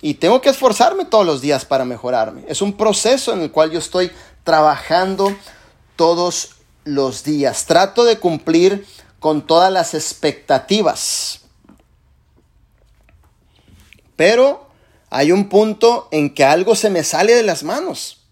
[0.00, 2.42] Y tengo que esforzarme todos los días para mejorarme.
[2.48, 4.10] Es un proceso en el cual yo estoy
[4.42, 5.32] trabajando
[5.94, 6.55] todos
[6.86, 7.66] los días.
[7.66, 8.86] Trato de cumplir
[9.18, 11.40] con todas las expectativas.
[14.14, 14.70] Pero
[15.10, 18.22] hay un punto en que algo se me sale de las manos.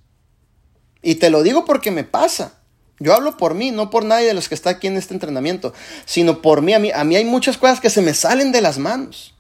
[1.03, 2.55] Y te lo digo porque me pasa.
[3.01, 5.75] Yo hablo por mí, no por nadie de los que está aquí en este entrenamiento,
[6.07, 6.73] sino por mí.
[6.73, 9.34] A mí, a mí hay muchas cosas que se me salen de las manos.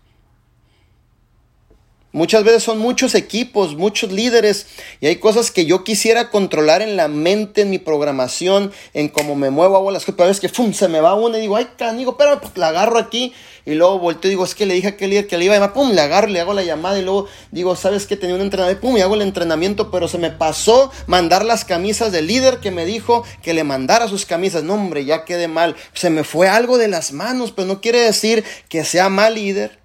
[2.14, 4.68] Muchas veces son muchos equipos, muchos líderes
[5.00, 9.34] y hay cosas que yo quisiera controlar en la mente, en mi programación, en cómo
[9.34, 10.72] me muevo, hago las cosas, pero es que ¡fum!
[10.72, 13.34] se me va una y digo, ay, canigo, pero pues, la agarro aquí
[13.66, 15.54] y luego volteo y digo, es que le dije a aquel líder que le iba
[15.54, 18.36] a llamar, pum, le agarro, le hago la llamada y luego digo, ¿sabes que Tenía
[18.36, 22.28] un entrenamiento, pum, y hago el entrenamiento, pero se me pasó mandar las camisas del
[22.28, 24.62] líder que me dijo que le mandara sus camisas.
[24.62, 25.74] No, hombre, ya quedé mal.
[25.94, 29.83] Se me fue algo de las manos, pero no quiere decir que sea mal líder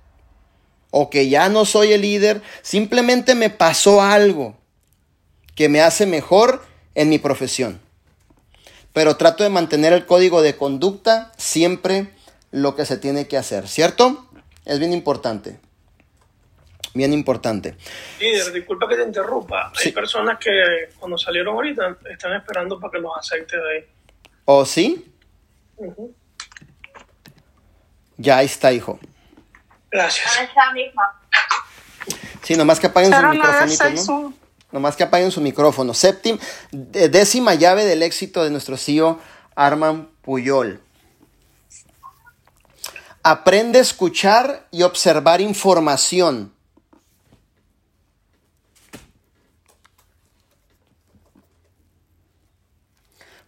[0.92, 4.58] o que ya no soy el líder, simplemente me pasó algo
[5.56, 6.64] que me hace mejor
[6.96, 7.80] en mi profesión.
[8.94, 12.10] Pero trato de mantener el código de conducta siempre
[12.52, 14.26] lo que se tiene que hacer, ¿cierto?
[14.66, 15.60] Es bien importante.
[16.94, 17.76] Bien importante.
[18.20, 19.72] Líder, disculpa que te interrumpa.
[19.84, 20.50] Hay personas que
[20.98, 23.86] cuando salieron ahorita están esperando para que los aceites de ahí.
[24.46, 25.06] ¿O sí?
[28.18, 29.00] Ya está, hijo.
[29.92, 30.32] Gracias.
[32.44, 34.34] Sí, nomás que apaguen su micrófono, ¿no?
[34.72, 35.94] Nomás que apaguen su micrófono.
[35.94, 36.40] Séptima,
[36.72, 39.20] décima llave del éxito de nuestro CEO
[39.56, 40.82] Arman Puyol.
[43.24, 46.54] Aprende a escuchar y observar información.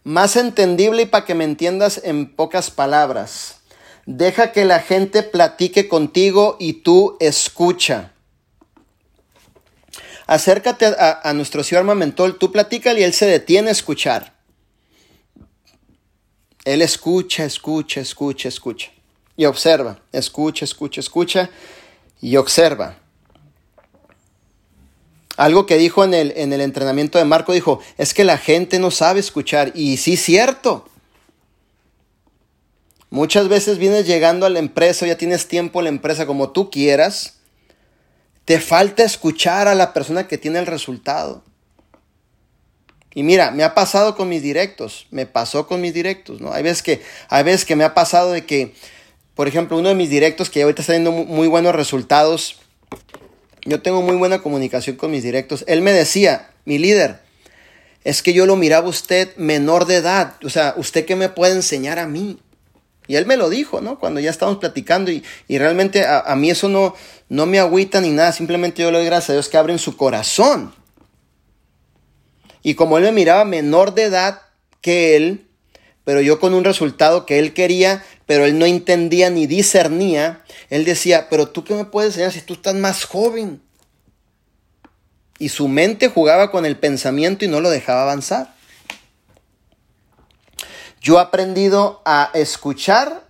[0.04, 3.61] Más entendible y para que me entiendas en pocas palabras.
[4.06, 8.12] Deja que la gente platique contigo y tú escucha.
[10.26, 14.32] Acércate a, nuestro señor Armamentol, tú platícale y él se detiene a escuchar.
[16.64, 18.90] Él escucha, escucha, escucha, escucha.
[19.36, 21.50] Y observa, escucha, escucha, escucha
[22.20, 22.98] y observa.
[25.36, 28.78] Algo que dijo en el, en el entrenamiento de Marco, dijo, es que la gente
[28.78, 29.72] no sabe escuchar.
[29.74, 30.88] Y sí, cierto.
[33.12, 36.70] Muchas veces vienes llegando a la empresa, ya tienes tiempo en la empresa como tú
[36.70, 37.34] quieras,
[38.46, 41.44] Te falta escuchar a la persona que tiene el resultado.
[43.14, 46.54] Y mira, me ha pasado con mis directos, me pasó con mis directos, ¿no?
[46.54, 48.72] Hay veces que, hay veces que me ha pasado de que,
[49.34, 52.60] por ejemplo, uno de mis directos que ahorita está teniendo muy buenos resultados,
[53.66, 57.20] yo tengo muy buena comunicación con mis directos, él me decía, mi líder,
[58.04, 61.52] es que yo lo miraba usted menor de edad, o sea, ¿usted qué me puede
[61.52, 62.40] enseñar a mí?
[63.06, 63.98] Y él me lo dijo, ¿no?
[63.98, 66.94] Cuando ya estábamos platicando y, realmente a, a, mí eso no,
[67.28, 69.96] no me agüita ni nada, simplemente yo le doy gracias a Dios que abren su
[69.96, 70.72] corazón
[72.62, 74.40] y como él me miraba menor de edad
[74.80, 75.46] que él,
[76.04, 80.84] pero yo con un resultado que él quería, pero él no entendía ni discernía, él
[80.84, 83.60] decía, pero tú qué me puedes enseñar si tú estás más joven.
[85.38, 88.54] Y su mente jugaba con el pensamiento y no lo dejaba avanzar.
[91.02, 93.26] Yo he aprendido a escuchar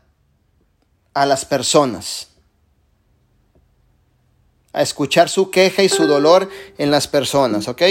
[1.14, 2.28] a las personas
[4.72, 7.82] a escuchar su queja y su dolor en las personas, ¿ok?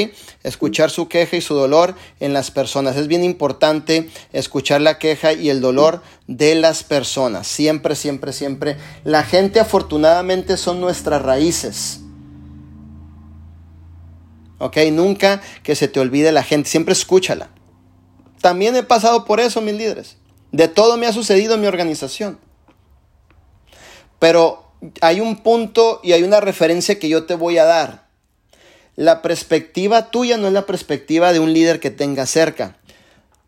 [0.43, 2.95] Escuchar su queja y su dolor en las personas.
[2.95, 7.47] Es bien importante escuchar la queja y el dolor de las personas.
[7.47, 8.77] Siempre, siempre, siempre.
[9.03, 11.99] La gente afortunadamente son nuestras raíces.
[14.57, 14.77] ¿Ok?
[14.91, 16.69] Nunca que se te olvide la gente.
[16.69, 17.49] Siempre escúchala.
[18.41, 20.18] También he pasado por eso, mis líderes.
[20.51, 22.39] De todo me ha sucedido en mi organización.
[24.19, 28.07] Pero hay un punto y hay una referencia que yo te voy a dar.
[28.95, 32.77] La perspectiva tuya no es la perspectiva de un líder que tenga cerca.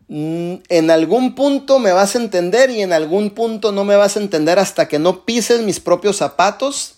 [0.08, 4.16] Mm, en algún punto me vas a entender y en algún punto no me vas
[4.16, 6.96] a entender hasta que no pises mis propios zapatos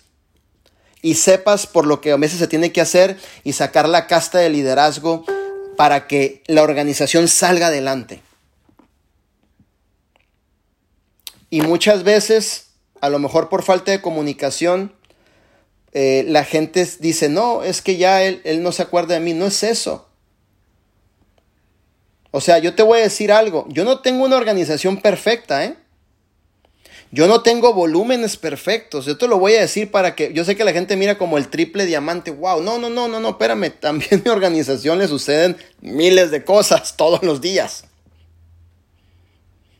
[1.02, 4.38] y sepas por lo que a veces se tiene que hacer y sacar la casta
[4.38, 5.24] de liderazgo
[5.76, 8.22] para que la organización salga adelante.
[11.50, 12.66] Y muchas veces
[13.00, 14.92] a lo mejor por falta de comunicación,
[15.92, 19.32] eh, la gente dice, no, es que ya él, él no se acuerda de mí.
[19.32, 20.08] No es eso.
[22.30, 23.66] O sea, yo te voy a decir algo.
[23.68, 25.76] Yo no tengo una organización perfecta, ¿eh?
[27.12, 29.06] Yo no tengo volúmenes perfectos.
[29.06, 30.32] Yo te lo voy a decir para que.
[30.32, 32.30] Yo sé que la gente mira como el triple diamante.
[32.30, 32.62] ¡Wow!
[32.62, 33.70] No, no, no, no, no, espérame.
[33.80, 37.84] También mi organización le suceden miles de cosas todos los días.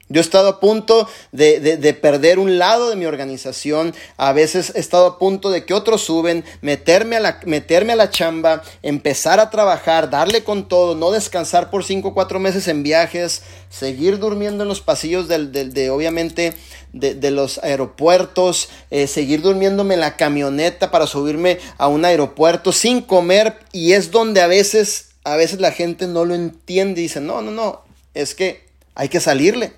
[0.09, 3.93] Yo he estado a punto de, perder un lado de mi organización.
[4.17, 7.97] A veces he estado a punto de que otros suben, meterme a, la, meterme a
[7.97, 12.69] la chamba, empezar a trabajar, darle con todo, no descansar por cinco o cuatro meses
[12.69, 16.55] en viajes, seguir durmiendo en los pasillos del, de, obviamente,
[16.93, 23.03] de, los aeropuertos, eh, seguir durmiéndome en la camioneta para subirme a un aeropuerto sin
[23.03, 23.59] comer.
[23.73, 27.43] Y es donde a veces, a veces la gente no lo entiende y dice, no,
[27.43, 27.83] no, no,
[28.15, 28.65] es que
[28.95, 29.73] hay que salirle.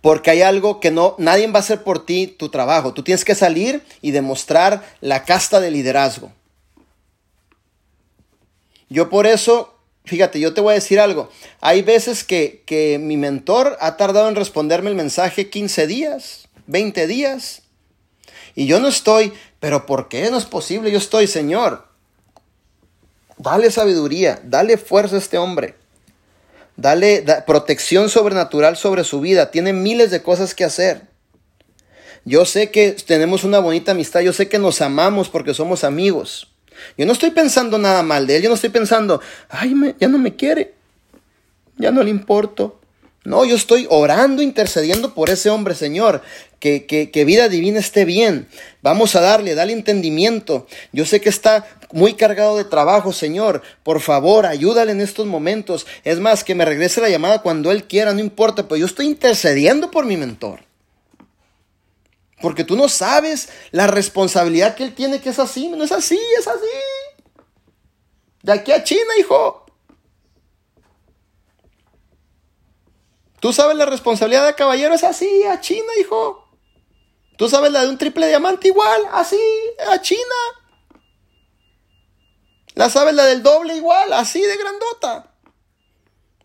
[0.00, 2.94] Porque hay algo que no, nadie va a hacer por ti tu trabajo.
[2.94, 6.32] Tú tienes que salir y demostrar la casta de liderazgo.
[8.88, 11.28] Yo por eso, fíjate, yo te voy a decir algo.
[11.60, 17.06] Hay veces que, que mi mentor ha tardado en responderme el mensaje 15 días, 20
[17.06, 17.62] días.
[18.54, 20.90] Y yo no estoy, pero ¿por qué no es posible?
[20.90, 21.86] Yo estoy, Señor.
[23.36, 25.76] Dale sabiduría, dale fuerza a este hombre.
[26.78, 29.50] Dale protección sobrenatural sobre su vida.
[29.50, 31.02] Tiene miles de cosas que hacer.
[32.24, 34.20] Yo sé que tenemos una bonita amistad.
[34.20, 36.52] Yo sé que nos amamos porque somos amigos.
[36.96, 38.42] Yo no estoy pensando nada mal de él.
[38.42, 40.74] Yo no estoy pensando, ay, ya no me quiere.
[41.78, 42.78] Ya no le importo.
[43.24, 46.22] No, yo estoy orando, intercediendo por ese hombre, Señor.
[46.60, 48.48] Que, que, que, vida divina esté bien.
[48.82, 50.66] Vamos a darle, dale entendimiento.
[50.92, 53.62] Yo sé que está muy cargado de trabajo, Señor.
[53.82, 55.86] Por favor, ayúdale en estos momentos.
[56.04, 59.06] Es más, que me regrese la llamada cuando Él quiera, no importa, pero yo estoy
[59.06, 60.60] intercediendo por mi mentor.
[62.40, 65.68] Porque tú no sabes la responsabilidad que Él tiene, que es así.
[65.68, 66.66] No es así, es así.
[68.42, 69.66] De aquí a China, hijo.
[73.40, 76.47] Tú sabes la responsabilidad de caballero es así, a China, hijo.
[77.38, 79.38] Tú sabes la de un triple diamante igual, así,
[79.88, 80.34] a China.
[82.74, 85.32] La sabes la del doble igual, así de grandota.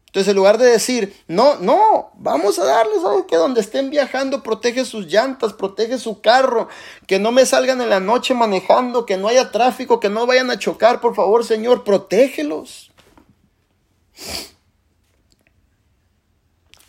[0.06, 4.44] Entonces, en lugar de decir, no, no, vamos a darles, ¿sabes que Donde estén viajando,
[4.44, 6.68] protege sus llantas, protege su carro,
[7.08, 10.52] que no me salgan en la noche manejando, que no haya tráfico, que no vayan
[10.52, 12.92] a chocar, por favor, Señor, protégelos.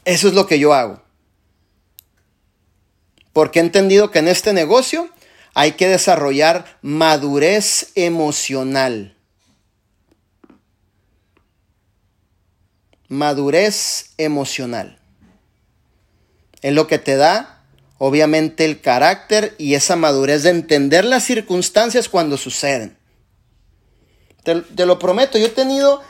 [0.05, 1.04] Eso es lo que yo hago.
[3.35, 5.11] Porque he entendido que en este negocio
[5.53, 9.15] hay que desarrollar madurez emocional.
[13.09, 14.99] Madurez emocional.
[16.63, 17.63] Es lo que te da
[17.99, 22.97] obviamente el carácter y esa madurez de entender las circunstancias cuando suceden.
[24.43, 26.03] Te, lo prometo, yo he tenido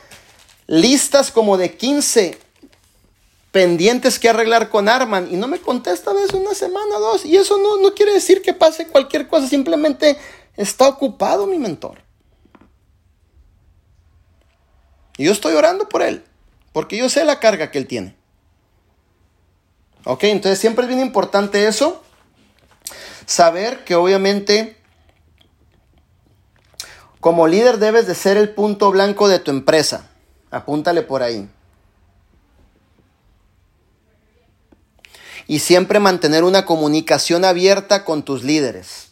[0.67, 2.37] listas como de 15
[3.55, 7.23] pendientes que arreglar con Arman y no me contesta a veces una semana, dos.
[7.23, 10.17] Y eso no, no quiere decir que pase cualquier cosa, simplemente
[10.57, 12.03] está ocupado mi mentor.
[15.15, 16.25] Y yo estoy orando por él,
[16.73, 18.17] porque yo sé la carga que él tiene.
[20.03, 22.03] Ok, entonces siempre es bien importante eso.
[23.25, 24.75] Saber que obviamente
[27.21, 30.09] como líder debes de ser el punto blanco de tu empresa.
[30.51, 31.49] Apúntale por ahí.
[35.47, 39.09] Y siempre mantener una comunicación abierta con tus líderes.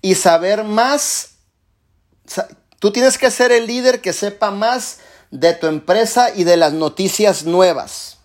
[0.00, 1.30] Y saber más,
[2.78, 4.98] tú tienes que ser el líder que sepa más
[5.30, 8.18] de tu empresa y de las noticias nuevas.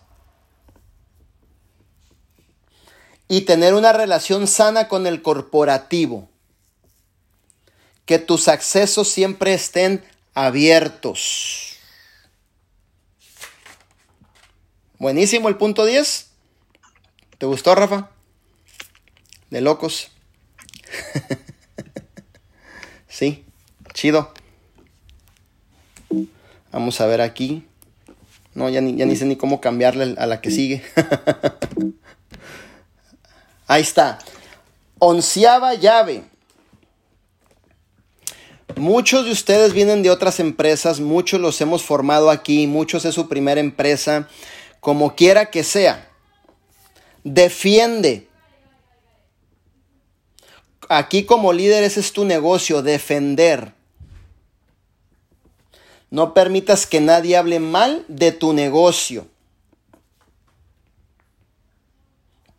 [3.28, 6.28] Y tener una relación sana con el corporativo.
[8.06, 10.02] Que tus accesos siempre estén
[10.34, 11.67] abiertos.
[14.98, 16.28] Buenísimo el punto 10.
[17.38, 18.10] ¿Te gustó, Rafa?
[19.48, 20.10] De locos.
[23.08, 23.44] sí,
[23.94, 24.32] chido.
[26.72, 27.64] Vamos a ver aquí.
[28.54, 30.82] No, ya ni, ya ni sé ni cómo cambiarle a la que sigue.
[33.68, 34.18] Ahí está.
[34.98, 36.24] Onceava llave.
[38.74, 43.28] Muchos de ustedes vienen de otras empresas, muchos los hemos formado aquí, muchos es su
[43.28, 44.28] primera empresa
[44.80, 46.08] como quiera que sea.
[47.24, 48.28] Defiende.
[50.88, 53.74] Aquí como líder ese es tu negocio, defender.
[56.10, 59.26] No permitas que nadie hable mal de tu negocio.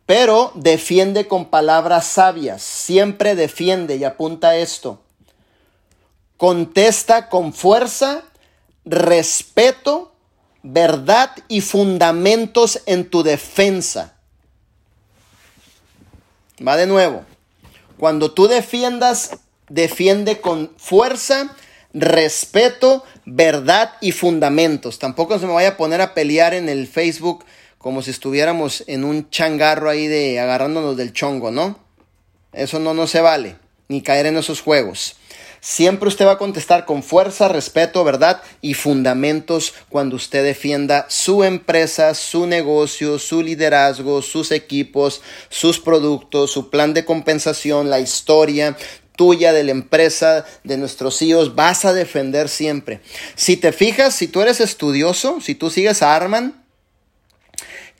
[0.06, 2.62] Pero defiende con palabras sabias.
[2.62, 5.00] Siempre defiende y apunta esto.
[6.36, 8.24] Contesta con fuerza,
[8.84, 10.09] respeto
[10.62, 14.14] verdad y fundamentos en tu defensa.
[16.66, 17.24] Va de nuevo.
[17.96, 19.38] Cuando tú defiendas,
[19.68, 21.54] defiende con fuerza,
[21.92, 24.98] respeto, verdad y fundamentos.
[24.98, 27.44] Tampoco se me vaya a poner a pelear en el Facebook
[27.78, 31.78] como si estuviéramos en un changarro ahí de agarrándonos del chongo, ¿no?
[32.52, 33.56] Eso no, no se vale,
[33.88, 35.16] ni caer en esos juegos.
[35.60, 41.44] Siempre usted va a contestar con fuerza, respeto, verdad y fundamentos cuando usted defienda su
[41.44, 45.20] empresa, su negocio, su liderazgo, sus equipos,
[45.50, 48.76] sus productos, su plan de compensación, la historia,
[49.16, 53.02] tuya, de la empresa, de nuestros hijos, vas a defender siempre.
[53.34, 56.64] Si te fijas, si tú eres estudioso, si tú sigues a Arman,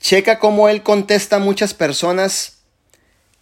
[0.01, 2.61] checa cómo él contesta a muchas personas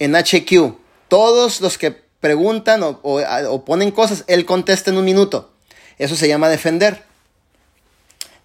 [0.01, 0.77] en HQ.
[1.07, 5.53] Todos los que preguntan o, ponen cosas, él contesta en un minuto.
[5.99, 7.05] Eso se llama defender.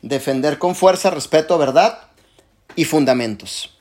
[0.01, 1.99] Defender con fuerza, respeto, verdad
[2.75, 3.77] y fundamentos.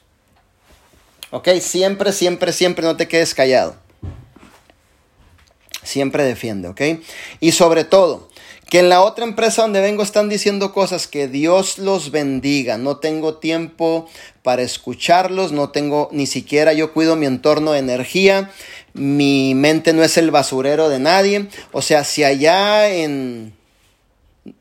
[1.31, 1.49] ¿Ok?
[1.61, 3.77] Siempre, siempre, siempre no te quedes callado.
[5.83, 6.81] Siempre defiende, ¿ok?
[7.41, 8.29] Y sobre todo,
[8.73, 12.79] que en la otra empresa donde vengo están diciendo cosas que Dios los bendiga.
[12.79, 14.09] No tengo tiempo
[14.43, 18.51] para escucharlos, no tengo ni siquiera yo cuido mi entorno de energía
[18.95, 21.49] mi mente no es el basurero de nadie.
[21.73, 23.55] O sea, si allá en,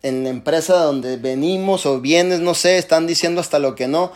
[0.02, 4.12] en la empresa donde venimos o vienes, no sé, están diciendo hasta lo que no,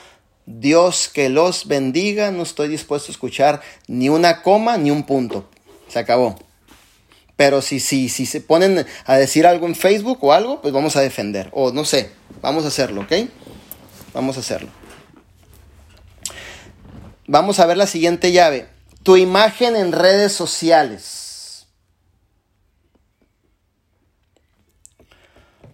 [0.46, 5.50] Dios que los bendiga, no estoy dispuesto a escuchar ni una coma ni un punto.
[5.88, 6.36] Se acabó.
[7.36, 10.96] Pero si, si, si se ponen a decir algo en Facebook o algo, pues vamos
[10.96, 11.50] a defender.
[11.52, 12.12] O no sé,
[12.42, 13.12] vamos a hacerlo, ¿ok?
[14.14, 14.70] Vamos a hacerlo.
[17.28, 18.75] Vamos a ver la siguiente llave
[19.06, 21.68] tu imagen en redes sociales.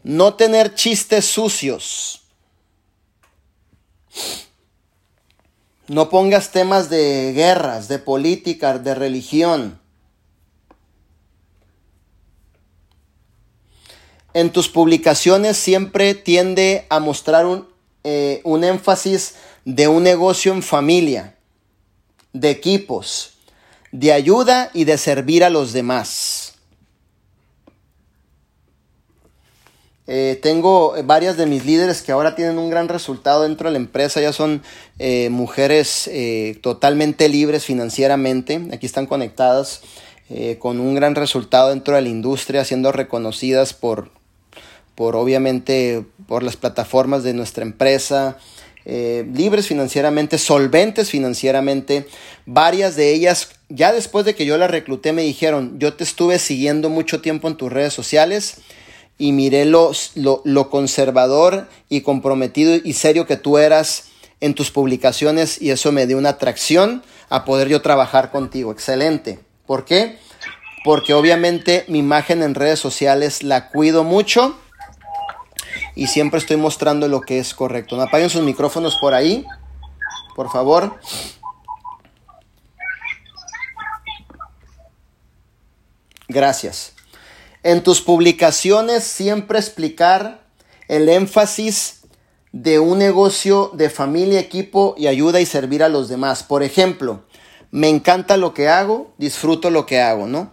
[0.03, 2.23] No tener chistes sucios.
[5.87, 9.79] No pongas temas de guerras, de política, de religión.
[14.33, 17.69] En tus publicaciones siempre tiende a mostrar un,
[18.03, 21.37] eh, un énfasis de un negocio en familia
[22.33, 23.33] de equipos,
[23.91, 26.51] de ayuda y de servir a los demás.
[30.07, 33.77] Eh, tengo varias de mis líderes que ahora tienen un gran resultado dentro de la
[33.77, 34.61] empresa, ya son
[34.99, 39.81] eh, mujeres eh, totalmente libres financieramente, aquí están conectadas
[40.59, 44.11] con un gran resultado dentro de la industria, siendo reconocidas por,
[44.95, 48.37] por obviamente por las plataformas de nuestra empresa,
[48.85, 52.07] eh, libres financieramente, solventes financieramente.
[52.45, 56.39] Varias de ellas, ya después de que yo las recluté, me dijeron, yo te estuve
[56.39, 58.57] siguiendo mucho tiempo en tus redes sociales
[59.17, 64.05] y miré lo, lo, conservador y comprometido y serio que tú eras
[64.39, 68.71] en tus publicaciones y eso me dio una atracción a poder yo trabajar contigo.
[68.71, 69.39] Excelente.
[69.67, 70.17] ¿Por qué?
[70.83, 74.57] Porque obviamente mi imagen en redes sociales la cuido mucho
[75.95, 77.95] y siempre estoy mostrando lo que es correcto.
[77.95, 79.45] ¿No apaguen sus micrófonos por ahí?
[80.35, 80.99] Por favor.
[86.27, 86.93] Gracias.
[87.63, 90.41] En tus publicaciones siempre explicar
[90.87, 92.01] el énfasis
[92.51, 96.43] de un negocio de familia, equipo y ayuda y servir a los demás.
[96.43, 97.23] Por ejemplo,
[97.71, 100.51] me encanta lo que hago, disfruto lo que hago, ¿no?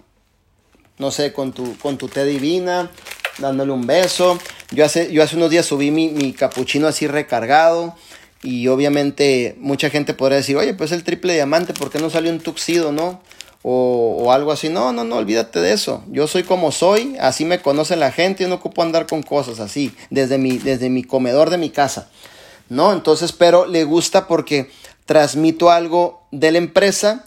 [0.99, 2.91] No sé, con tu, con tu té divina,
[3.39, 4.39] dándole un beso.
[4.71, 7.95] Yo hace, yo hace unos días subí mi, mi capuchino así recargado.
[8.43, 12.31] Y obviamente mucha gente podría decir, oye, pues el triple diamante, ¿por qué no salió
[12.31, 13.21] un tuxido, no?
[13.63, 14.69] O, o, algo así.
[14.69, 16.05] No, no, no, olvídate de eso.
[16.09, 19.59] Yo soy como soy, así me conoce la gente, yo no ocupo andar con cosas
[19.59, 22.09] así, desde mi, desde mi comedor de mi casa.
[22.69, 22.93] ¿No?
[22.93, 24.71] Entonces, pero le gusta porque
[25.07, 27.25] transmito algo de la empresa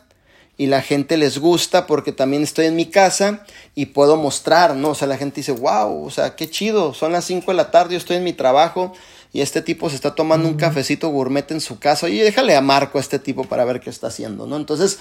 [0.61, 3.43] y la gente les gusta porque también estoy en mi casa
[3.73, 4.89] y puedo mostrar, ¿no?
[4.89, 7.71] O sea, la gente dice, wow, o sea, qué chido, son las 5 de la
[7.71, 8.93] tarde, yo estoy en mi trabajo
[9.33, 12.61] y este tipo se está tomando un cafecito gourmet en su casa y déjale a
[12.61, 14.55] Marco a este tipo para ver qué está haciendo, ¿no?
[14.55, 14.99] Entonces,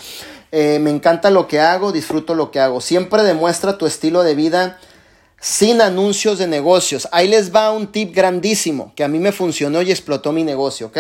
[0.51, 2.81] eh, me encanta lo que hago, disfruto lo que hago.
[2.81, 4.81] Siempre demuestra tu estilo de vida
[5.43, 7.07] sin anuncios de negocios.
[7.13, 10.87] Ahí les va un tip grandísimo que a mí me funcionó y explotó mi negocio,
[10.87, 10.97] ¿ok?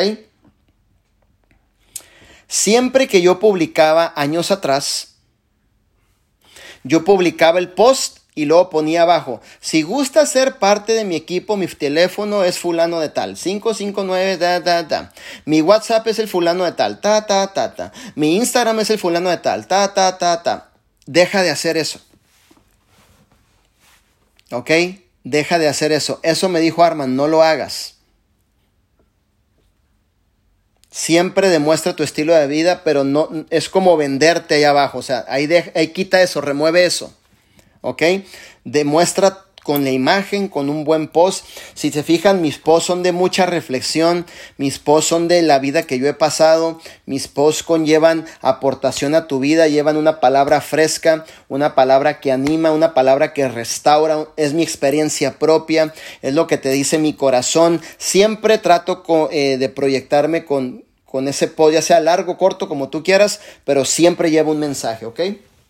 [2.50, 5.14] Siempre que yo publicaba años atrás,
[6.82, 11.56] yo publicaba el post y luego ponía abajo, si gusta ser parte de mi equipo,
[11.56, 15.12] mi teléfono es fulano de tal, 559, da, da, da.
[15.44, 17.92] Mi WhatsApp es el fulano de tal, ta, ta, ta, ta.
[18.16, 20.72] Mi Instagram es el fulano de tal, ta, ta, ta, ta.
[21.06, 22.00] Deja de hacer eso.
[24.50, 24.72] ¿Ok?
[25.22, 26.18] Deja de hacer eso.
[26.24, 27.99] Eso me dijo Arman, no lo hagas.
[30.90, 34.98] Siempre demuestra tu estilo de vida, pero no es como venderte ahí abajo.
[34.98, 37.14] O sea, ahí, ahí quita eso, remueve eso.
[37.80, 38.02] ¿Ok?
[38.64, 41.44] Demuestra con la imagen, con un buen post.
[41.74, 44.26] Si se fijan, mis posts son de mucha reflexión,
[44.56, 49.28] mis posts son de la vida que yo he pasado, mis posts conllevan aportación a
[49.28, 54.54] tu vida, llevan una palabra fresca, una palabra que anima, una palabra que restaura, es
[54.54, 57.80] mi experiencia propia, es lo que te dice mi corazón.
[57.96, 63.04] Siempre trato eh, de proyectarme con, con ese post, ya sea largo, corto, como tú
[63.04, 65.20] quieras, pero siempre lleva un mensaje, ¿ok?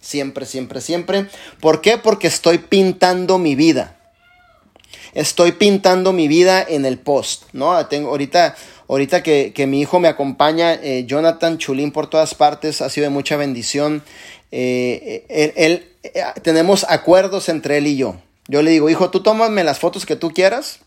[0.01, 1.27] Siempre, siempre, siempre.
[1.61, 1.99] ¿Por qué?
[1.99, 3.97] Porque estoy pintando mi vida.
[5.13, 7.85] Estoy pintando mi vida en el post, ¿no?
[7.87, 8.55] Tengo, ahorita,
[8.89, 13.11] ahorita que, mi hijo me acompaña, eh, Jonathan Chulín por todas partes, ha sido de
[13.11, 14.03] mucha bendición.
[14.53, 15.25] Eh,
[15.57, 18.17] él, eh, tenemos acuerdos entre él y yo.
[18.49, 20.81] Yo le digo, hijo, tú tómame las fotos que tú quieras,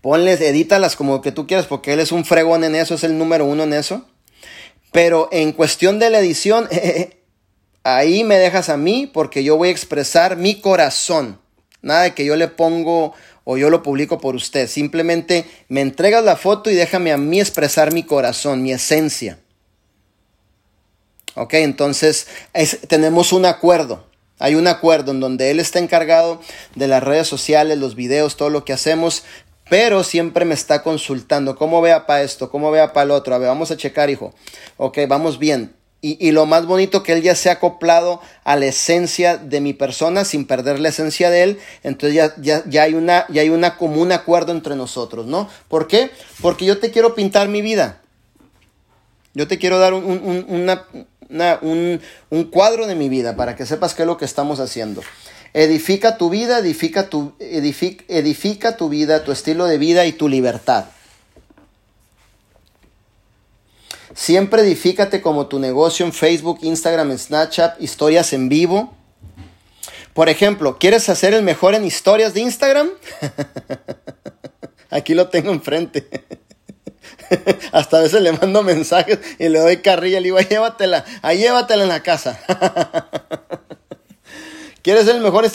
[0.00, 3.18] ponles, edítalas como que tú quieras, porque él es un fregón en eso, es el
[3.18, 4.06] número uno en eso.
[4.92, 6.68] Pero en cuestión de la edición,
[7.84, 11.38] ahí me dejas a mí porque yo voy a expresar mi corazón.
[11.82, 14.68] Nada de que yo le pongo o yo lo publico por usted.
[14.68, 19.38] Simplemente me entregas la foto y déjame a mí expresar mi corazón, mi esencia.
[21.36, 22.26] Ok, entonces
[22.88, 24.06] tenemos un acuerdo.
[24.38, 26.40] Hay un acuerdo en donde él está encargado
[26.74, 29.24] de las redes sociales, los videos, todo lo que hacemos,
[29.68, 31.56] pero siempre me está consultando.
[31.56, 32.50] ¿Cómo vea para esto?
[32.50, 33.34] ¿Cómo vea para el otro?
[33.34, 34.34] A ver, vamos a checar, hijo.
[34.76, 35.74] Ok, vamos bien.
[36.06, 39.72] Y, lo más bonito que él ya se ha acoplado a la esencia de mi
[39.72, 41.58] persona sin perder la esencia de él.
[41.82, 42.34] Entonces ya,
[42.66, 45.48] ya, hay una, ya hay una común acuerdo entre nosotros, ¿no?
[45.66, 46.10] ¿Por qué?
[46.42, 48.02] Porque yo te quiero pintar mi vida.
[49.32, 50.90] Yo te quiero dar un,
[52.30, 55.00] un, cuadro de mi vida para que sepas qué es lo que estamos haciendo.
[55.54, 60.84] Edifica tu vida, edifica tu, edifica tu vida, tu estilo de vida y tu libertad.
[64.14, 68.94] Siempre edifícate como tu negocio en Facebook, Instagram, Snapchat, historias en vivo.
[70.12, 72.90] Por ejemplo, ¿quieres hacer el mejor en historias de Instagram?
[74.90, 76.08] Aquí lo tengo enfrente.
[77.72, 80.20] Hasta a veces le mando mensajes y le doy carrilla.
[80.20, 82.38] Le digo, llévatela, ahí llévatela en la casa.
[84.82, 85.50] ¿Quieres ser el mejor?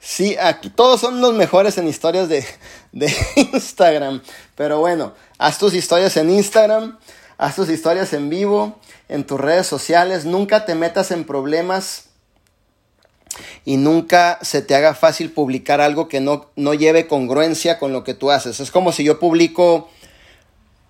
[0.00, 2.44] sí, aquí todos son los mejores en historias de,
[2.90, 3.14] de
[3.52, 4.20] Instagram.
[4.56, 6.98] Pero bueno, haz tus historias en Instagram
[7.40, 12.10] haz tus historias en vivo, en tus redes sociales, nunca te metas en problemas
[13.64, 18.04] y nunca se te haga fácil publicar algo que no, no lleve congruencia con lo
[18.04, 18.60] que tú haces.
[18.60, 19.88] Es como si yo publico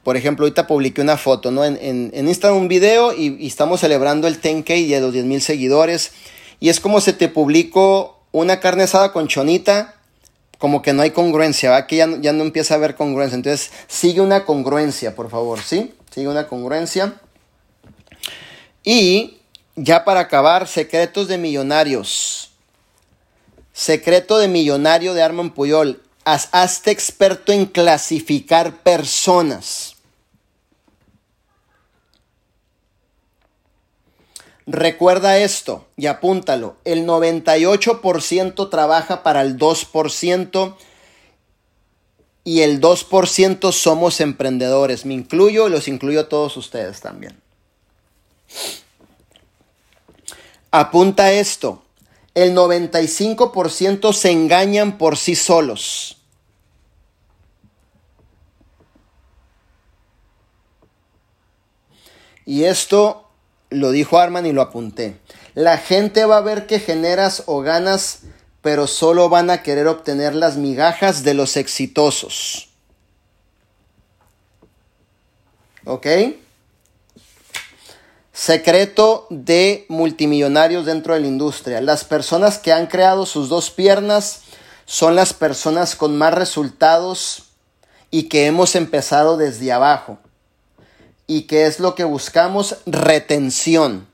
[0.03, 1.65] por ejemplo, ahorita publiqué una foto, ¿no?
[1.65, 5.43] En, en, Instagram un video y, estamos celebrando el 10K y de los 10 mil
[5.43, 6.13] seguidores.
[6.59, 9.97] Y es como se te publicó una carne asada con chonita,
[10.59, 11.87] como que no hay congruencia, ¿va?
[11.87, 13.37] Que ya, ya no empieza a haber congruencia.
[13.37, 15.93] Entonces, sigue una congruencia, por favor, ¿sí?
[16.11, 17.21] Sigue una congruencia.
[18.83, 19.39] Y
[19.77, 22.51] ya para acabar, secretos de millonarios.
[23.73, 26.03] Secreto de millonario de Arman Puyol.
[26.25, 29.97] hazte experto en clasificar personas.
[34.67, 36.77] Recuerda esto y apúntalo.
[36.85, 40.77] El 98% trabaja para el 2%
[42.45, 45.05] y el 2% somos emprendedores.
[45.05, 47.41] Me incluyo y los incluyo a todos ustedes también.
[50.71, 51.83] Apunta esto.
[52.35, 56.17] El 95% se engañan por sí solos.
[62.47, 63.29] Y esto
[63.69, 65.21] lo dijo Arman y lo apunté.
[65.55, 68.21] La gente va a ver que generas o ganas,
[68.63, 72.69] pero solo van a querer obtener las migajas de los exitosos.
[75.85, 76.07] ¿Ok?
[78.33, 81.81] Secreto de multimillonarios dentro de la industria.
[81.81, 84.43] Las personas que han creado sus dos piernas
[84.85, 87.45] son las personas con más resultados
[88.11, 90.19] y que hemos empezado desde abajo.
[91.27, 92.77] ¿Y qué es lo que buscamos?
[92.87, 94.10] Retención.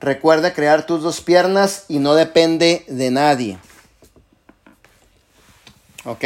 [0.00, 3.58] Recuerda crear tus dos piernas y no depende de nadie.
[6.04, 6.24] ¿Ok?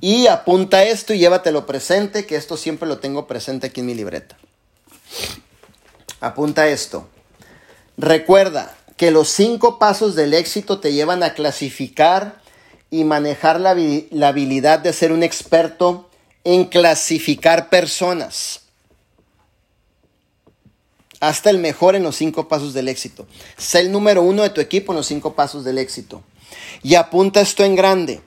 [0.00, 3.94] Y apunta esto y llévatelo presente, que esto siempre lo tengo presente aquí en mi
[3.94, 4.36] libreta.
[6.20, 7.08] Apunta esto.
[7.96, 12.40] Recuerda que los cinco pasos del éxito te llevan a clasificar
[12.90, 13.76] y manejar la,
[14.10, 16.10] la habilidad de ser un experto
[16.44, 18.65] en clasificar personas.
[21.20, 23.26] Hasta el mejor en los cinco pasos del éxito.
[23.56, 26.22] Sé el número uno de tu equipo en los cinco pasos del éxito.
[26.82, 28.20] Y apunta esto en grande.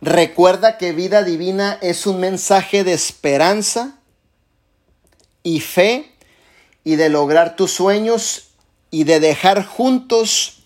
[0.00, 3.98] Recuerda que vida divina es un mensaje de esperanza
[5.42, 6.12] y fe
[6.84, 8.48] y de lograr tus sueños
[8.90, 10.62] y de dejar juntos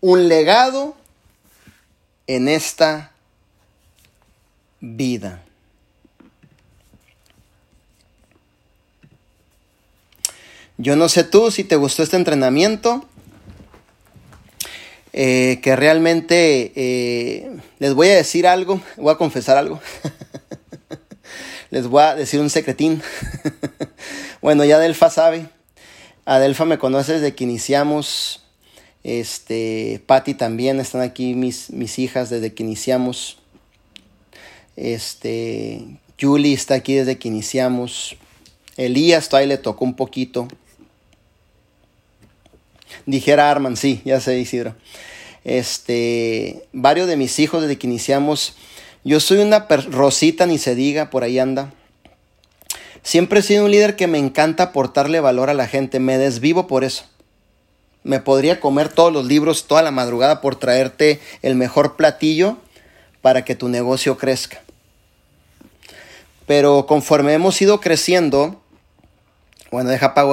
[0.00, 0.94] un legado
[2.26, 3.12] en esta
[4.80, 5.43] vida.
[10.76, 13.04] Yo no sé tú si te gustó este entrenamiento,
[15.12, 17.48] eh, que realmente eh,
[17.78, 19.80] les voy a decir algo, voy a confesar algo.
[21.70, 23.00] les voy a decir un secretín.
[24.42, 25.48] bueno, ya Adelfa sabe.
[26.24, 28.42] Adelfa me conoce desde que iniciamos.
[29.04, 33.38] Este, Patty también, están aquí mis, mis hijas desde que iniciamos.
[34.74, 38.16] Este, Julie está aquí desde que iniciamos.
[38.76, 40.48] Elías todavía le tocó un poquito.
[43.06, 44.74] Dijera Arman, sí, ya sé, Isidro.
[45.44, 48.56] Este, varios de mis hijos desde que iniciamos,
[49.04, 51.72] yo soy una rosita, ni se diga, por ahí anda.
[53.02, 56.66] Siempre he sido un líder que me encanta aportarle valor a la gente, me desvivo
[56.66, 57.04] por eso.
[58.02, 62.56] Me podría comer todos los libros toda la madrugada por traerte el mejor platillo
[63.20, 64.62] para que tu negocio crezca.
[66.46, 68.62] Pero conforme hemos ido creciendo,
[69.70, 70.32] bueno, deja pago